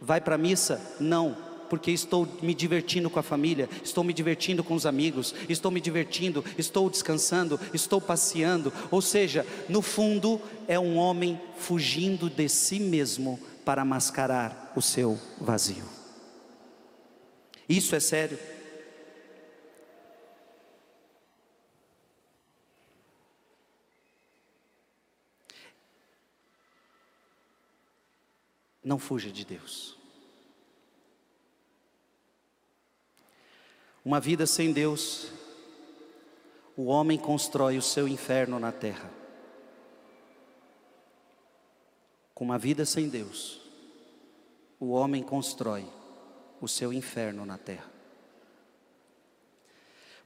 Vai 0.01 0.21
para 0.21 0.37
a 0.37 0.39
missa? 0.39 0.81
Não, 1.01 1.37
porque 1.69 1.91
estou 1.91 2.27
me 2.41 2.55
divertindo 2.55 3.11
com 3.11 3.19
a 3.19 3.23
família, 3.23 3.69
estou 3.83 4.03
me 4.03 4.13
divertindo 4.13 4.65
com 4.65 4.75
os 4.75 4.87
amigos, 4.87 5.35
estou 5.49 5.71
me 5.71 5.81
divertindo, 5.81 6.45
estou 6.57 6.89
descansando, 6.89 7.61
estou 7.75 8.01
passeando. 8.01 8.73
Ou 8.91 9.03
seja, 9.03 9.45
no 9.69 9.83
fundo, 9.83 10.41
é 10.67 10.79
um 10.79 10.97
homem 10.97 11.41
fugindo 11.59 12.31
de 12.31 12.49
si 12.49 12.79
mesmo 12.79 13.39
para 13.65 13.85
mascarar 13.85 14.73
o 14.75 14.81
seu 14.81 15.19
vazio. 15.41 15.85
Isso 17.69 17.95
é 17.95 18.01
sério. 18.01 18.39
Não 28.89 28.99
fuja 28.99 29.31
de 29.31 29.45
Deus. 29.45 29.99
Uma 34.03 34.19
vida 34.19 34.47
sem 34.47 34.73
Deus, 34.73 35.29
o 36.75 36.87
homem 36.87 37.19
constrói 37.19 37.77
o 37.77 37.83
seu 37.83 38.09
inferno 38.09 38.59
na 38.59 38.73
terra. 38.73 39.11
Com 42.33 42.47
uma 42.47 42.57
vida 42.57 42.87
sem 42.87 43.11
Deus, 43.11 43.61
o 44.81 44.93
homem 44.93 45.23
constrói 45.23 45.87
o 46.59 46.67
seu 46.67 46.91
inferno 46.91 47.45
na 47.45 47.59
terra. 47.59 47.93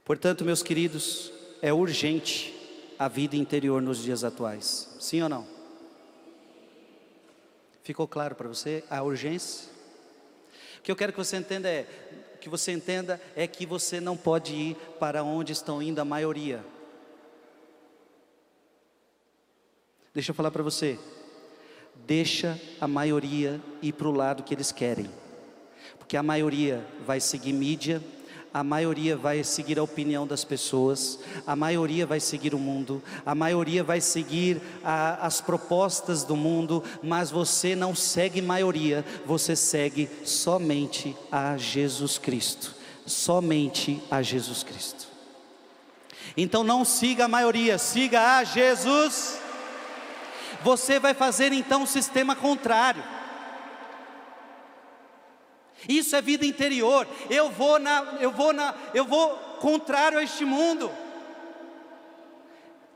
Portanto, 0.05 0.45
meus 0.45 0.63
queridos, 0.63 1.33
é 1.61 1.73
urgente 1.73 2.55
a 2.97 3.09
vida 3.09 3.35
interior 3.35 3.81
nos 3.81 4.01
dias 4.01 4.23
atuais. 4.23 4.95
Sim 5.01 5.21
ou 5.21 5.27
não? 5.27 5.52
Ficou 7.83 8.07
claro 8.07 8.33
para 8.33 8.47
você 8.47 8.83
a 8.89 9.03
urgência? 9.03 9.69
O 10.79 10.81
que 10.81 10.91
eu 10.91 10.95
quero 10.95 11.11
que 11.11 11.17
você 11.17 11.37
entenda 11.37 11.69
é 11.69 11.85
que 12.39 12.49
você 12.49 12.71
entenda 12.71 13.21
é 13.35 13.45
que 13.45 13.65
você 13.65 13.99
não 13.99 14.17
pode 14.17 14.53
ir 14.53 14.75
para 14.99 15.23
onde 15.23 15.53
estão 15.53 15.81
indo 15.81 15.99
a 15.99 16.05
maioria. 16.05 16.63
Deixa 20.13 20.31
eu 20.31 20.35
falar 20.35 20.51
para 20.51 20.63
você. 20.63 20.99
Deixa 22.05 22.59
a 22.79 22.87
maioria 22.87 23.61
ir 23.81 23.93
para 23.93 24.07
o 24.07 24.11
lado 24.11 24.43
que 24.43 24.53
eles 24.53 24.71
querem. 24.71 25.09
Porque 25.97 26.15
a 26.15 26.23
maioria 26.23 26.85
vai 27.05 27.19
seguir 27.19 27.53
mídia, 27.53 28.01
a 28.53 28.63
maioria 28.63 29.17
vai 29.17 29.43
seguir 29.43 29.79
a 29.79 29.83
opinião 29.83 30.27
das 30.27 30.43
pessoas, 30.43 31.19
a 31.47 31.55
maioria 31.55 32.05
vai 32.05 32.19
seguir 32.19 32.53
o 32.53 32.59
mundo, 32.59 33.01
a 33.25 33.33
maioria 33.33 33.83
vai 33.83 33.99
seguir 33.99 34.61
a, 34.83 35.25
as 35.25 35.41
propostas 35.41 36.23
do 36.23 36.35
mundo, 36.35 36.83
mas 37.01 37.31
você 37.31 37.75
não 37.75 37.95
segue 37.95 38.41
maioria, 38.41 39.03
você 39.25 39.55
segue 39.55 40.07
somente 40.23 41.17
a 41.31 41.57
Jesus 41.57 42.19
Cristo. 42.19 42.75
Somente 43.05 44.01
a 44.09 44.21
Jesus 44.21 44.63
Cristo. 44.63 45.07
Então 46.37 46.63
não 46.63 46.85
siga 46.85 47.25
a 47.25 47.27
maioria, 47.27 47.77
siga 47.77 48.37
a 48.37 48.43
Jesus. 48.43 49.39
Você 50.63 50.99
vai 50.99 51.13
fazer 51.13 51.51
então 51.51 51.83
um 51.83 51.87
sistema 51.87 52.35
contrário. 52.35 53.03
Isso 55.87 56.15
é 56.15 56.21
vida 56.21 56.45
interior. 56.45 57.07
Eu 57.29 57.49
vou 57.49 57.79
na, 57.79 58.17
eu 58.19 58.31
vou 58.31 58.53
na, 58.53 58.75
eu 58.93 59.05
vou 59.05 59.35
contrário 59.59 60.17
a 60.17 60.23
este 60.23 60.45
mundo. 60.45 60.91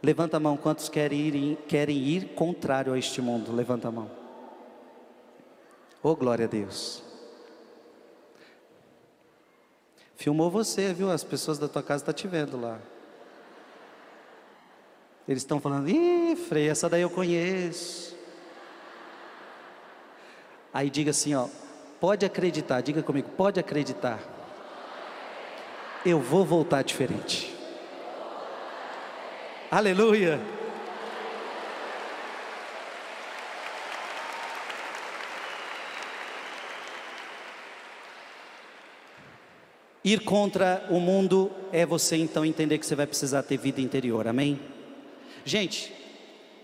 Levanta 0.01 0.37
a 0.37 0.39
mão, 0.39 0.55
quantos 0.55 0.89
querem 0.89 1.19
ir, 1.19 1.57
querem 1.67 1.97
ir 1.97 2.29
contrário 2.35 2.93
a 2.93 2.99
este 2.99 3.21
mundo? 3.21 3.53
Levanta 3.53 3.87
a 3.87 3.91
mão. 3.91 4.09
Oh, 6.03 6.15
glória 6.15 6.45
a 6.45 6.47
Deus. 6.47 7.03
Filmou 10.15 10.49
você, 10.49 10.93
viu? 10.93 11.11
As 11.11 11.23
pessoas 11.23 11.57
da 11.59 11.67
tua 11.67 11.83
casa 11.83 12.03
estão 12.03 12.13
tá 12.13 12.17
te 12.17 12.27
vendo 12.27 12.59
lá. 12.59 12.79
Eles 15.27 15.43
estão 15.43 15.59
falando, 15.59 15.89
ih, 15.89 16.35
Frei, 16.35 16.69
essa 16.69 16.87
daí 16.87 17.01
eu 17.01 17.09
conheço. 17.09 18.15
Aí 20.73 20.89
diga 20.89 21.11
assim, 21.11 21.35
ó, 21.35 21.47
Pode 21.99 22.25
acreditar, 22.25 22.81
diga 22.81 23.01
comigo, 23.01 23.29
pode 23.35 23.59
acreditar. 23.59 24.19
Eu 26.05 26.19
vou 26.19 26.45
voltar 26.45 26.83
diferente. 26.83 27.53
Aleluia. 29.71 30.39
Ir 40.03 40.23
contra 40.23 40.87
o 40.89 41.01
mundo 41.01 41.51
é 41.71 41.85
você 41.85 42.15
então 42.15 42.45
entender 42.45 42.77
que 42.77 42.85
você 42.85 42.95
vai 42.95 43.05
precisar 43.05 43.43
ter 43.43 43.57
vida 43.57 43.81
interior, 43.81 44.25
amém? 44.25 44.57
Gente, 45.43 45.93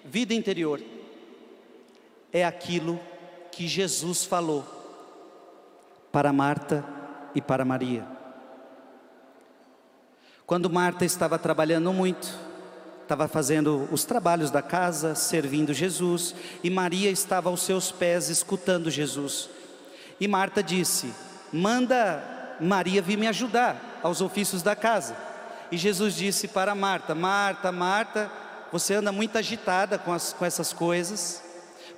vida 0.05 0.34
interior 0.34 0.79
é 2.31 2.45
aquilo 2.45 2.97
que 3.51 3.67
Jesus 3.67 4.23
falou 4.23 4.72
para 6.14 6.32
Marta 6.32 6.86
e 7.34 7.41
para 7.41 7.66
Maria. 7.66 8.05
Quando 10.45 10.70
Marta 10.70 11.03
estava 11.03 11.39
trabalhando 11.39 11.91
muito, 11.91 12.32
estava 13.01 13.28
fazendo 13.28 13.89
os 13.91 14.05
trabalhos 14.05 14.51
da 14.51 14.61
casa, 14.61 15.16
servindo 15.16 15.74
Jesus, 15.74 16.36
e 16.64 16.70
Maria 16.70 17.09
estava 17.09 17.49
aos 17.49 17.64
seus 17.64 17.91
pés 17.91 18.30
escutando 18.30 18.91
Jesus. 18.91 19.49
E 20.20 20.28
Marta 20.28 20.61
disse: 20.61 21.11
Manda 21.51 22.55
Maria 22.61 23.01
vir 23.01 23.18
me 23.18 23.28
ajudar 23.28 23.99
aos 24.03 24.22
ofícios 24.22 24.61
da 24.61 24.76
casa. 24.76 25.18
E 25.72 25.78
Jesus 25.78 26.14
disse 26.14 26.47
para 26.47 26.76
Marta: 26.76 27.16
Marta, 27.16 27.72
Marta, 27.72 28.32
você 28.72 28.93
anda 28.93 29.11
muito 29.11 29.36
agitada 29.36 29.97
com, 29.97 30.14
as, 30.14 30.32
com 30.32 30.45
essas 30.45 30.74
coisas, 30.74 31.43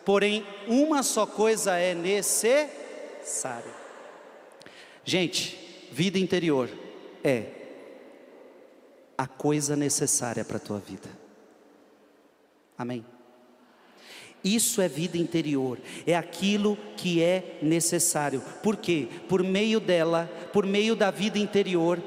porém, 0.05 0.47
uma 0.69 1.03
só 1.03 1.25
coisa 1.25 1.77
é 1.77 1.93
necessária. 1.93 3.84
Gente, 5.05 5.55
vida 5.91 6.17
interior 6.17 6.67
é 7.23 7.45
a 9.15 9.27
coisa 9.27 9.75
necessária 9.75 10.43
para 10.43 10.57
a 10.57 10.59
tua 10.59 10.79
vida. 10.79 11.07
Amém? 12.75 13.05
Isso 14.43 14.81
é 14.81 14.87
vida 14.87 15.17
interior, 15.17 15.79
é 16.05 16.15
aquilo 16.15 16.77
que 16.97 17.21
é 17.21 17.57
necessário. 17.61 18.41
Por 18.61 18.77
quê? 18.77 19.07
Por 19.29 19.43
meio 19.43 19.79
dela, 19.79 20.29
por 20.51 20.65
meio 20.65 20.95
da 20.95 21.09
vida 21.09 21.39
interior, 21.39 22.01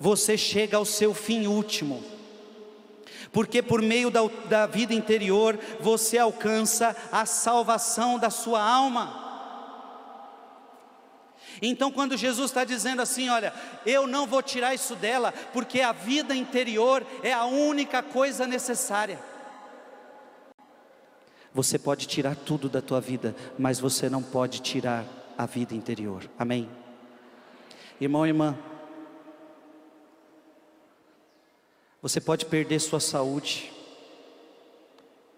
você 0.00 0.36
chega 0.36 0.76
ao 0.76 0.84
seu 0.84 1.14
fim 1.14 1.46
último. 1.46 2.02
Porque 3.32 3.62
por 3.62 3.82
meio 3.82 4.10
da, 4.10 4.20
da 4.48 4.66
vida 4.66 4.94
interior 4.94 5.58
você 5.80 6.16
alcança 6.18 6.96
a 7.12 7.26
salvação 7.26 8.18
da 8.18 8.30
sua 8.30 8.62
alma. 8.62 9.27
Então, 11.60 11.90
quando 11.90 12.16
Jesus 12.16 12.50
está 12.50 12.64
dizendo 12.64 13.02
assim: 13.02 13.28
Olha, 13.28 13.52
eu 13.84 14.06
não 14.06 14.26
vou 14.26 14.42
tirar 14.42 14.74
isso 14.74 14.94
dela, 14.94 15.32
porque 15.52 15.80
a 15.80 15.92
vida 15.92 16.34
interior 16.34 17.06
é 17.22 17.32
a 17.32 17.44
única 17.44 18.02
coisa 18.02 18.46
necessária. 18.46 19.18
Você 21.52 21.78
pode 21.78 22.06
tirar 22.06 22.36
tudo 22.36 22.68
da 22.68 22.80
tua 22.80 23.00
vida, 23.00 23.34
mas 23.58 23.80
você 23.80 24.08
não 24.08 24.22
pode 24.22 24.60
tirar 24.60 25.04
a 25.36 25.46
vida 25.46 25.74
interior. 25.74 26.28
Amém? 26.38 26.68
Irmão 28.00 28.24
e 28.24 28.28
irmã, 28.28 28.56
você 32.00 32.20
pode 32.20 32.46
perder 32.46 32.78
sua 32.78 33.00
saúde, 33.00 33.72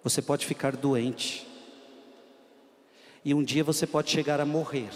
você 0.05 0.21
pode 0.21 0.45
ficar 0.45 0.77
doente, 0.77 1.47
e 3.25 3.33
um 3.33 3.43
dia 3.43 3.65
você 3.65 3.87
pode 3.87 4.11
chegar 4.11 4.41
a 4.41 4.45
morrer. 4.45 4.91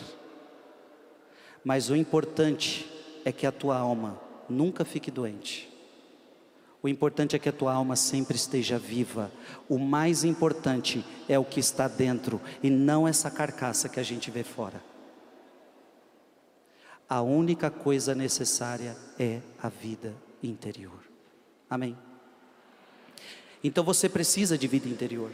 Mas 1.65 1.89
o 1.89 1.97
importante 1.97 2.87
é 3.25 3.33
que 3.33 3.47
a 3.47 3.53
tua 3.53 3.79
alma 3.79 4.21
nunca 4.49 4.85
fique 4.85 5.11
doente. 5.11 5.73
O 6.83 6.89
importante 6.89 7.35
é 7.35 7.39
que 7.39 7.49
a 7.49 7.53
tua 7.53 7.73
alma 7.73 7.97
sempre 7.97 8.37
esteja 8.37 8.79
viva. 8.79 9.33
O 9.71 9.79
mais 9.79 10.23
importante 10.23 11.03
é 11.27 11.39
o 11.39 11.45
que 11.45 11.59
está 11.59 11.89
dentro 11.89 12.39
e 12.63 12.69
não 12.69 13.09
essa 13.09 13.31
carcaça 13.31 13.89
que 13.89 13.99
a 13.99 14.03
gente 14.03 14.31
vê 14.31 14.45
fora. 14.45 14.83
A 17.09 17.23
única 17.23 17.71
coisa 17.71 18.15
necessária 18.15 18.95
é 19.19 19.41
a 19.63 19.71
vida 19.71 20.15
interior. 20.43 21.01
Amém. 21.71 21.97
Então 23.63 23.83
você 23.83 24.07
precisa 24.07 24.59
de 24.59 24.69
vida 24.69 24.87
interior. 24.87 25.31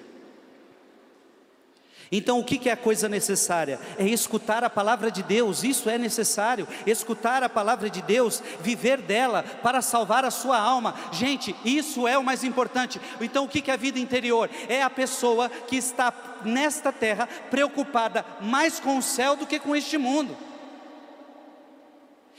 Então, 2.12 2.40
o 2.40 2.44
que 2.44 2.68
é 2.68 2.72
a 2.72 2.76
coisa 2.76 3.08
necessária? 3.08 3.78
É 3.96 4.04
escutar 4.04 4.64
a 4.64 4.70
palavra 4.70 5.12
de 5.12 5.22
Deus, 5.22 5.62
isso 5.62 5.88
é 5.88 5.96
necessário. 5.96 6.66
Escutar 6.84 7.44
a 7.44 7.48
palavra 7.48 7.88
de 7.88 8.02
Deus, 8.02 8.42
viver 8.60 9.00
dela 9.00 9.44
para 9.62 9.80
salvar 9.80 10.24
a 10.24 10.30
sua 10.30 10.58
alma. 10.58 10.94
Gente, 11.12 11.54
isso 11.64 12.08
é 12.08 12.18
o 12.18 12.24
mais 12.24 12.42
importante. 12.42 13.00
Então, 13.20 13.44
o 13.44 13.48
que 13.48 13.70
é 13.70 13.74
a 13.74 13.76
vida 13.76 14.00
interior? 14.00 14.50
É 14.68 14.82
a 14.82 14.90
pessoa 14.90 15.48
que 15.48 15.76
está 15.76 16.12
nesta 16.44 16.92
terra 16.92 17.28
preocupada 17.48 18.24
mais 18.40 18.80
com 18.80 18.98
o 18.98 19.02
céu 19.02 19.36
do 19.36 19.46
que 19.46 19.60
com 19.60 19.76
este 19.76 19.96
mundo. 19.96 20.49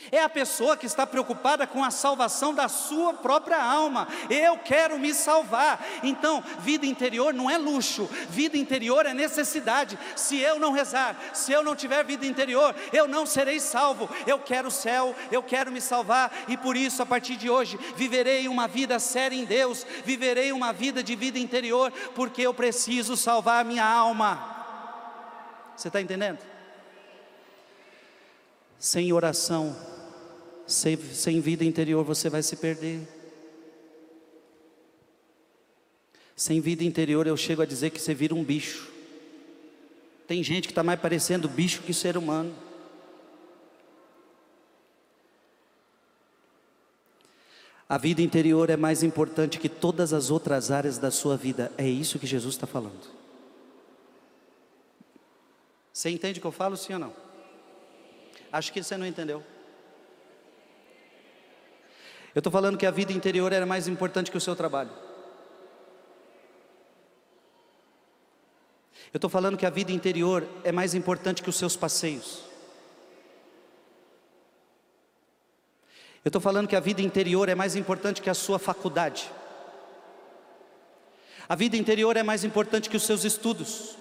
É 0.10 0.24
a 0.24 0.30
pessoa 0.30 0.78
que 0.78 0.86
está 0.86 1.06
preocupada 1.06 1.68
com 1.68 1.84
a 1.84 1.92
salvação 1.92 2.54
da 2.54 2.70
sua 2.70 3.14
própria 3.14 3.62
alma. 3.62 4.08
Eu 4.30 4.58
quero 4.58 4.98
me 4.98 5.14
salvar. 5.14 5.86
Então, 6.02 6.42
vida 6.60 6.86
interior 6.86 7.34
não 7.34 7.50
é 7.50 7.58
luxo, 7.58 8.10
vida 8.30 8.58
interior 8.58 9.06
é 9.06 9.14
necessidade. 9.14 10.00
Se 10.16 10.38
eu 10.38 10.58
não 10.58 10.72
rezar, 10.72 11.16
se 11.34 11.52
eu 11.52 11.64
não 11.64 11.76
tiver 11.76 12.04
vida 12.06 12.26
interior, 12.26 12.74
eu 12.94 13.08
não 13.08 13.26
serei 13.26 13.60
salvo. 13.60 14.10
Eu 14.26 14.40
quero 14.40 14.70
o 14.70 14.72
céu, 14.72 15.16
eu 15.32 15.44
quero 15.44 15.72
me 15.72 15.82
salvar 15.82 16.32
e 16.48 16.56
por 16.58 16.78
isso, 16.78 17.02
a 17.02 17.06
partir 17.06 17.36
de 17.36 17.50
hoje, 17.50 17.78
viverei 17.96 18.48
uma 18.48 18.68
vida 18.68 19.00
séria 19.00 19.36
em 19.36 19.46
Deus, 19.46 19.86
viverei 20.06 20.52
uma 20.52 20.72
vida 20.72 21.04
de 21.04 21.16
vida 21.16 21.38
interior, 21.38 21.92
porque 22.16 22.42
eu 22.42 22.54
preciso 22.54 23.18
salvar 23.18 23.62
a 23.62 23.64
minha 23.64 23.86
alma. 23.86 24.52
Você 25.76 25.88
está 25.88 26.02
entendendo? 26.02 26.40
Sem 28.78 29.12
oração, 29.14 29.76
sem, 30.68 30.98
sem 30.98 31.42
vida 31.42 31.64
interior 31.64 32.04
você 32.04 32.30
vai 32.30 32.44
se 32.44 32.56
perder. 32.56 33.00
Sem 36.36 36.60
vida 36.60 36.84
interior 36.84 37.28
eu 37.28 37.38
chego 37.38 37.62
a 37.62 37.66
dizer 37.66 37.92
que 37.92 38.02
você 38.02 38.14
vira 38.14 38.34
um 38.34 38.44
bicho. 38.44 38.90
Tem 40.28 40.44
gente 40.44 40.68
que 40.68 40.72
está 40.72 40.82
mais 40.82 41.00
parecendo 41.00 41.48
bicho 41.48 41.82
que 41.84 41.94
ser 41.94 42.18
humano. 42.18 42.56
A 47.88 47.98
vida 47.98 48.22
interior 48.22 48.70
é 48.70 48.78
mais 48.78 49.04
importante 49.04 49.60
que 49.60 49.68
todas 49.68 50.14
as 50.14 50.32
outras 50.32 50.72
áreas 50.72 50.98
da 50.98 51.12
sua 51.12 51.36
vida. 51.36 51.72
É 51.78 51.86
isso 51.86 52.18
que 52.18 52.26
Jesus 52.26 52.56
está 52.56 52.66
falando. 52.66 53.06
Você 55.92 56.10
entende 56.10 56.40
o 56.40 56.42
que 56.42 56.48
eu 56.48 56.54
falo, 56.54 56.78
sim 56.78 56.94
ou 56.94 57.00
não? 57.00 57.14
Acho 58.50 58.72
que 58.72 58.82
você 58.82 58.96
não 58.96 59.06
entendeu. 59.06 59.44
Eu 62.34 62.40
estou 62.40 62.52
falando 62.52 62.78
que 62.78 62.86
a 62.86 62.92
vida 62.92 63.12
interior 63.12 63.52
era 63.52 63.66
mais 63.66 63.88
importante 63.88 64.32
que 64.32 64.38
o 64.38 64.42
seu 64.42 64.56
trabalho. 64.56 64.92
Eu 69.14 69.18
estou 69.18 69.30
falando 69.30 69.58
que 69.58 69.66
a 69.66 69.70
vida 69.70 69.92
interior 69.92 70.48
é 70.64 70.72
mais 70.72 70.96
importante 70.96 71.44
que 71.44 71.50
os 71.50 71.58
seus 71.58 71.76
passeios. 71.76 72.44
Eu 76.24 76.30
estou 76.30 76.42
falando 76.42 76.68
que 76.68 76.76
a 76.76 76.80
vida 76.80 77.02
interior 77.02 77.50
é 77.50 77.56
mais 77.56 77.76
importante 77.76 78.22
que 78.22 78.30
a 78.30 78.34
sua 78.34 78.58
faculdade. 78.58 79.30
A 81.50 81.56
vida 81.56 81.76
interior 81.76 82.16
é 82.16 82.24
mais 82.24 82.46
importante 82.46 82.90
que 82.90 82.96
os 82.96 83.04
seus 83.04 83.26
estudos. 83.26 83.98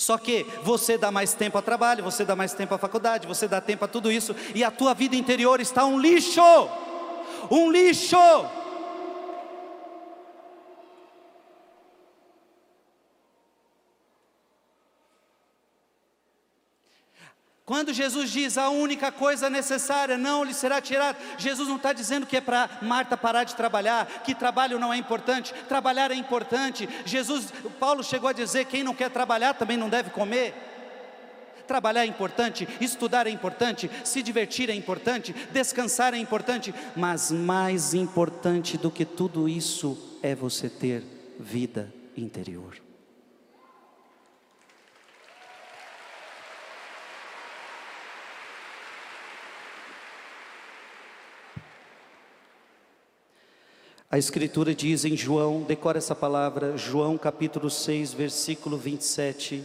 Só 0.00 0.16
que 0.16 0.46
você 0.62 0.96
dá 0.96 1.10
mais 1.10 1.34
tempo 1.34 1.58
ao 1.58 1.62
trabalho, 1.62 2.02
você 2.02 2.24
dá 2.24 2.34
mais 2.34 2.54
tempo 2.54 2.74
à 2.74 2.78
faculdade, 2.78 3.26
você 3.26 3.46
dá 3.46 3.60
tempo 3.60 3.84
a 3.84 3.88
tudo 3.88 4.10
isso, 4.10 4.34
e 4.54 4.64
a 4.64 4.70
tua 4.70 4.94
vida 4.94 5.14
interior 5.14 5.60
está 5.60 5.84
um 5.84 6.00
lixo 6.00 6.40
um 7.50 7.70
lixo. 7.70 8.16
Quando 17.70 17.92
Jesus 17.92 18.32
diz 18.32 18.58
a 18.58 18.68
única 18.68 19.12
coisa 19.12 19.48
necessária 19.48 20.18
não 20.18 20.42
lhe 20.42 20.52
será 20.52 20.80
tirada, 20.80 21.16
Jesus 21.38 21.68
não 21.68 21.76
está 21.76 21.92
dizendo 21.92 22.26
que 22.26 22.36
é 22.36 22.40
para 22.40 22.68
Marta 22.82 23.16
parar 23.16 23.44
de 23.44 23.54
trabalhar, 23.54 24.06
que 24.24 24.34
trabalho 24.34 24.76
não 24.76 24.92
é 24.92 24.96
importante, 24.96 25.54
trabalhar 25.68 26.10
é 26.10 26.16
importante. 26.16 26.88
Jesus, 27.04 27.52
Paulo 27.78 28.02
chegou 28.02 28.28
a 28.28 28.32
dizer: 28.32 28.64
quem 28.64 28.82
não 28.82 28.92
quer 28.92 29.08
trabalhar 29.08 29.54
também 29.54 29.76
não 29.76 29.88
deve 29.88 30.10
comer. 30.10 30.52
Trabalhar 31.64 32.02
é 32.02 32.06
importante, 32.06 32.66
estudar 32.80 33.28
é 33.28 33.30
importante, 33.30 33.88
se 34.02 34.20
divertir 34.20 34.68
é 34.68 34.74
importante, 34.74 35.32
descansar 35.52 36.12
é 36.12 36.18
importante, 36.18 36.74
mas 36.96 37.30
mais 37.30 37.94
importante 37.94 38.76
do 38.76 38.90
que 38.90 39.04
tudo 39.04 39.48
isso 39.48 40.18
é 40.24 40.34
você 40.34 40.68
ter 40.68 41.04
vida 41.38 41.94
interior. 42.16 42.89
A 54.12 54.18
Escritura 54.18 54.74
diz 54.74 55.04
em 55.04 55.16
João, 55.16 55.62
decora 55.62 55.98
essa 55.98 56.16
palavra, 56.16 56.76
João 56.76 57.16
capítulo 57.16 57.70
6, 57.70 58.12
versículo 58.12 58.76
27. 58.76 59.64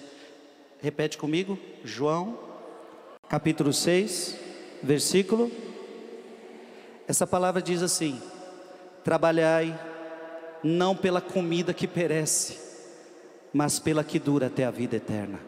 Repete 0.80 1.18
comigo, 1.18 1.58
João, 1.84 2.38
capítulo 3.28 3.74
6, 3.74 4.38
versículo. 4.84 5.52
Essa 7.08 7.26
palavra 7.26 7.60
diz 7.60 7.82
assim: 7.82 8.22
Trabalhai 9.04 9.76
não 10.64 10.96
pela 10.96 11.22
comida 11.22 11.74
que 11.74 11.88
perece, 11.88 12.60
mas 13.52 13.80
pela 13.80 14.04
que 14.04 14.20
dura 14.20 14.46
até 14.46 14.64
a 14.64 14.70
vida 14.70 14.96
eterna. 14.96 15.39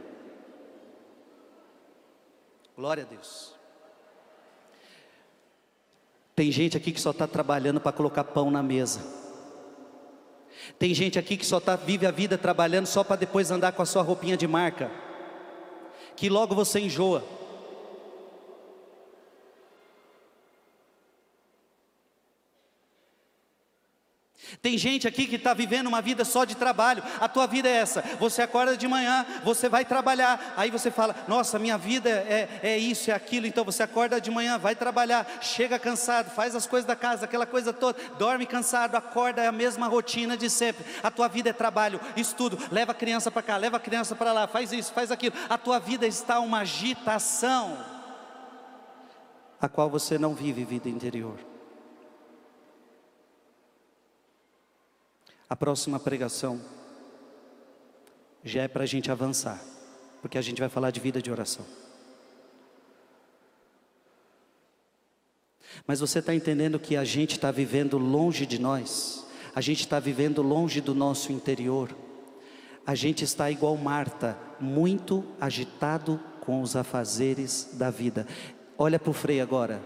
Glória 2.76 3.04
a 3.04 3.06
Deus. 3.06 3.57
Tem 6.38 6.52
gente 6.52 6.78
aqui 6.78 6.92
que 6.92 7.02
só 7.02 7.10
está 7.10 7.26
trabalhando 7.26 7.82
para 7.82 7.92
colocar 7.92 8.24
pão 8.24 8.52
na 8.52 8.62
mesa. 8.62 9.00
Tem 10.78 10.94
gente 10.94 11.18
aqui 11.18 11.36
que 11.36 11.44
só 11.44 11.60
tá, 11.60 11.76
vive 11.76 12.06
a 12.06 12.12
vida 12.12 12.38
trabalhando 12.38 12.86
só 12.86 13.04
para 13.04 13.16
depois 13.16 13.50
andar 13.50 13.72
com 13.72 13.82
a 13.82 13.88
sua 13.88 14.04
roupinha 14.04 14.38
de 14.38 14.48
marca. 14.48 14.92
Que 16.16 16.30
logo 16.30 16.54
você 16.54 16.80
enjoa. 16.80 17.24
Tem 24.62 24.78
gente 24.78 25.08
aqui 25.08 25.26
que 25.28 25.36
está 25.36 25.54
vivendo 25.54 25.88
uma 25.88 26.02
vida 26.02 26.24
só 26.26 26.46
de 26.46 26.56
trabalho. 26.56 27.04
A 27.20 27.28
tua 27.28 27.46
vida 27.46 27.68
é 27.68 27.74
essa. 27.74 28.02
Você 28.20 28.42
acorda 28.42 28.78
de 28.78 28.88
manhã, 28.88 29.26
você 29.44 29.70
vai 29.70 29.86
trabalhar. 29.86 30.54
Aí 30.56 30.72
você 30.72 30.90
fala: 30.90 31.16
Nossa, 31.28 31.60
minha 31.60 31.78
vida 31.78 32.10
é, 32.10 32.60
é 32.64 32.78
isso, 32.78 33.12
é 33.12 33.14
aquilo. 33.14 33.46
Então 33.46 33.64
você 33.64 33.84
acorda 33.84 34.20
de 34.20 34.32
manhã, 34.32 34.58
vai 34.58 34.76
trabalhar, 34.76 35.40
chega 35.42 35.78
cansado, 35.78 36.32
faz 36.32 36.56
as 36.56 36.66
coisas 36.66 36.88
da 36.88 36.96
casa, 36.96 37.26
aquela 37.26 37.46
coisa 37.46 37.74
toda, 37.74 38.00
dorme 38.18 38.46
cansado, 38.46 38.96
acorda, 38.96 39.42
é 39.42 39.48
a 39.48 39.52
mesma 39.52 39.88
rotina 39.88 40.38
de 40.38 40.50
sempre. 40.50 40.86
A 41.04 41.12
tua 41.12 41.28
vida 41.28 41.50
é 41.50 41.54
trabalho, 41.54 42.00
estudo, 42.16 42.58
leva 42.72 42.92
a 42.92 42.96
criança 42.96 43.30
para 43.30 43.42
cá, 43.42 43.58
leva 43.58 43.78
a 43.78 43.80
criança 43.80 44.16
para 44.16 44.34
lá, 44.34 44.48
faz 44.48 44.72
isso, 44.72 44.94
faz 44.94 45.12
aquilo. 45.12 45.36
A 45.50 45.58
tua 45.58 45.80
vida 45.80 46.06
está 46.06 46.40
uma 46.40 46.60
agitação, 46.60 47.78
a 49.60 49.68
qual 49.68 49.90
você 49.90 50.18
não 50.18 50.34
vive 50.34 50.64
vida 50.64 50.90
interior. 50.90 51.47
A 55.50 55.56
próxima 55.56 56.00
pregação 56.00 56.60
já 58.44 58.64
é 58.64 58.68
para 58.68 58.84
a 58.84 58.88
gente 58.88 59.10
avançar, 59.10 59.62
porque 60.22 60.38
a 60.38 60.42
gente 60.42 60.60
vai 60.60 60.70
falar 60.70 60.92
de 60.92 61.00
vida 61.00 61.22
de 61.22 61.32
oração. 61.32 61.66
Mas 65.86 66.02
você 66.02 66.20
está 66.20 66.36
entendendo 66.36 66.80
que 66.80 66.98
a 66.98 67.04
gente 67.06 67.34
está 67.34 67.50
vivendo 67.50 67.98
longe 67.98 68.46
de 68.46 68.60
nós, 68.60 69.26
a 69.56 69.62
gente 69.62 69.82
está 69.82 70.00
vivendo 70.00 70.42
longe 70.42 70.82
do 70.82 70.94
nosso 70.94 71.32
interior, 71.32 71.96
a 72.86 72.94
gente 72.94 73.24
está 73.24 73.50
igual 73.50 73.76
Marta, 73.78 74.38
muito 74.60 75.24
agitado 75.40 76.20
com 76.42 76.62
os 76.62 76.76
afazeres 76.76 77.70
da 77.74 77.90
vida. 77.90 78.28
Olha 78.78 79.00
para 79.00 79.12
o 79.12 79.14
freio 79.14 79.44
agora, 79.44 79.82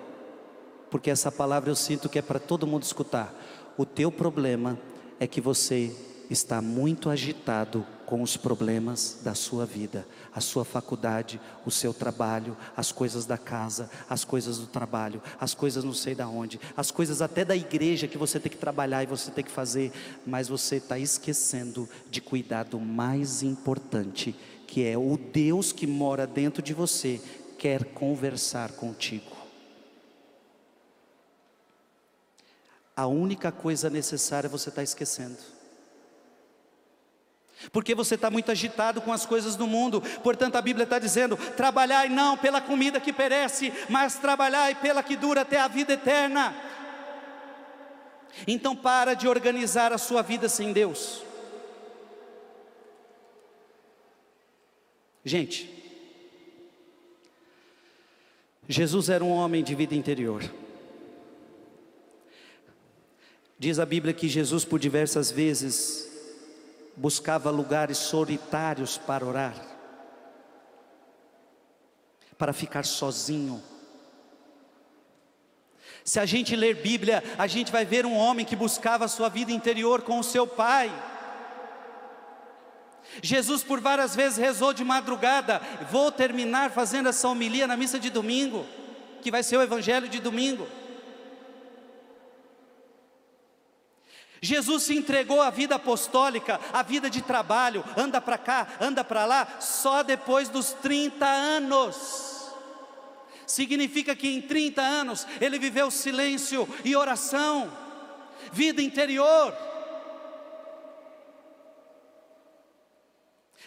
porque 0.90 1.10
essa 1.10 1.32
palavra 1.32 1.70
eu 1.70 1.76
sinto 1.76 2.10
que 2.10 2.20
é 2.20 2.22
para 2.22 2.40
todo 2.40 2.68
mundo 2.68 2.84
escutar. 2.84 3.34
O 3.78 3.86
teu 3.86 4.12
problema 4.12 4.78
é 5.22 5.28
que 5.28 5.40
você 5.40 5.96
está 6.32 6.64
muito 6.64 7.08
agitado 7.08 7.86
com 8.08 8.24
os 8.24 8.36
problemas 8.36 9.20
da 9.24 9.36
sua 9.36 9.68
vida, 9.68 10.04
a 10.34 10.42
sua 10.42 10.66
faculdade, 10.66 11.40
o 11.64 11.70
seu 11.70 11.94
trabalho, 11.94 12.58
as 12.76 12.92
coisas 12.92 13.24
da 13.24 13.38
casa, 13.38 13.88
as 14.10 14.26
coisas 14.26 14.58
do 14.58 14.66
trabalho, 14.66 15.22
as 15.40 15.54
coisas 15.54 15.84
não 15.84 15.94
sei 15.94 16.16
da 16.16 16.28
onde, 16.28 16.60
as 16.76 16.90
coisas 16.90 17.22
até 17.22 17.46
da 17.46 17.56
igreja 17.56 18.08
que 18.08 18.18
você 18.18 18.40
tem 18.40 18.52
que 18.52 18.58
trabalhar 18.58 19.04
e 19.04 19.06
você 19.06 19.30
tem 19.30 19.44
que 19.44 19.52
fazer, 19.52 19.92
mas 20.26 20.48
você 20.48 20.78
está 20.78 20.98
esquecendo 20.98 21.88
de 22.10 22.20
cuidar 22.20 22.64
do 22.64 22.80
mais 22.80 23.44
importante, 23.44 24.36
que 24.66 24.84
é 24.84 24.98
o 24.98 25.20
Deus 25.32 25.72
que 25.72 25.86
mora 25.86 26.26
dentro 26.26 26.64
de 26.64 26.74
você, 26.74 27.22
quer 27.60 27.86
conversar 27.94 28.72
contigo. 28.72 29.31
A 33.02 33.08
única 33.08 33.52
coisa 33.52 33.90
necessária 33.90 34.48
você 34.48 34.70
está 34.70 34.84
esquecendo. 34.84 35.40
Porque 37.72 37.96
você 37.96 38.14
está 38.14 38.30
muito 38.30 38.52
agitado 38.52 39.02
com 39.02 39.12
as 39.12 39.26
coisas 39.26 39.56
do 39.56 39.66
mundo, 39.66 40.02
portanto 40.22 40.56
a 40.56 40.62
Bíblia 40.62 40.84
está 40.84 41.00
dizendo: 41.00 41.36
trabalhai 41.58 42.10
não 42.10 42.38
pela 42.38 42.62
comida 42.62 43.00
que 43.00 43.12
perece, 43.12 43.74
mas 43.90 44.20
trabalhai 44.20 44.76
pela 44.76 45.02
que 45.02 45.16
dura 45.16 45.42
até 45.42 45.60
a 45.60 45.68
vida 45.68 45.94
eterna. 45.94 46.54
Então 48.46 48.76
para 48.76 49.16
de 49.16 49.28
organizar 49.28 49.92
a 49.92 49.98
sua 49.98 50.22
vida 50.22 50.48
sem 50.48 50.72
Deus. 50.72 51.24
Gente, 55.26 55.68
Jesus 58.70 59.10
era 59.10 59.24
um 59.24 59.32
homem 59.32 59.64
de 59.64 59.74
vida 59.74 59.96
interior. 59.96 60.61
Diz 63.62 63.78
a 63.78 63.86
Bíblia 63.86 64.12
que 64.12 64.28
Jesus, 64.28 64.66
por 64.66 64.80
diversas 64.80 65.30
vezes, 65.30 66.10
buscava 66.98 67.52
lugares 67.52 68.00
solitários 68.00 68.98
para 68.98 69.24
orar, 69.24 69.54
para 72.40 72.54
ficar 72.54 72.84
sozinho. 72.84 73.62
Se 76.04 76.20
a 76.20 76.26
gente 76.26 76.56
ler 76.56 76.78
Bíblia, 76.78 77.24
a 77.38 77.46
gente 77.46 77.72
vai 77.72 77.86
ver 77.86 78.04
um 78.04 78.18
homem 78.18 78.48
que 78.48 78.56
buscava 78.56 79.06
a 79.06 79.08
sua 79.08 79.30
vida 79.30 79.52
interior 79.52 80.02
com 80.02 80.18
o 80.18 80.24
seu 80.24 80.48
pai. 80.48 80.92
Jesus 83.22 83.62
por 83.62 83.80
várias 83.80 84.16
vezes 84.16 84.40
rezou 84.40 84.74
de 84.74 84.84
madrugada. 84.84 85.62
Vou 85.92 86.12
terminar 86.12 86.72
fazendo 86.72 87.10
essa 87.10 87.28
homilia 87.28 87.68
na 87.68 87.78
missa 87.78 88.00
de 88.00 88.10
domingo, 88.10 88.66
que 89.22 89.30
vai 89.30 89.44
ser 89.44 89.58
o 89.58 89.62
evangelho 89.62 90.10
de 90.10 90.20
domingo. 90.20 90.68
Jesus 94.42 94.84
se 94.84 94.98
entregou 94.98 95.40
à 95.40 95.52
vida 95.52 95.76
apostólica, 95.76 96.60
à 96.74 96.82
vida 96.82 97.12
de 97.12 97.22
trabalho, 97.22 97.86
anda 97.96 98.20
para 98.20 98.40
cá, 98.40 98.68
anda 98.82 99.04
para 99.04 99.24
lá, 99.24 99.48
só 99.60 100.02
depois 100.02 100.50
dos 100.50 100.74
30 100.74 101.24
anos. 101.28 102.52
Significa 103.46 104.16
que 104.16 104.28
em 104.28 104.42
30 104.42 104.82
anos 104.82 105.28
ele 105.40 105.60
viveu 105.60 105.92
silêncio 105.92 106.68
e 106.84 106.96
oração, 106.96 107.72
vida 108.52 108.82
interior. 108.82 109.56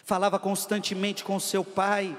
Falava 0.03 0.37
constantemente 0.37 1.23
com 1.23 1.39
seu 1.39 1.63
pai, 1.63 2.17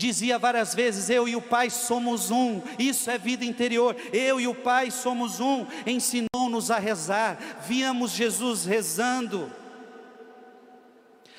dizia 0.00 0.38
várias 0.38 0.74
vezes: 0.74 1.10
Eu 1.10 1.28
e 1.28 1.36
o 1.36 1.42
Pai 1.42 1.68
somos 1.68 2.30
um, 2.30 2.62
isso 2.78 3.10
é 3.10 3.18
vida 3.18 3.44
interior. 3.44 3.94
Eu 4.12 4.40
e 4.40 4.48
o 4.48 4.54
Pai 4.54 4.90
somos 4.90 5.38
um. 5.38 5.66
Ensinou-nos 5.86 6.70
a 6.70 6.78
rezar, 6.78 7.38
víamos 7.66 8.12
Jesus 8.12 8.64
rezando. 8.64 9.52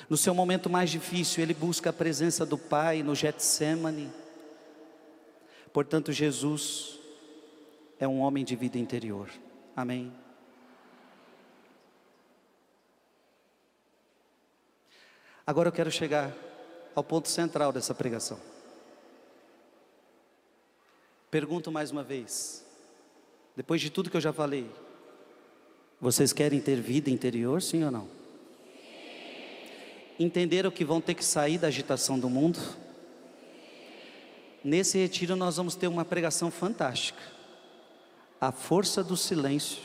No 0.08 0.16
seu 0.16 0.34
momento 0.34 0.70
mais 0.70 0.90
difícil, 0.90 1.42
ele 1.42 1.54
busca 1.54 1.90
a 1.90 1.92
presença 1.92 2.46
do 2.46 2.56
Pai 2.56 3.02
no 3.02 3.14
Getsemane. 3.14 4.12
Portanto, 5.72 6.12
Jesus 6.12 6.98
é 7.98 8.06
um 8.06 8.20
homem 8.20 8.44
de 8.44 8.54
vida 8.54 8.78
interior. 8.78 9.28
Amém. 9.74 10.12
Agora 15.44 15.68
eu 15.68 15.72
quero 15.72 15.90
chegar 15.90 16.32
ao 16.94 17.02
ponto 17.02 17.28
central 17.28 17.72
dessa 17.72 17.94
pregação. 17.94 18.51
Pergunto 21.32 21.72
mais 21.72 21.90
uma 21.90 22.02
vez, 22.02 22.62
depois 23.56 23.80
de 23.80 23.88
tudo 23.88 24.10
que 24.10 24.16
eu 24.18 24.20
já 24.20 24.34
falei, 24.34 24.70
vocês 25.98 26.30
querem 26.30 26.60
ter 26.60 26.78
vida 26.78 27.08
interior, 27.08 27.62
sim 27.62 27.82
ou 27.82 27.90
não? 27.90 28.06
Entenderam 30.18 30.70
que 30.70 30.84
vão 30.84 31.00
ter 31.00 31.14
que 31.14 31.24
sair 31.24 31.56
da 31.56 31.68
agitação 31.68 32.18
do 32.18 32.28
mundo? 32.28 32.60
Nesse 34.62 34.98
retiro 34.98 35.34
nós 35.34 35.56
vamos 35.56 35.74
ter 35.74 35.86
uma 35.86 36.04
pregação 36.04 36.50
fantástica. 36.50 37.22
A 38.38 38.52
força 38.52 39.02
do 39.02 39.16
silêncio 39.16 39.80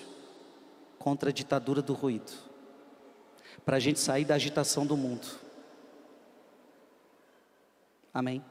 contra 0.99 1.29
a 1.29 1.33
ditadura 1.33 1.81
do 1.81 1.93
ruído. 1.93 2.33
Para 3.63 3.77
a 3.77 3.79
gente 3.79 4.01
sair 4.01 4.25
da 4.25 4.35
agitação 4.35 4.85
do 4.85 4.97
mundo. 4.97 5.25
Amém? 8.13 8.43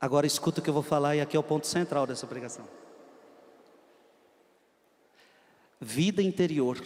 Agora 0.00 0.26
escuta 0.26 0.60
o 0.60 0.62
que 0.62 0.70
eu 0.70 0.74
vou 0.74 0.82
falar 0.82 1.16
e 1.16 1.20
aqui 1.20 1.36
é 1.36 1.40
o 1.40 1.42
ponto 1.42 1.66
central 1.66 2.06
dessa 2.06 2.26
pregação. 2.26 2.66
Vida 5.78 6.22
interior 6.22 6.82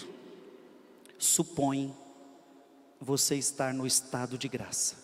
supõe 1.16 1.94
você 3.00 3.36
estar 3.36 3.72
no 3.72 3.86
estado 3.86 4.36
de 4.36 4.48
graça. 4.48 4.96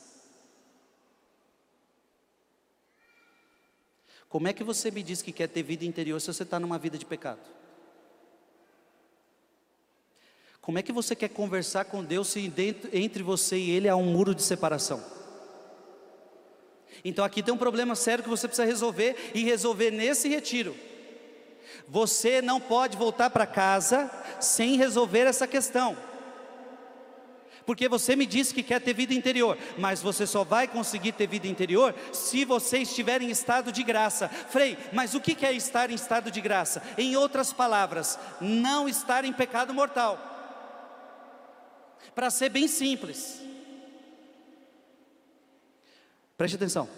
Como 4.28 4.48
é 4.48 4.52
que 4.52 4.64
você 4.64 4.90
me 4.90 5.02
diz 5.02 5.22
que 5.22 5.32
quer 5.32 5.48
ter 5.48 5.62
vida 5.62 5.84
interior 5.84 6.20
se 6.20 6.32
você 6.32 6.42
está 6.42 6.58
numa 6.58 6.78
vida 6.78 6.98
de 6.98 7.04
pecado? 7.04 7.40
Como 10.60 10.78
é 10.78 10.82
que 10.82 10.92
você 10.92 11.16
quer 11.16 11.28
conversar 11.28 11.86
com 11.86 12.04
Deus 12.04 12.28
se 12.28 12.48
dentro, 12.48 12.90
entre 12.92 13.22
você 13.22 13.56
e 13.56 13.70
Ele 13.70 13.88
há 13.88 13.96
um 13.96 14.04
muro 14.04 14.34
de 14.34 14.42
separação? 14.42 15.19
Então 17.04 17.24
aqui 17.24 17.42
tem 17.42 17.52
um 17.52 17.58
problema 17.58 17.94
sério 17.94 18.24
que 18.24 18.30
você 18.30 18.46
precisa 18.46 18.66
resolver 18.66 19.32
e 19.34 19.42
resolver 19.42 19.90
nesse 19.90 20.28
retiro. 20.28 20.76
Você 21.88 22.40
não 22.40 22.60
pode 22.60 22.96
voltar 22.96 23.30
para 23.30 23.46
casa 23.46 24.10
sem 24.40 24.76
resolver 24.76 25.20
essa 25.20 25.46
questão. 25.46 25.96
Porque 27.66 27.88
você 27.88 28.16
me 28.16 28.26
disse 28.26 28.54
que 28.54 28.62
quer 28.62 28.80
ter 28.80 28.94
vida 28.94 29.14
interior, 29.14 29.56
mas 29.78 30.02
você 30.02 30.26
só 30.26 30.42
vai 30.42 30.66
conseguir 30.66 31.12
ter 31.12 31.28
vida 31.28 31.46
interior 31.46 31.94
se 32.12 32.44
você 32.44 32.78
estiver 32.78 33.22
em 33.22 33.30
estado 33.30 33.70
de 33.70 33.82
graça. 33.82 34.28
Frei, 34.28 34.76
mas 34.92 35.14
o 35.14 35.20
que 35.20 35.44
é 35.44 35.52
estar 35.52 35.90
em 35.90 35.94
estado 35.94 36.30
de 36.30 36.40
graça? 36.40 36.82
Em 36.98 37.16
outras 37.16 37.52
palavras, 37.52 38.18
não 38.40 38.88
estar 38.88 39.24
em 39.24 39.32
pecado 39.32 39.72
mortal. 39.72 40.18
Para 42.14 42.30
ser 42.30 42.48
bem 42.48 42.66
simples, 42.66 43.40
preste 46.40 46.54
atenção: 46.56 46.88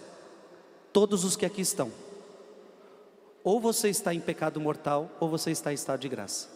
todos 0.93 1.25
os 1.25 1.35
que 1.35 1.45
aqui 1.45 1.59
estão, 1.59 1.91
ou 3.43 3.59
você 3.59 3.89
está 3.89 4.13
em 4.13 4.21
pecado 4.21 4.57
mortal, 4.57 5.11
ou 5.19 5.27
você 5.27 5.51
está 5.51 5.73
em 5.73 5.75
estado 5.75 5.99
de 5.99 6.07
graça. 6.07 6.47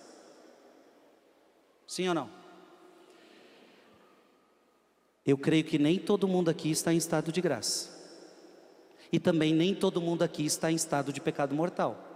Sim 1.85 2.07
ou 2.07 2.13
não? 2.13 2.29
Eu 5.25 5.37
creio 5.37 5.65
que 5.65 5.77
nem 5.77 5.99
todo 5.99 6.29
mundo 6.29 6.47
aqui 6.47 6.71
está 6.71 6.93
em 6.93 6.97
estado 6.97 7.29
de 7.29 7.41
graça. 7.41 7.89
E 9.11 9.19
também 9.19 9.53
nem 9.53 9.75
todo 9.75 9.99
mundo 9.99 10.23
aqui 10.23 10.45
está 10.45 10.71
em 10.71 10.75
estado 10.75 11.11
de 11.11 11.19
pecado 11.19 11.53
mortal. 11.53 12.06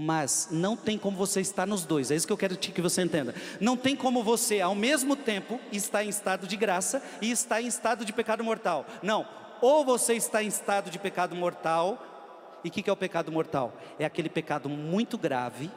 Mas 0.00 0.48
não 0.52 0.76
tem 0.76 0.96
como 0.96 1.16
você 1.16 1.40
estar 1.40 1.66
nos 1.66 1.84
dois, 1.84 2.12
é 2.12 2.14
isso 2.14 2.26
que 2.26 2.32
eu 2.32 2.36
quero 2.38 2.56
que 2.56 2.80
você 2.80 3.02
entenda. 3.02 3.34
Não 3.60 3.76
tem 3.76 3.96
como 3.96 4.22
você, 4.22 4.60
ao 4.60 4.74
mesmo 4.74 5.16
tempo, 5.16 5.58
estar 5.72 6.04
em 6.04 6.08
estado 6.08 6.46
de 6.46 6.56
graça 6.56 7.02
e 7.20 7.32
estar 7.32 7.60
em 7.60 7.66
estado 7.66 8.04
de 8.04 8.12
pecado 8.12 8.44
mortal. 8.44 8.86
Não, 9.02 9.26
ou 9.60 9.84
você 9.84 10.14
está 10.14 10.40
em 10.40 10.46
estado 10.46 10.88
de 10.88 11.00
pecado 11.00 11.34
mortal, 11.34 12.60
e 12.62 12.68
o 12.68 12.70
que, 12.70 12.80
que 12.80 12.88
é 12.88 12.92
o 12.92 12.96
pecado 12.96 13.32
mortal? 13.32 13.76
É 13.98 14.04
aquele 14.04 14.28
pecado 14.28 14.68
muito 14.68 15.18
grave, 15.18 15.68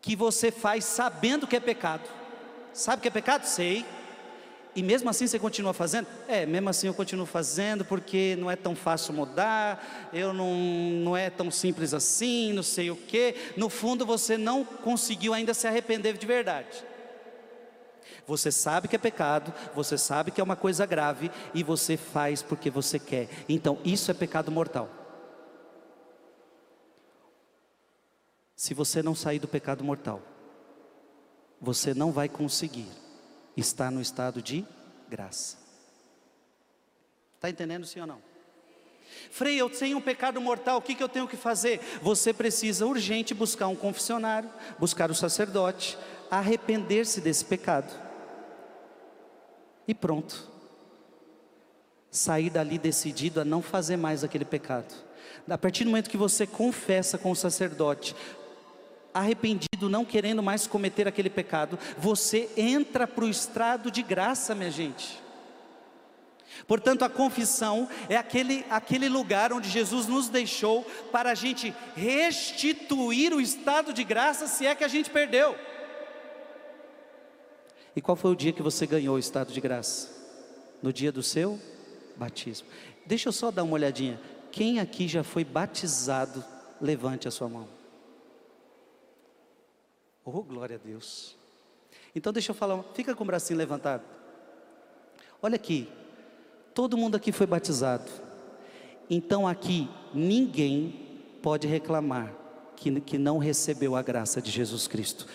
que 0.00 0.16
você 0.16 0.50
faz 0.50 0.84
sabendo 0.84 1.46
que 1.46 1.54
é 1.54 1.60
pecado 1.60 2.24
Sabe 2.74 2.98
o 2.98 3.02
que 3.02 3.08
é 3.08 3.10
pecado? 3.12 3.44
Sei. 3.44 3.86
E 4.76 4.82
mesmo 4.82 5.08
assim 5.08 5.26
você 5.26 5.38
continua 5.38 5.72
fazendo? 5.72 6.08
É, 6.26 6.44
mesmo 6.44 6.68
assim 6.68 6.88
eu 6.88 6.94
continuo 6.94 7.26
fazendo 7.26 7.84
porque 7.84 8.36
não 8.38 8.50
é 8.50 8.56
tão 8.56 8.74
fácil 8.74 9.14
mudar, 9.14 10.10
eu 10.12 10.32
não, 10.32 10.54
não 10.54 11.16
é 11.16 11.30
tão 11.30 11.50
simples 11.50 11.94
assim, 11.94 12.52
não 12.52 12.62
sei 12.62 12.90
o 12.90 12.96
que. 12.96 13.36
No 13.56 13.68
fundo 13.68 14.04
você 14.04 14.36
não 14.36 14.64
conseguiu 14.64 15.32
ainda 15.32 15.54
se 15.54 15.68
arrepender 15.68 16.18
de 16.18 16.26
verdade. 16.26 16.84
Você 18.26 18.50
sabe 18.50 18.88
que 18.88 18.96
é 18.96 18.98
pecado, 18.98 19.52
você 19.74 19.96
sabe 19.96 20.30
que 20.30 20.40
é 20.40 20.44
uma 20.44 20.56
coisa 20.56 20.84
grave 20.86 21.30
e 21.52 21.62
você 21.62 21.96
faz 21.96 22.42
porque 22.42 22.68
você 22.68 22.98
quer. 22.98 23.28
Então 23.48 23.78
isso 23.84 24.10
é 24.10 24.14
pecado 24.14 24.50
mortal. 24.50 24.88
Se 28.56 28.74
você 28.74 29.02
não 29.02 29.14
sair 29.14 29.38
do 29.38 29.46
pecado 29.46 29.84
mortal, 29.84 30.22
você 31.60 31.94
não 31.94 32.10
vai 32.10 32.28
conseguir 32.28 33.03
estar 33.56 33.90
no 33.90 34.00
estado 34.00 34.42
de 34.42 34.64
graça. 35.08 35.56
Está 37.36 37.50
entendendo 37.50 37.86
sim 37.86 38.00
ou 38.00 38.06
não? 38.06 38.34
Frei, 39.30 39.60
eu 39.60 39.68
tenho 39.68 39.98
um 39.98 40.00
pecado 40.00 40.40
mortal, 40.40 40.78
o 40.78 40.82
que, 40.82 40.94
que 40.94 41.02
eu 41.02 41.08
tenho 41.08 41.28
que 41.28 41.36
fazer? 41.36 41.80
Você 42.02 42.32
precisa 42.32 42.86
urgente 42.86 43.34
buscar 43.34 43.68
um 43.68 43.76
confessionário, 43.76 44.50
buscar 44.78 45.10
o 45.10 45.14
sacerdote, 45.14 45.98
arrepender-se 46.30 47.20
desse 47.20 47.44
pecado. 47.44 47.92
E 49.86 49.94
pronto. 49.94 50.50
Sair 52.10 52.48
dali 52.48 52.78
decidido 52.78 53.40
a 53.40 53.44
não 53.44 53.60
fazer 53.60 53.96
mais 53.96 54.24
aquele 54.24 54.44
pecado. 54.44 54.94
A 55.48 55.58
partir 55.58 55.84
do 55.84 55.90
momento 55.90 56.10
que 56.10 56.16
você 56.16 56.46
confessa 56.46 57.18
com 57.18 57.30
o 57.30 57.36
sacerdote, 57.36 58.16
arrependido, 59.14 59.88
não 59.88 60.04
querendo 60.04 60.42
mais 60.42 60.66
cometer 60.66 61.06
aquele 61.06 61.30
pecado, 61.30 61.78
você 61.96 62.50
entra 62.56 63.06
para 63.06 63.24
o 63.24 63.28
estrado 63.28 63.90
de 63.90 64.02
graça, 64.02 64.54
minha 64.54 64.70
gente. 64.70 65.22
Portanto, 66.66 67.04
a 67.04 67.08
confissão 67.08 67.88
é 68.08 68.16
aquele, 68.16 68.64
aquele 68.70 69.08
lugar 69.08 69.52
onde 69.52 69.68
Jesus 69.68 70.06
nos 70.06 70.28
deixou 70.28 70.84
para 71.12 71.30
a 71.30 71.34
gente 71.34 71.74
restituir 71.94 73.32
o 73.32 73.40
estado 73.40 73.92
de 73.92 74.02
graça, 74.02 74.46
se 74.46 74.66
é 74.66 74.74
que 74.74 74.84
a 74.84 74.88
gente 74.88 75.10
perdeu. 75.10 75.56
E 77.94 78.00
qual 78.00 78.16
foi 78.16 78.32
o 78.32 78.36
dia 78.36 78.52
que 78.52 78.62
você 78.62 78.86
ganhou 78.86 79.16
o 79.16 79.18
estado 79.18 79.52
de 79.52 79.60
graça? 79.60 80.10
No 80.82 80.92
dia 80.92 81.12
do 81.12 81.22
seu 81.22 81.60
batismo. 82.16 82.66
Deixa 83.06 83.28
eu 83.28 83.32
só 83.32 83.50
dar 83.50 83.62
uma 83.62 83.74
olhadinha. 83.74 84.20
Quem 84.50 84.80
aqui 84.80 85.06
já 85.06 85.22
foi 85.22 85.44
batizado? 85.44 86.44
Levante 86.80 87.28
a 87.28 87.30
sua 87.30 87.48
mão. 87.48 87.68
Oh, 90.24 90.42
glória 90.42 90.76
a 90.76 90.78
Deus. 90.78 91.36
Então 92.14 92.32
deixa 92.32 92.52
eu 92.52 92.54
falar, 92.54 92.82
fica 92.94 93.14
com 93.14 93.24
o 93.24 93.26
bracinho 93.26 93.58
levantado. 93.58 94.02
Olha 95.42 95.56
aqui, 95.56 95.88
todo 96.72 96.96
mundo 96.96 97.16
aqui 97.16 97.30
foi 97.32 97.46
batizado. 97.46 98.10
Então 99.10 99.46
aqui 99.46 99.88
ninguém 100.14 101.38
pode 101.42 101.66
reclamar 101.66 102.32
que, 102.76 103.00
que 103.00 103.18
não 103.18 103.38
recebeu 103.38 103.94
a 103.94 104.02
graça 104.02 104.40
de 104.40 104.50
Jesus 104.50 104.86
Cristo. 104.86 105.26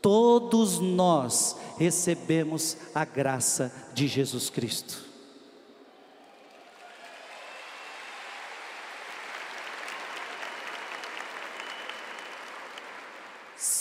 Todos 0.00 0.78
nós 0.78 1.56
recebemos 1.76 2.76
a 2.94 3.04
graça 3.04 3.72
de 3.92 4.06
Jesus 4.06 4.48
Cristo. 4.48 5.07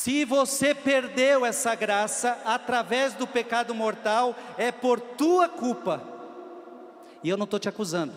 Se 0.08 0.24
você 0.24 0.74
perdeu 0.74 1.46
essa 1.46 1.76
graça 1.76 2.40
através 2.46 3.14
do 3.14 3.28
pecado 3.28 3.76
mortal, 3.76 4.34
é 4.58 4.72
por 4.72 5.02
tua 5.02 5.50
culpa. 5.50 6.02
E 7.22 7.28
eu 7.28 7.36
não 7.36 7.44
estou 7.44 7.60
te 7.60 7.68
acusando. 7.68 8.14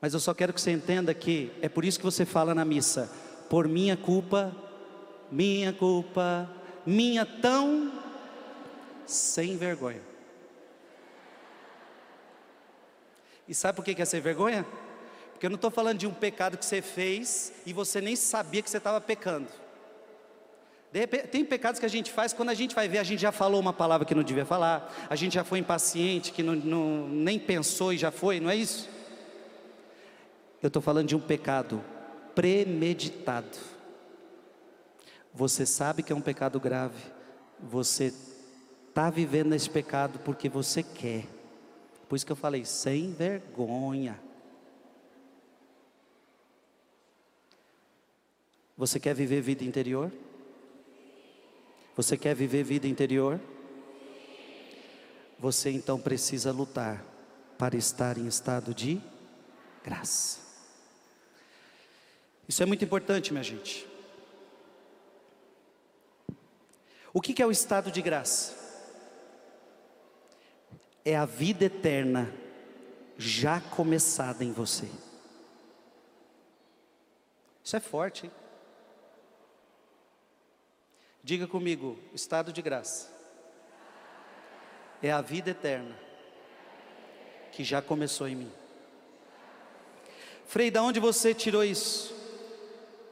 Mas 0.00 0.14
eu 0.14 0.20
só 0.20 0.32
quero 0.32 0.54
que 0.54 0.62
você 0.62 0.70
entenda 0.70 1.12
que 1.12 1.52
é 1.60 1.68
por 1.68 1.84
isso 1.84 1.98
que 1.98 2.04
você 2.06 2.24
fala 2.24 2.54
na 2.54 2.64
missa: 2.64 3.12
por 3.50 3.68
minha 3.68 3.98
culpa, 3.98 4.50
minha 5.30 5.74
culpa, 5.74 6.48
minha 6.86 7.26
tão 7.26 7.92
sem 9.04 9.58
vergonha. 9.58 10.00
E 13.46 13.54
sabe 13.54 13.76
por 13.76 13.84
que 13.84 14.00
é 14.00 14.06
sem 14.06 14.22
vergonha? 14.22 14.64
Porque 15.44 15.48
eu 15.48 15.50
não 15.50 15.56
estou 15.56 15.70
falando 15.70 15.98
de 15.98 16.06
um 16.06 16.14
pecado 16.14 16.56
que 16.56 16.64
você 16.64 16.80
fez 16.80 17.52
e 17.66 17.72
você 17.74 18.00
nem 18.00 18.16
sabia 18.16 18.62
que 18.62 18.70
você 18.70 18.78
estava 18.78 18.98
pecando. 18.98 19.46
Repente, 20.90 21.26
tem 21.26 21.44
pecados 21.44 21.78
que 21.78 21.84
a 21.84 21.88
gente 21.90 22.10
faz, 22.10 22.32
quando 22.32 22.48
a 22.48 22.54
gente 22.54 22.74
vai 22.74 22.88
ver, 22.88 22.96
a 22.96 23.04
gente 23.04 23.20
já 23.20 23.30
falou 23.30 23.60
uma 23.60 23.74
palavra 23.74 24.06
que 24.06 24.14
não 24.14 24.22
devia 24.22 24.46
falar, 24.46 24.90
a 25.06 25.14
gente 25.14 25.34
já 25.34 25.44
foi 25.44 25.58
impaciente, 25.58 26.32
que 26.32 26.42
não, 26.42 26.54
não, 26.54 27.08
nem 27.10 27.38
pensou 27.38 27.92
e 27.92 27.98
já 27.98 28.10
foi, 28.10 28.40
não 28.40 28.48
é 28.48 28.56
isso? 28.56 28.88
Eu 30.62 30.68
estou 30.68 30.80
falando 30.80 31.08
de 31.08 31.14
um 31.14 31.20
pecado 31.20 31.84
premeditado. 32.34 33.58
Você 35.34 35.66
sabe 35.66 36.02
que 36.02 36.10
é 36.10 36.16
um 36.16 36.22
pecado 36.22 36.58
grave, 36.58 36.96
você 37.60 38.14
está 38.88 39.10
vivendo 39.10 39.50
nesse 39.50 39.68
pecado 39.68 40.18
porque 40.20 40.48
você 40.48 40.82
quer. 40.82 41.26
Por 42.08 42.16
isso 42.16 42.24
que 42.24 42.32
eu 42.32 42.36
falei, 42.36 42.64
sem 42.64 43.12
vergonha. 43.12 44.18
Você 48.76 48.98
quer 48.98 49.14
viver 49.14 49.40
vida 49.40 49.64
interior? 49.64 50.10
Você 51.96 52.16
quer 52.16 52.34
viver 52.34 52.64
vida 52.64 52.88
interior? 52.88 53.40
Você 55.38 55.70
então 55.70 56.00
precisa 56.00 56.50
lutar 56.50 57.04
para 57.56 57.76
estar 57.76 58.18
em 58.18 58.26
estado 58.26 58.74
de 58.74 59.00
graça. 59.84 60.40
Isso 62.48 62.62
é 62.62 62.66
muito 62.66 62.84
importante, 62.84 63.32
minha 63.32 63.44
gente. 63.44 63.86
O 67.12 67.20
que 67.20 67.40
é 67.40 67.46
o 67.46 67.52
estado 67.52 67.92
de 67.92 68.02
graça? 68.02 68.54
É 71.04 71.14
a 71.16 71.24
vida 71.24 71.66
eterna 71.66 72.32
já 73.16 73.60
começada 73.60 74.42
em 74.42 74.52
você. 74.52 74.88
Isso 77.62 77.76
é 77.76 77.80
forte, 77.80 78.26
hein? 78.26 78.32
Diga 81.24 81.46
comigo, 81.46 81.98
estado 82.12 82.52
de 82.52 82.60
graça. 82.60 83.10
É 85.02 85.10
a 85.10 85.22
vida 85.22 85.52
eterna 85.52 85.96
que 87.50 87.64
já 87.64 87.80
começou 87.80 88.28
em 88.28 88.36
mim. 88.36 88.52
Frei, 90.46 90.70
da 90.70 90.82
onde 90.82 91.00
você 91.00 91.32
tirou 91.32 91.64
isso? 91.64 92.14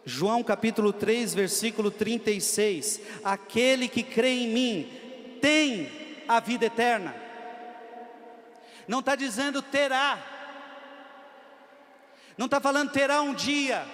João 0.05 0.45
capítulo 0.45 0.93
3, 0.93 1.33
versículo 1.33 1.91
36. 1.91 3.01
Aquele 3.25 3.89
que 3.89 4.03
crê 4.03 4.29
em 4.29 4.49
mim 4.49 5.39
tem 5.41 5.91
a 6.29 6.39
vida 6.39 6.67
eterna. 6.67 7.15
Não 8.87 9.01
está 9.01 9.17
dizendo 9.17 9.63
terá. 9.63 10.23
Não 12.37 12.45
está 12.45 12.61
falando 12.61 12.93
terá 12.93 13.23
um 13.23 13.33
dia. 13.33 13.87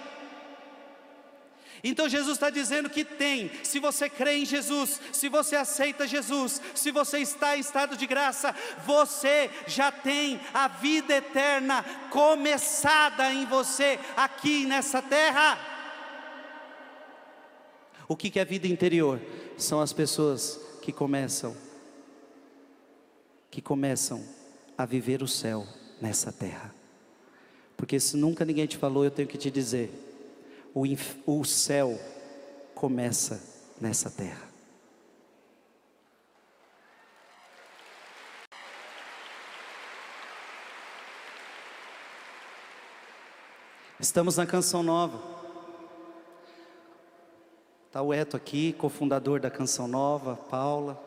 Então 1.82 2.08
Jesus 2.08 2.36
está 2.36 2.50
dizendo 2.50 2.90
que 2.90 3.04
tem, 3.04 3.50
se 3.62 3.78
você 3.78 4.08
crê 4.08 4.38
em 4.38 4.44
Jesus, 4.44 5.00
se 5.12 5.28
você 5.28 5.56
aceita 5.56 6.06
Jesus, 6.06 6.60
se 6.74 6.90
você 6.90 7.18
está 7.18 7.56
em 7.56 7.60
estado 7.60 7.96
de 7.96 8.06
graça, 8.06 8.54
você 8.84 9.50
já 9.66 9.92
tem 9.92 10.40
a 10.52 10.68
vida 10.68 11.14
eterna 11.14 11.84
começada 12.10 13.32
em 13.32 13.46
você, 13.46 13.98
aqui 14.16 14.66
nessa 14.66 15.00
terra. 15.00 15.58
O 18.08 18.16
que 18.16 18.38
é 18.38 18.44
vida 18.44 18.66
interior? 18.66 19.20
São 19.56 19.80
as 19.80 19.92
pessoas 19.92 20.58
que 20.80 20.92
começam, 20.92 21.54
que 23.50 23.60
começam 23.60 24.24
a 24.76 24.86
viver 24.86 25.22
o 25.22 25.28
céu 25.28 25.66
nessa 26.00 26.32
terra. 26.32 26.74
Porque 27.76 28.00
se 28.00 28.16
nunca 28.16 28.44
ninguém 28.44 28.66
te 28.66 28.76
falou, 28.76 29.04
eu 29.04 29.10
tenho 29.10 29.28
que 29.28 29.36
te 29.36 29.50
dizer: 29.50 30.07
o, 30.74 30.84
o 31.26 31.44
céu 31.44 31.98
começa 32.74 33.42
nessa 33.80 34.10
terra. 34.10 34.48
Estamos 44.00 44.36
na 44.36 44.46
canção 44.46 44.82
nova. 44.82 45.20
Está 47.86 48.00
o 48.00 48.14
Eto 48.14 48.36
aqui, 48.36 48.72
cofundador 48.74 49.40
da 49.40 49.50
canção 49.50 49.88
nova, 49.88 50.36
Paula. 50.36 51.02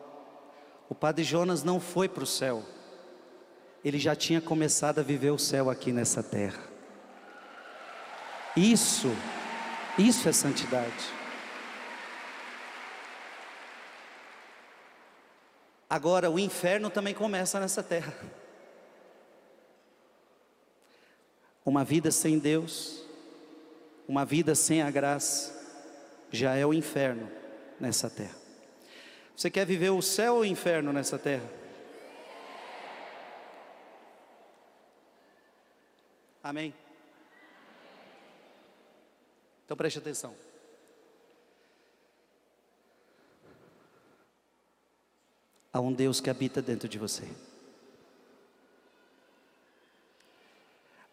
O 0.90 0.94
padre 0.94 1.24
Jonas 1.24 1.62
não 1.62 1.80
foi 1.80 2.06
para 2.06 2.22
o 2.22 2.26
céu, 2.26 2.62
ele 3.82 3.98
já 3.98 4.14
tinha 4.14 4.42
começado 4.42 4.98
a 4.98 5.02
viver 5.02 5.30
o 5.30 5.38
céu 5.38 5.70
aqui 5.70 5.90
nessa 5.90 6.22
terra. 6.22 6.62
Isso 8.54 9.08
isso 9.98 10.28
é 10.28 10.32
santidade. 10.32 11.22
Agora, 15.88 16.30
o 16.30 16.38
inferno 16.38 16.88
também 16.88 17.12
começa 17.12 17.60
nessa 17.60 17.82
terra. 17.82 18.14
Uma 21.64 21.84
vida 21.84 22.10
sem 22.10 22.38
Deus, 22.38 23.04
uma 24.08 24.24
vida 24.24 24.54
sem 24.54 24.80
a 24.80 24.90
graça, 24.90 25.52
já 26.30 26.54
é 26.54 26.64
o 26.64 26.72
inferno 26.72 27.30
nessa 27.78 28.08
terra. 28.08 28.36
Você 29.36 29.50
quer 29.50 29.66
viver 29.66 29.90
o 29.90 30.00
céu 30.00 30.36
ou 30.36 30.40
o 30.40 30.44
inferno 30.46 30.92
nessa 30.92 31.18
terra? 31.18 31.48
Amém? 36.42 36.74
Então 39.72 39.76
preste 39.78 39.98
atenção. 40.00 40.34
Há 45.72 45.80
um 45.80 45.90
Deus 45.90 46.20
que 46.20 46.28
habita 46.28 46.60
dentro 46.60 46.86
de 46.86 46.98
você. 46.98 47.26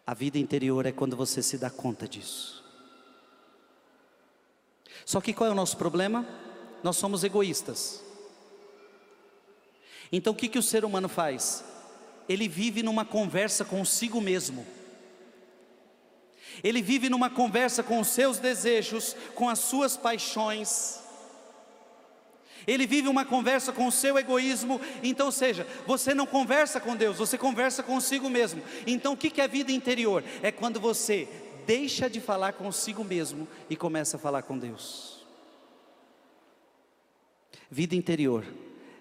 A 0.06 0.12
vida 0.12 0.36
interior 0.36 0.84
é 0.84 0.92
quando 0.92 1.16
você 1.16 1.42
se 1.42 1.56
dá 1.56 1.70
conta 1.70 2.06
disso. 2.06 2.62
Só 5.06 5.22
que 5.22 5.32
qual 5.32 5.48
é 5.48 5.52
o 5.52 5.56
nosso 5.56 5.78
problema? 5.78 6.26
Nós 6.82 6.98
somos 6.98 7.24
egoístas. 7.24 8.04
Então 10.12 10.34
o 10.34 10.36
que, 10.36 10.50
que 10.50 10.58
o 10.58 10.62
ser 10.62 10.84
humano 10.84 11.08
faz? 11.08 11.64
Ele 12.28 12.46
vive 12.46 12.82
numa 12.82 13.06
conversa 13.06 13.64
consigo 13.64 14.20
mesmo. 14.20 14.79
Ele 16.62 16.82
vive 16.82 17.08
numa 17.08 17.30
conversa 17.30 17.82
com 17.82 18.00
os 18.00 18.08
seus 18.08 18.38
desejos, 18.38 19.16
com 19.34 19.48
as 19.48 19.58
suas 19.58 19.96
paixões. 19.96 21.00
Ele 22.66 22.86
vive 22.86 23.08
uma 23.08 23.24
conversa 23.24 23.72
com 23.72 23.86
o 23.86 23.92
seu 23.92 24.18
egoísmo. 24.18 24.80
Então, 25.02 25.30
seja, 25.30 25.66
você 25.86 26.14
não 26.14 26.26
conversa 26.26 26.80
com 26.80 26.94
Deus, 26.94 27.18
você 27.18 27.38
conversa 27.38 27.82
consigo 27.82 28.28
mesmo. 28.28 28.62
Então, 28.86 29.14
o 29.14 29.16
que 29.16 29.40
é 29.40 29.48
vida 29.48 29.72
interior? 29.72 30.22
É 30.42 30.52
quando 30.52 30.78
você 30.78 31.28
deixa 31.66 32.08
de 32.08 32.20
falar 32.20 32.52
consigo 32.52 33.04
mesmo 33.04 33.46
e 33.68 33.76
começa 33.76 34.16
a 34.16 34.20
falar 34.20 34.42
com 34.42 34.58
Deus. 34.58 35.24
Vida 37.70 37.94
interior 37.94 38.44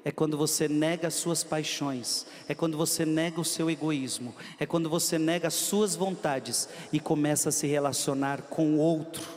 é 0.04 0.12
quando 0.12 0.38
você 0.38 0.68
nega 0.68 1.08
as 1.08 1.16
suas 1.16 1.44
paixões, 1.44 2.26
é 2.48 2.56
quando 2.56 2.78
você 2.78 3.06
nega 3.06 3.40
o 3.42 3.46
seu 3.46 3.70
egoísmo, 3.70 4.34
é 4.58 4.66
quando 4.66 4.90
você 4.90 5.18
nega 5.18 5.48
as 5.48 5.54
suas 5.54 5.96
vontades 5.96 6.70
e 6.92 7.00
começa 7.00 7.50
a 7.50 7.52
se 7.52 7.68
relacionar 7.68 8.44
com 8.44 8.76
o 8.76 8.78
outro, 8.78 9.28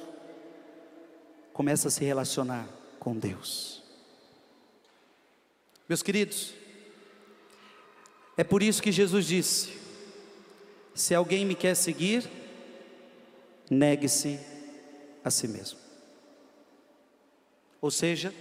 começa 1.53 1.89
a 1.89 1.91
se 1.91 2.05
relacionar 2.05 2.67
com 2.99 3.17
Deus. 3.17 3.83
Meus 5.89 6.03
queridos, 6.03 6.55
é 8.37 8.45
por 8.45 8.63
isso 8.63 8.83
que 8.83 8.93
Jesus 8.93 9.27
disse: 9.27 9.73
se 10.95 11.15
alguém 11.15 11.45
me 11.45 11.55
quer 11.55 11.75
seguir, 11.75 12.31
negue-se 13.69 14.39
a 15.25 15.31
si 15.31 15.49
mesmo. 15.49 15.79
Ou 17.81 17.91
seja, 17.91 18.33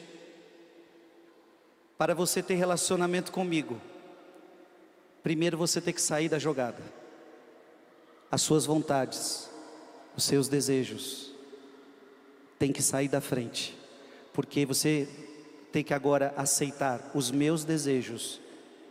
para 2.01 2.15
você 2.15 2.41
ter 2.41 2.55
relacionamento 2.55 3.31
comigo, 3.31 3.79
primeiro 5.21 5.55
você 5.55 5.79
tem 5.79 5.93
que 5.93 6.01
sair 6.01 6.27
da 6.27 6.39
jogada. 6.39 6.81
As 8.31 8.41
suas 8.41 8.65
vontades, 8.65 9.47
os 10.17 10.23
seus 10.23 10.47
desejos, 10.47 11.31
tem 12.57 12.71
que 12.73 12.81
sair 12.81 13.07
da 13.07 13.21
frente, 13.21 13.77
porque 14.33 14.65
você 14.65 15.07
tem 15.71 15.83
que 15.83 15.93
agora 15.93 16.33
aceitar 16.35 17.11
os 17.13 17.29
meus 17.29 17.63
desejos 17.63 18.41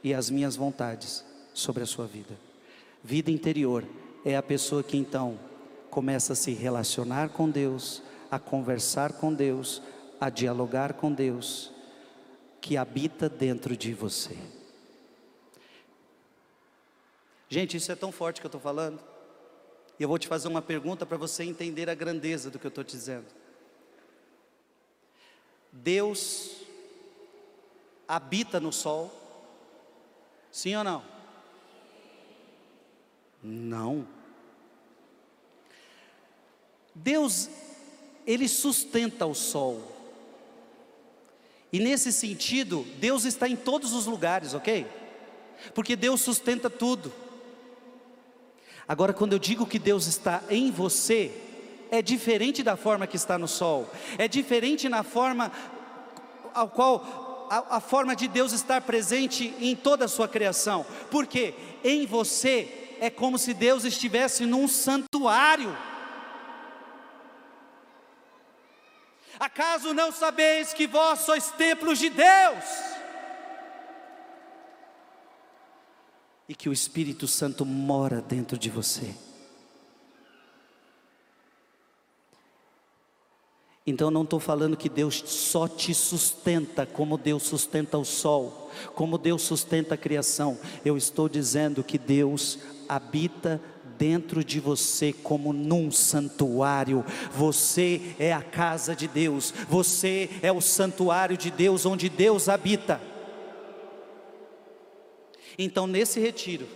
e 0.04 0.14
as 0.14 0.30
minhas 0.30 0.54
vontades 0.54 1.24
sobre 1.52 1.82
a 1.82 1.86
sua 1.86 2.06
vida. 2.06 2.38
Vida 3.02 3.28
interior 3.28 3.84
é 4.24 4.36
a 4.36 4.42
pessoa 4.42 4.84
que 4.84 4.96
então 4.96 5.36
começa 5.90 6.34
a 6.34 6.36
se 6.36 6.52
relacionar 6.52 7.30
com 7.30 7.50
Deus, 7.50 8.04
a 8.30 8.38
conversar 8.38 9.14
com 9.14 9.34
Deus, 9.34 9.82
a 10.20 10.30
dialogar 10.30 10.92
com 10.92 11.12
Deus 11.12 11.72
que 12.60 12.76
habita 12.76 13.28
dentro 13.28 13.76
de 13.76 13.94
você. 13.94 14.36
Gente, 17.48 17.76
isso 17.76 17.90
é 17.90 17.96
tão 17.96 18.12
forte 18.12 18.40
que 18.40 18.46
eu 18.46 18.48
estou 18.48 18.60
falando. 18.60 19.00
E 19.98 20.02
eu 20.02 20.08
vou 20.08 20.18
te 20.18 20.28
fazer 20.28 20.48
uma 20.48 20.62
pergunta 20.62 21.04
para 21.04 21.16
você 21.16 21.42
entender 21.42 21.90
a 21.90 21.94
grandeza 21.94 22.50
do 22.50 22.58
que 22.58 22.66
eu 22.66 22.70
estou 22.70 22.84
dizendo. 22.84 23.26
Deus 25.72 26.62
habita 28.06 28.58
no 28.58 28.72
sol? 28.72 29.12
Sim 30.50 30.76
ou 30.76 30.84
não? 30.84 31.04
Não. 33.42 34.06
Deus, 36.94 37.48
Ele 38.26 38.48
sustenta 38.48 39.26
o 39.26 39.34
sol. 39.34 39.99
E 41.72 41.78
nesse 41.78 42.12
sentido, 42.12 42.86
Deus 42.98 43.24
está 43.24 43.48
em 43.48 43.56
todos 43.56 43.92
os 43.92 44.06
lugares, 44.06 44.54
ok? 44.54 44.86
Porque 45.74 45.94
Deus 45.94 46.20
sustenta 46.20 46.68
tudo. 46.68 47.12
Agora, 48.88 49.12
quando 49.12 49.34
eu 49.34 49.38
digo 49.38 49.66
que 49.66 49.78
Deus 49.78 50.06
está 50.06 50.42
em 50.50 50.70
você, 50.70 51.30
é 51.90 52.02
diferente 52.02 52.62
da 52.62 52.76
forma 52.76 53.06
que 53.06 53.16
está 53.16 53.38
no 53.38 53.46
sol, 53.46 53.88
é 54.18 54.26
diferente 54.26 54.88
na 54.88 55.02
forma 55.02 55.52
ao 56.52 56.68
qual 56.68 57.48
a, 57.50 57.76
a 57.76 57.80
forma 57.80 58.16
de 58.16 58.26
Deus 58.26 58.52
estar 58.52 58.80
presente 58.80 59.54
em 59.60 59.76
toda 59.76 60.04
a 60.04 60.08
sua 60.08 60.26
criação, 60.26 60.84
porque 61.10 61.54
em 61.84 62.06
você 62.06 62.96
é 63.00 63.10
como 63.10 63.38
se 63.38 63.54
Deus 63.54 63.84
estivesse 63.84 64.44
num 64.44 64.68
santuário. 64.68 65.76
Acaso 69.40 69.94
não 69.94 70.12
sabeis 70.12 70.74
que 70.74 70.86
vós 70.86 71.20
sois 71.20 71.50
templos 71.52 71.98
de 71.98 72.10
Deus? 72.10 72.64
E 76.46 76.54
que 76.54 76.68
o 76.68 76.72
Espírito 76.74 77.26
Santo 77.26 77.64
mora 77.64 78.20
dentro 78.20 78.58
de 78.58 78.68
você. 78.68 79.14
Então 83.86 84.10
não 84.10 84.24
estou 84.24 84.38
falando 84.38 84.76
que 84.76 84.90
Deus 84.90 85.22
só 85.26 85.66
te 85.66 85.94
sustenta 85.94 86.84
como 86.84 87.16
Deus 87.16 87.44
sustenta 87.44 87.96
o 87.96 88.04
sol, 88.04 88.70
como 88.94 89.16
Deus 89.16 89.40
sustenta 89.40 89.94
a 89.94 89.98
criação. 89.98 90.58
Eu 90.84 90.98
estou 90.98 91.30
dizendo 91.30 91.82
que 91.82 91.96
Deus 91.96 92.58
habita 92.86 93.58
dentro 94.00 94.42
de 94.42 94.58
você 94.58 95.12
como 95.12 95.52
num 95.52 95.90
santuário. 95.90 97.04
Você 97.32 98.00
é 98.18 98.32
a 98.32 98.42
casa 98.42 98.96
de 98.96 99.06
Deus, 99.06 99.52
você 99.68 100.30
é 100.40 100.50
o 100.50 100.62
santuário 100.62 101.36
de 101.36 101.50
Deus 101.50 101.84
onde 101.84 102.08
Deus 102.08 102.48
habita. 102.48 102.98
Então, 105.58 105.86
nesse 105.86 106.18
retiro, 106.18 106.66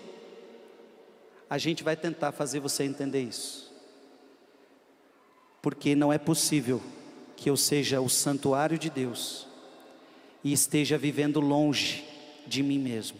A 1.48 1.58
gente 1.58 1.84
vai 1.84 1.94
tentar 1.94 2.32
fazer 2.32 2.58
você 2.58 2.82
entender 2.84 3.22
isso. 3.22 3.72
Porque 5.62 5.94
não 5.94 6.12
é 6.12 6.18
possível 6.18 6.82
que 7.36 7.48
eu 7.48 7.56
seja 7.56 8.00
o 8.00 8.08
santuário 8.08 8.78
de 8.78 8.90
Deus 8.90 9.46
e 10.42 10.52
esteja 10.52 10.98
vivendo 10.98 11.40
longe 11.40 12.04
de 12.46 12.62
mim 12.62 12.78
mesmo, 12.78 13.18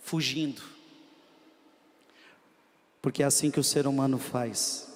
fugindo. 0.00 0.62
Porque 3.00 3.22
é 3.22 3.26
assim 3.26 3.50
que 3.50 3.60
o 3.60 3.64
ser 3.64 3.86
humano 3.86 4.18
faz. 4.18 4.88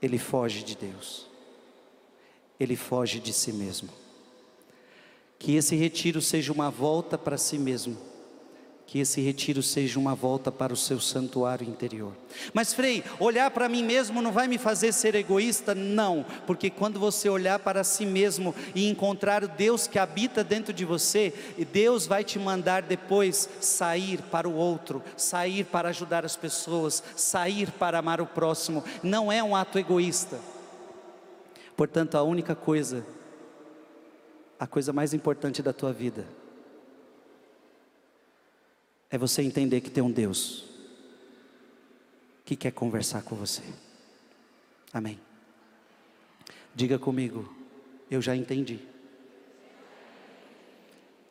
Ele 0.00 0.18
foge 0.18 0.62
de 0.62 0.76
Deus. 0.76 1.26
Ele 2.58 2.76
foge 2.76 3.18
de 3.18 3.32
si 3.32 3.52
mesmo. 3.52 3.88
Que 5.38 5.56
esse 5.56 5.74
retiro 5.74 6.20
seja 6.20 6.52
uma 6.52 6.70
volta 6.70 7.18
para 7.18 7.36
si 7.36 7.58
mesmo 7.58 8.11
que 8.86 8.98
esse 8.98 9.20
retiro 9.20 9.62
seja 9.62 9.98
uma 9.98 10.14
volta 10.14 10.52
para 10.52 10.72
o 10.72 10.76
seu 10.76 11.00
santuário 11.00 11.66
interior. 11.66 12.12
Mas, 12.52 12.74
Frei, 12.74 13.02
olhar 13.18 13.50
para 13.50 13.68
mim 13.68 13.82
mesmo 13.82 14.20
não 14.20 14.30
vai 14.30 14.46
me 14.46 14.58
fazer 14.58 14.92
ser 14.92 15.14
egoísta? 15.14 15.74
Não, 15.74 16.26
porque 16.46 16.68
quando 16.68 17.00
você 17.00 17.28
olhar 17.28 17.58
para 17.58 17.84
si 17.84 18.04
mesmo 18.04 18.54
e 18.74 18.88
encontrar 18.88 19.44
o 19.44 19.48
Deus 19.48 19.86
que 19.86 19.98
habita 19.98 20.44
dentro 20.44 20.74
de 20.74 20.84
você, 20.84 21.32
Deus 21.72 22.06
vai 22.06 22.22
te 22.22 22.38
mandar 22.38 22.82
depois 22.82 23.48
sair 23.60 24.20
para 24.30 24.48
o 24.48 24.54
outro, 24.54 25.02
sair 25.16 25.64
para 25.64 25.88
ajudar 25.88 26.24
as 26.24 26.36
pessoas, 26.36 27.02
sair 27.16 27.70
para 27.70 27.98
amar 27.98 28.20
o 28.20 28.26
próximo. 28.26 28.84
Não 29.02 29.32
é 29.32 29.42
um 29.42 29.56
ato 29.56 29.78
egoísta. 29.78 30.38
Portanto, 31.76 32.16
a 32.16 32.22
única 32.22 32.54
coisa, 32.54 33.06
a 34.60 34.66
coisa 34.66 34.92
mais 34.92 35.14
importante 35.14 35.62
da 35.62 35.72
tua 35.72 35.92
vida, 35.92 36.26
é 39.12 39.18
você 39.18 39.42
entender 39.42 39.82
que 39.82 39.90
tem 39.90 40.02
um 40.02 40.10
Deus 40.10 40.64
que 42.46 42.56
quer 42.56 42.72
conversar 42.72 43.22
com 43.22 43.36
você. 43.36 43.62
Amém. 44.90 45.20
Diga 46.74 46.98
comigo, 46.98 47.54
eu 48.10 48.22
já 48.22 48.34
entendi. 48.34 48.80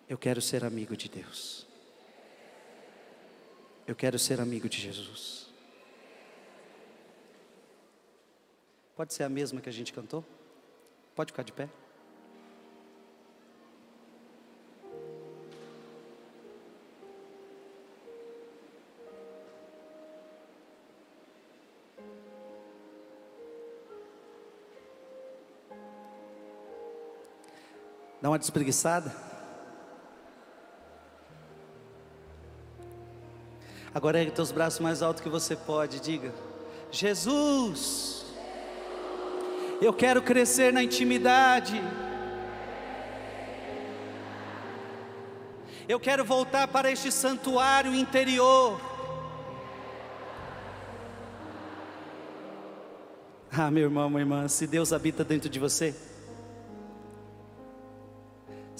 Eu 0.07 0.15
quero 0.15 0.39
ser 0.39 0.63
amigo 0.63 0.95
de 0.95 1.09
Deus. 1.09 1.65
Eu 3.87 3.95
quero 3.95 4.19
ser 4.19 4.39
amigo 4.39 4.69
de 4.69 4.79
Jesus. 4.79 5.49
Pode 8.95 9.11
ser 9.11 9.23
a 9.23 9.29
mesma 9.29 9.59
que 9.59 9.69
a 9.69 9.73
gente 9.73 9.91
cantou? 9.91 10.23
Pode 11.15 11.31
ficar 11.31 11.41
de 11.41 11.51
pé? 11.51 11.67
Dá 28.22 28.30
uma 28.30 28.38
despreguiçada. 28.38 29.11
Agora 33.93 34.19
ergue 34.19 34.31
teus 34.31 34.52
braços 34.52 34.80
mais 34.80 35.02
alto 35.02 35.23
que 35.23 35.30
você 35.30 35.56
pode, 35.56 35.99
diga: 35.99 36.31
Jesus, 36.91 38.26
eu 39.81 39.91
quero 39.91 40.22
crescer 40.22 40.72
na 40.72 40.84
intimidade. 40.84 41.81
Eu 45.89 45.99
quero 45.99 46.23
voltar 46.23 46.68
para 46.68 46.91
este 46.91 47.11
santuário 47.11 47.93
interior. 47.93 48.80
Ah, 53.52 53.69
meu 53.69 53.84
irmão, 53.84 54.10
minha 54.10 54.22
irmã, 54.22 54.48
se 54.48 54.65
Deus 54.65 54.93
habita 54.93 55.26
dentro 55.26 55.49
de 55.49 55.60
você, 55.60 55.93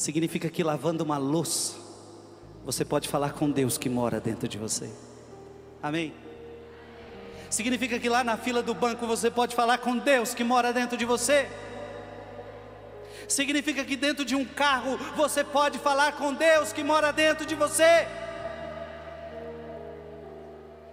significa 0.02 0.50
que 0.50 0.64
lavando 0.64 1.04
uma 1.04 1.20
louça, 1.20 1.76
você 2.66 2.84
pode 2.84 3.08
falar 3.08 3.34
com 3.34 3.52
Deus 3.52 3.78
que 3.78 3.88
mora 3.88 4.20
dentro 4.20 4.48
de 4.48 4.58
você. 4.58 4.90
Amém? 5.82 6.12
Significa 7.52 8.00
que 8.00 8.10
lá 8.10 8.24
na 8.24 8.36
fila 8.36 8.64
do 8.64 8.74
banco 8.74 9.06
você 9.06 9.30
pode 9.30 9.56
falar 9.56 9.78
com 9.78 9.96
Deus 9.96 10.34
que 10.34 10.44
mora 10.44 10.74
dentro 10.74 10.98
de 10.98 11.06
você. 11.06 11.48
Significa 13.28 13.86
que 13.86 13.96
dentro 13.96 14.26
de 14.26 14.36
um 14.36 14.44
carro 14.44 14.98
você 15.16 15.44
pode 15.44 15.78
falar 15.78 16.14
com 16.14 16.34
Deus 16.34 16.74
que 16.74 16.84
mora 16.84 17.14
dentro 17.14 17.46
de 17.46 17.54
você. 17.54 18.08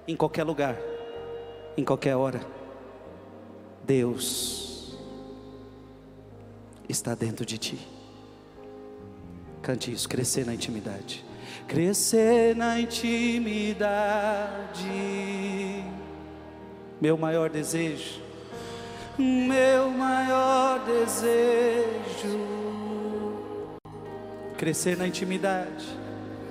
Em 0.06 0.16
qualquer 0.16 0.44
lugar, 0.44 0.76
em 1.78 1.84
qualquer 1.84 2.14
hora, 2.14 2.42
Deus 3.84 4.98
está 6.86 7.14
dentro 7.14 7.46
de 7.46 7.56
ti. 7.56 7.97
Cante 9.68 9.92
isso, 9.92 10.08
crescer 10.08 10.46
na 10.46 10.54
intimidade. 10.54 11.22
Crescer 11.66 12.56
na 12.56 12.80
intimidade. 12.80 13.84
Meu 16.98 17.18
maior 17.18 17.50
desejo. 17.50 18.22
Meu 19.18 19.90
maior 19.90 20.82
desejo. 20.86 22.48
Crescer 24.56 24.96
na 24.96 25.06
intimidade. 25.06 25.84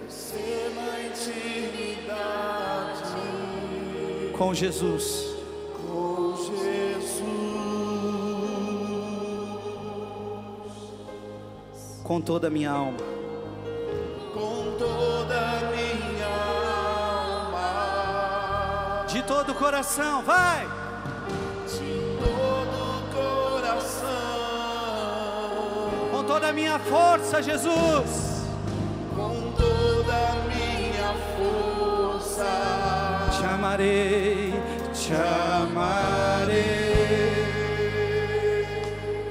Crescer 0.03 0.71
na 0.75 1.01
intimidade 1.07 2.21
com 4.37 4.53
Jesus. 4.53 5.26
Com 12.07 12.21
toda 12.21 12.47
a 12.47 12.49
minha 12.49 12.71
alma. 12.71 12.97
Com 14.33 14.75
toda 14.77 15.35
a 15.35 15.59
minha 15.71 16.27
alma, 17.49 19.05
De 19.07 19.21
todo 19.23 19.51
o 19.51 19.55
coração, 19.55 20.21
vai! 20.23 20.65
de 21.67 22.17
todo 22.23 22.77
o 22.95 23.01
coração, 23.13 24.07
Com 26.11 26.23
toda 26.23 26.47
a 26.47 26.53
minha 26.53 26.79
força, 26.79 27.41
Jesus. 27.43 28.45
com 29.15 29.51
toda 29.57 30.13
a 30.13 30.35
minha 30.47 31.13
força. 31.35 32.45
Te 33.37 33.45
amarei, 33.45 34.53
te 34.93 35.13
amarei. 35.13 36.55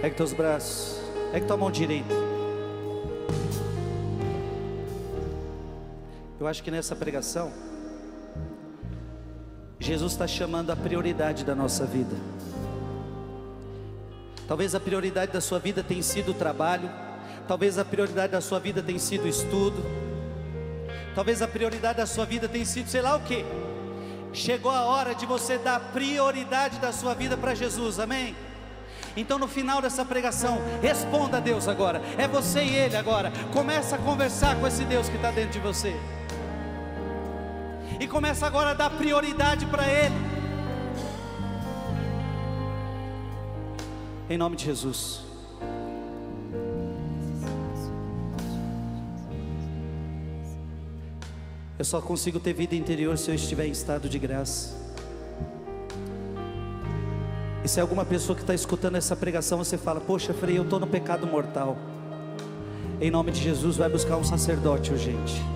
Ergue 0.03 0.17
teus 0.17 0.33
braços, 0.35 0.99
ergue 1.33 1.47
tua 1.47 1.57
mão 1.57 1.71
direita. 1.71 2.26
Eu 6.47 6.51
acho 6.51 6.63
que 6.63 6.71
nessa 6.71 6.95
pregação, 6.95 7.53
Jesus 9.81 10.13
está 10.13 10.29
chamando 10.29 10.71
a 10.71 10.77
prioridade 10.77 11.45
da 11.45 11.57
nossa 11.57 11.85
vida. 11.85 12.15
Talvez 14.47 14.73
a 14.73 14.79
prioridade 14.79 15.33
da 15.33 15.41
sua 15.41 15.59
vida 15.59 15.83
tenha 15.83 16.05
sido 16.05 16.31
o 16.31 16.35
trabalho, 16.35 16.89
talvez 17.49 17.81
a 17.81 17.85
prioridade 17.85 18.31
da 18.31 18.41
sua 18.41 18.61
vida 18.61 18.81
tenha 18.81 19.01
sido 19.01 19.25
o 19.25 19.29
estudo, 19.29 19.85
talvez 21.17 21.43
a 21.43 21.49
prioridade 21.49 21.99
da 21.99 22.07
sua 22.07 22.25
vida 22.25 22.49
tenha 22.49 22.65
sido 22.65 22.89
sei 22.89 23.03
lá 23.03 23.17
o 23.17 23.23
que. 23.23 23.45
Chegou 24.33 24.71
a 24.71 24.83
hora 24.83 25.17
de 25.17 25.27
você 25.27 25.59
dar 25.59 25.81
prioridade 25.93 26.79
da 26.79 26.93
sua 26.93 27.13
vida 27.13 27.37
para 27.37 27.57
Jesus, 27.57 27.99
amém? 27.99 28.37
Então 29.17 29.37
no 29.37 29.49
final 29.49 29.83
dessa 29.83 30.05
pregação, 30.05 30.61
responda 30.81 31.39
a 31.39 31.41
Deus 31.41 31.67
agora. 31.67 32.01
É 32.17 32.29
você 32.29 32.63
e 32.63 32.73
Ele 32.73 32.97
agora. 32.97 33.33
Começa 33.53 33.97
a 33.97 33.99
conversar 33.99 34.55
com 34.61 34.67
esse 34.69 34.85
Deus 34.85 35.09
que 35.09 35.17
está 35.17 35.33
dentro 35.33 35.51
de 35.51 35.59
você. 35.59 35.93
E 37.99 38.07
começa 38.07 38.47
agora 38.47 38.71
a 38.71 38.75
dar 38.75 38.91
prioridade 38.91 39.65
para 39.67 39.87
Ele. 39.87 40.15
Em 44.29 44.37
nome 44.37 44.57
de 44.57 44.65
Jesus. 44.65 45.23
Eu 51.79 51.85
só 51.85 52.01
consigo 52.01 52.41
ter 52.41 52.53
vida 52.53 52.75
interior 52.75 53.17
se 53.17 53.31
eu 53.31 53.35
estiver 53.35 53.67
em 53.67 53.71
estado 53.71 54.09
de 54.09 54.19
graça. 54.19 54.75
E 57.63 57.69
se 57.69 57.79
é 57.79 57.83
alguma 57.83 58.05
pessoa 58.05 58.35
que 58.37 58.43
está 58.43 58.55
escutando 58.55 58.97
essa 58.97 59.15
pregação, 59.15 59.59
você 59.59 59.77
fala: 59.79 60.01
Poxa, 60.01 60.35
Frei, 60.35 60.59
eu 60.59 60.65
estou 60.65 60.81
no 60.81 60.87
pecado 60.87 61.27
mortal. 61.27 61.77
Em 63.01 63.11
nome 63.11 63.31
de 63.31 63.43
Jesus, 63.43 63.77
vai 63.77 63.89
buscar 63.89 64.17
um 64.17 64.25
sacerdote 64.25 64.91
urgente. 64.91 65.56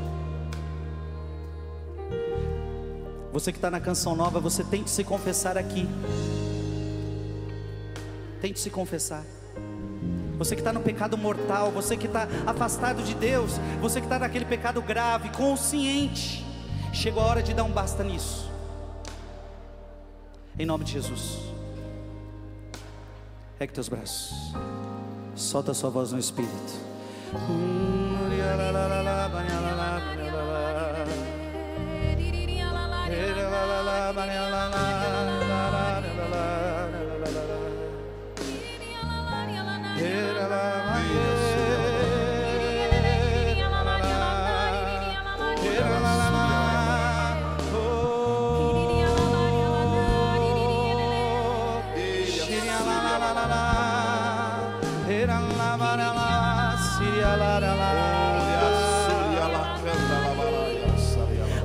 Você 3.32 3.52
que 3.52 3.58
está 3.58 3.70
na 3.70 3.80
canção 3.80 4.14
nova, 4.16 4.40
você 4.40 4.64
tem 4.64 4.82
que 4.82 4.90
se 4.90 5.04
confessar 5.04 5.56
aqui. 5.56 5.88
Tente 8.40 8.58
se 8.58 8.70
confessar. 8.70 9.24
Você 10.38 10.54
que 10.54 10.60
está 10.60 10.72
no 10.72 10.80
pecado 10.80 11.18
mortal, 11.18 11.70
você 11.70 11.96
que 11.96 12.06
está 12.06 12.26
afastado 12.46 13.02
de 13.02 13.14
Deus, 13.14 13.52
você 13.80 14.00
que 14.00 14.06
está 14.06 14.18
naquele 14.18 14.46
pecado 14.46 14.80
grave, 14.80 15.28
consciente, 15.30 16.44
Chegou 16.92 17.22
a 17.22 17.26
hora 17.26 17.42
de 17.42 17.54
dar 17.54 17.64
um 17.64 17.70
basta 17.70 18.02
nisso. 18.02 18.50
Em 20.58 20.66
nome 20.66 20.84
de 20.84 20.92
Jesus. 20.92 21.38
Ergue 23.58 23.72
teus 23.72 23.88
braços. 23.88 24.52
Solta 25.36 25.70
a 25.70 25.74
sua 25.74 25.90
voz 25.90 26.12
no 26.12 26.18
Espírito. 26.18 26.90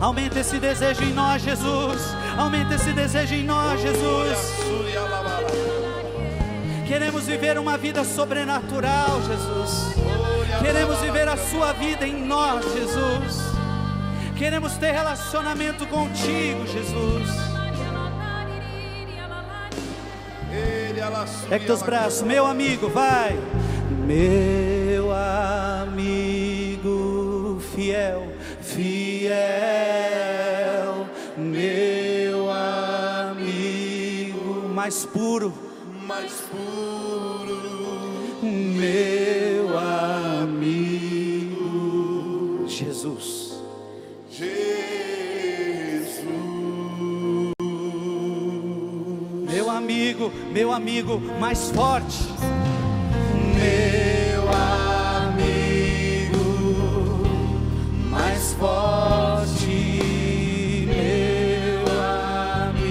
Aumenta 0.06 0.40
esse 0.40 0.60
desejo 0.60 1.04
em 1.04 1.14
nós, 1.14 1.42
Jesus. 1.42 2.25
Aumenta 2.38 2.76
esse 2.76 2.92
desejo 2.92 3.34
em 3.36 3.44
nós, 3.44 3.82
Jesus. 3.82 4.38
Queremos 6.88 7.26
viver 7.26 7.58
uma 7.58 7.78
vida 7.78 8.04
sobrenatural, 8.04 9.22
Jesus. 9.24 9.96
Queremos 10.62 11.00
viver 11.00 11.28
a 11.28 11.38
Sua 11.38 11.74
vida 11.74 12.06
em 12.06 12.26
nós, 12.26 12.64
Jesus. 12.74 13.42
Queremos 14.38 14.74
ter 14.74 14.92
relacionamento 14.92 15.88
contigo, 15.88 16.68
Jesus. 16.68 17.30
É 21.50 21.60
que 21.60 21.66
teus 21.66 21.82
braços, 21.82 22.22
meu 22.22 22.46
amigo, 22.46 22.90
vai. 22.90 23.38
Meu 24.06 24.75
mais 34.86 35.04
puro, 35.04 35.52
mais 36.08 36.32
puro, 36.42 37.58
meu 38.44 39.80
amigo 39.80 41.56
Jesus. 42.68 43.56
Jesus, 44.30 46.24
Meu 49.50 49.72
amigo, 49.72 50.32
meu 50.54 50.72
amigo 50.72 51.20
mais 51.40 51.72
forte. 51.72 52.20
Meu 53.56 54.48
amigo 55.24 56.46
mais 58.12 58.54
forte. 58.54 59.66
Meu 60.86 61.86
amigo 61.98 62.86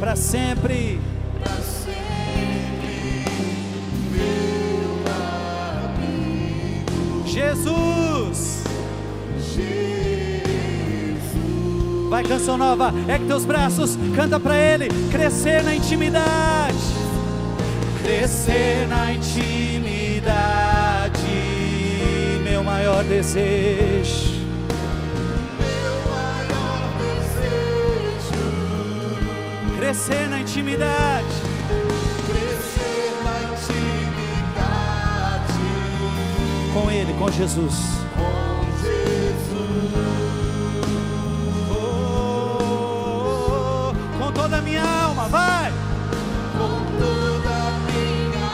para 0.00 0.16
sempre. 0.16 0.59
Vai 12.20 12.28
canção 12.28 12.58
nova. 12.58 12.92
É 13.08 13.18
que 13.18 13.24
teus 13.24 13.46
braços 13.46 13.96
canta 14.14 14.38
para 14.38 14.54
ele. 14.54 14.88
Crescer 15.10 15.62
na 15.62 15.74
intimidade. 15.74 16.76
Crescer 18.02 18.86
na 18.88 19.14
intimidade. 19.14 20.30
Meu 22.44 22.62
maior 22.62 23.02
desejo. 23.04 24.38
meu 25.56 25.94
maior 26.12 26.90
desejo, 27.00 28.44
Crescer 29.78 30.28
na 30.28 30.40
intimidade. 30.40 31.26
crescer 32.26 33.14
na 33.24 33.40
intimidade 33.54 34.74
Com 36.74 36.90
ele, 36.90 37.14
com 37.14 37.30
Jesus. 37.30 37.99
Toda 44.50 44.58
a 44.58 44.62
minha 44.62 44.82
alma, 44.82 45.28
vai. 45.28 45.72
com 46.58 46.84
toda 46.98 47.50
a 47.50 47.70
minha 47.86 48.50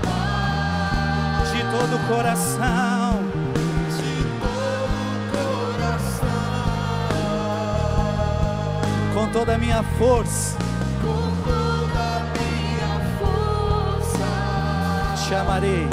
alma, 0.00 1.44
De 1.52 1.60
todo 1.62 1.96
o 1.96 1.98
coração. 2.08 3.20
de 3.98 4.14
todo 4.40 4.96
o 5.04 5.30
coração, 5.36 6.30
Com 9.14 9.26
toda 9.30 9.54
a 9.54 9.58
minha 9.58 9.82
força. 9.98 10.56
com 11.02 11.30
toda 11.44 12.00
a 12.00 12.20
minha 12.38 12.92
força. 13.20 14.28
Te 15.28 15.34
amarei. 15.34 15.86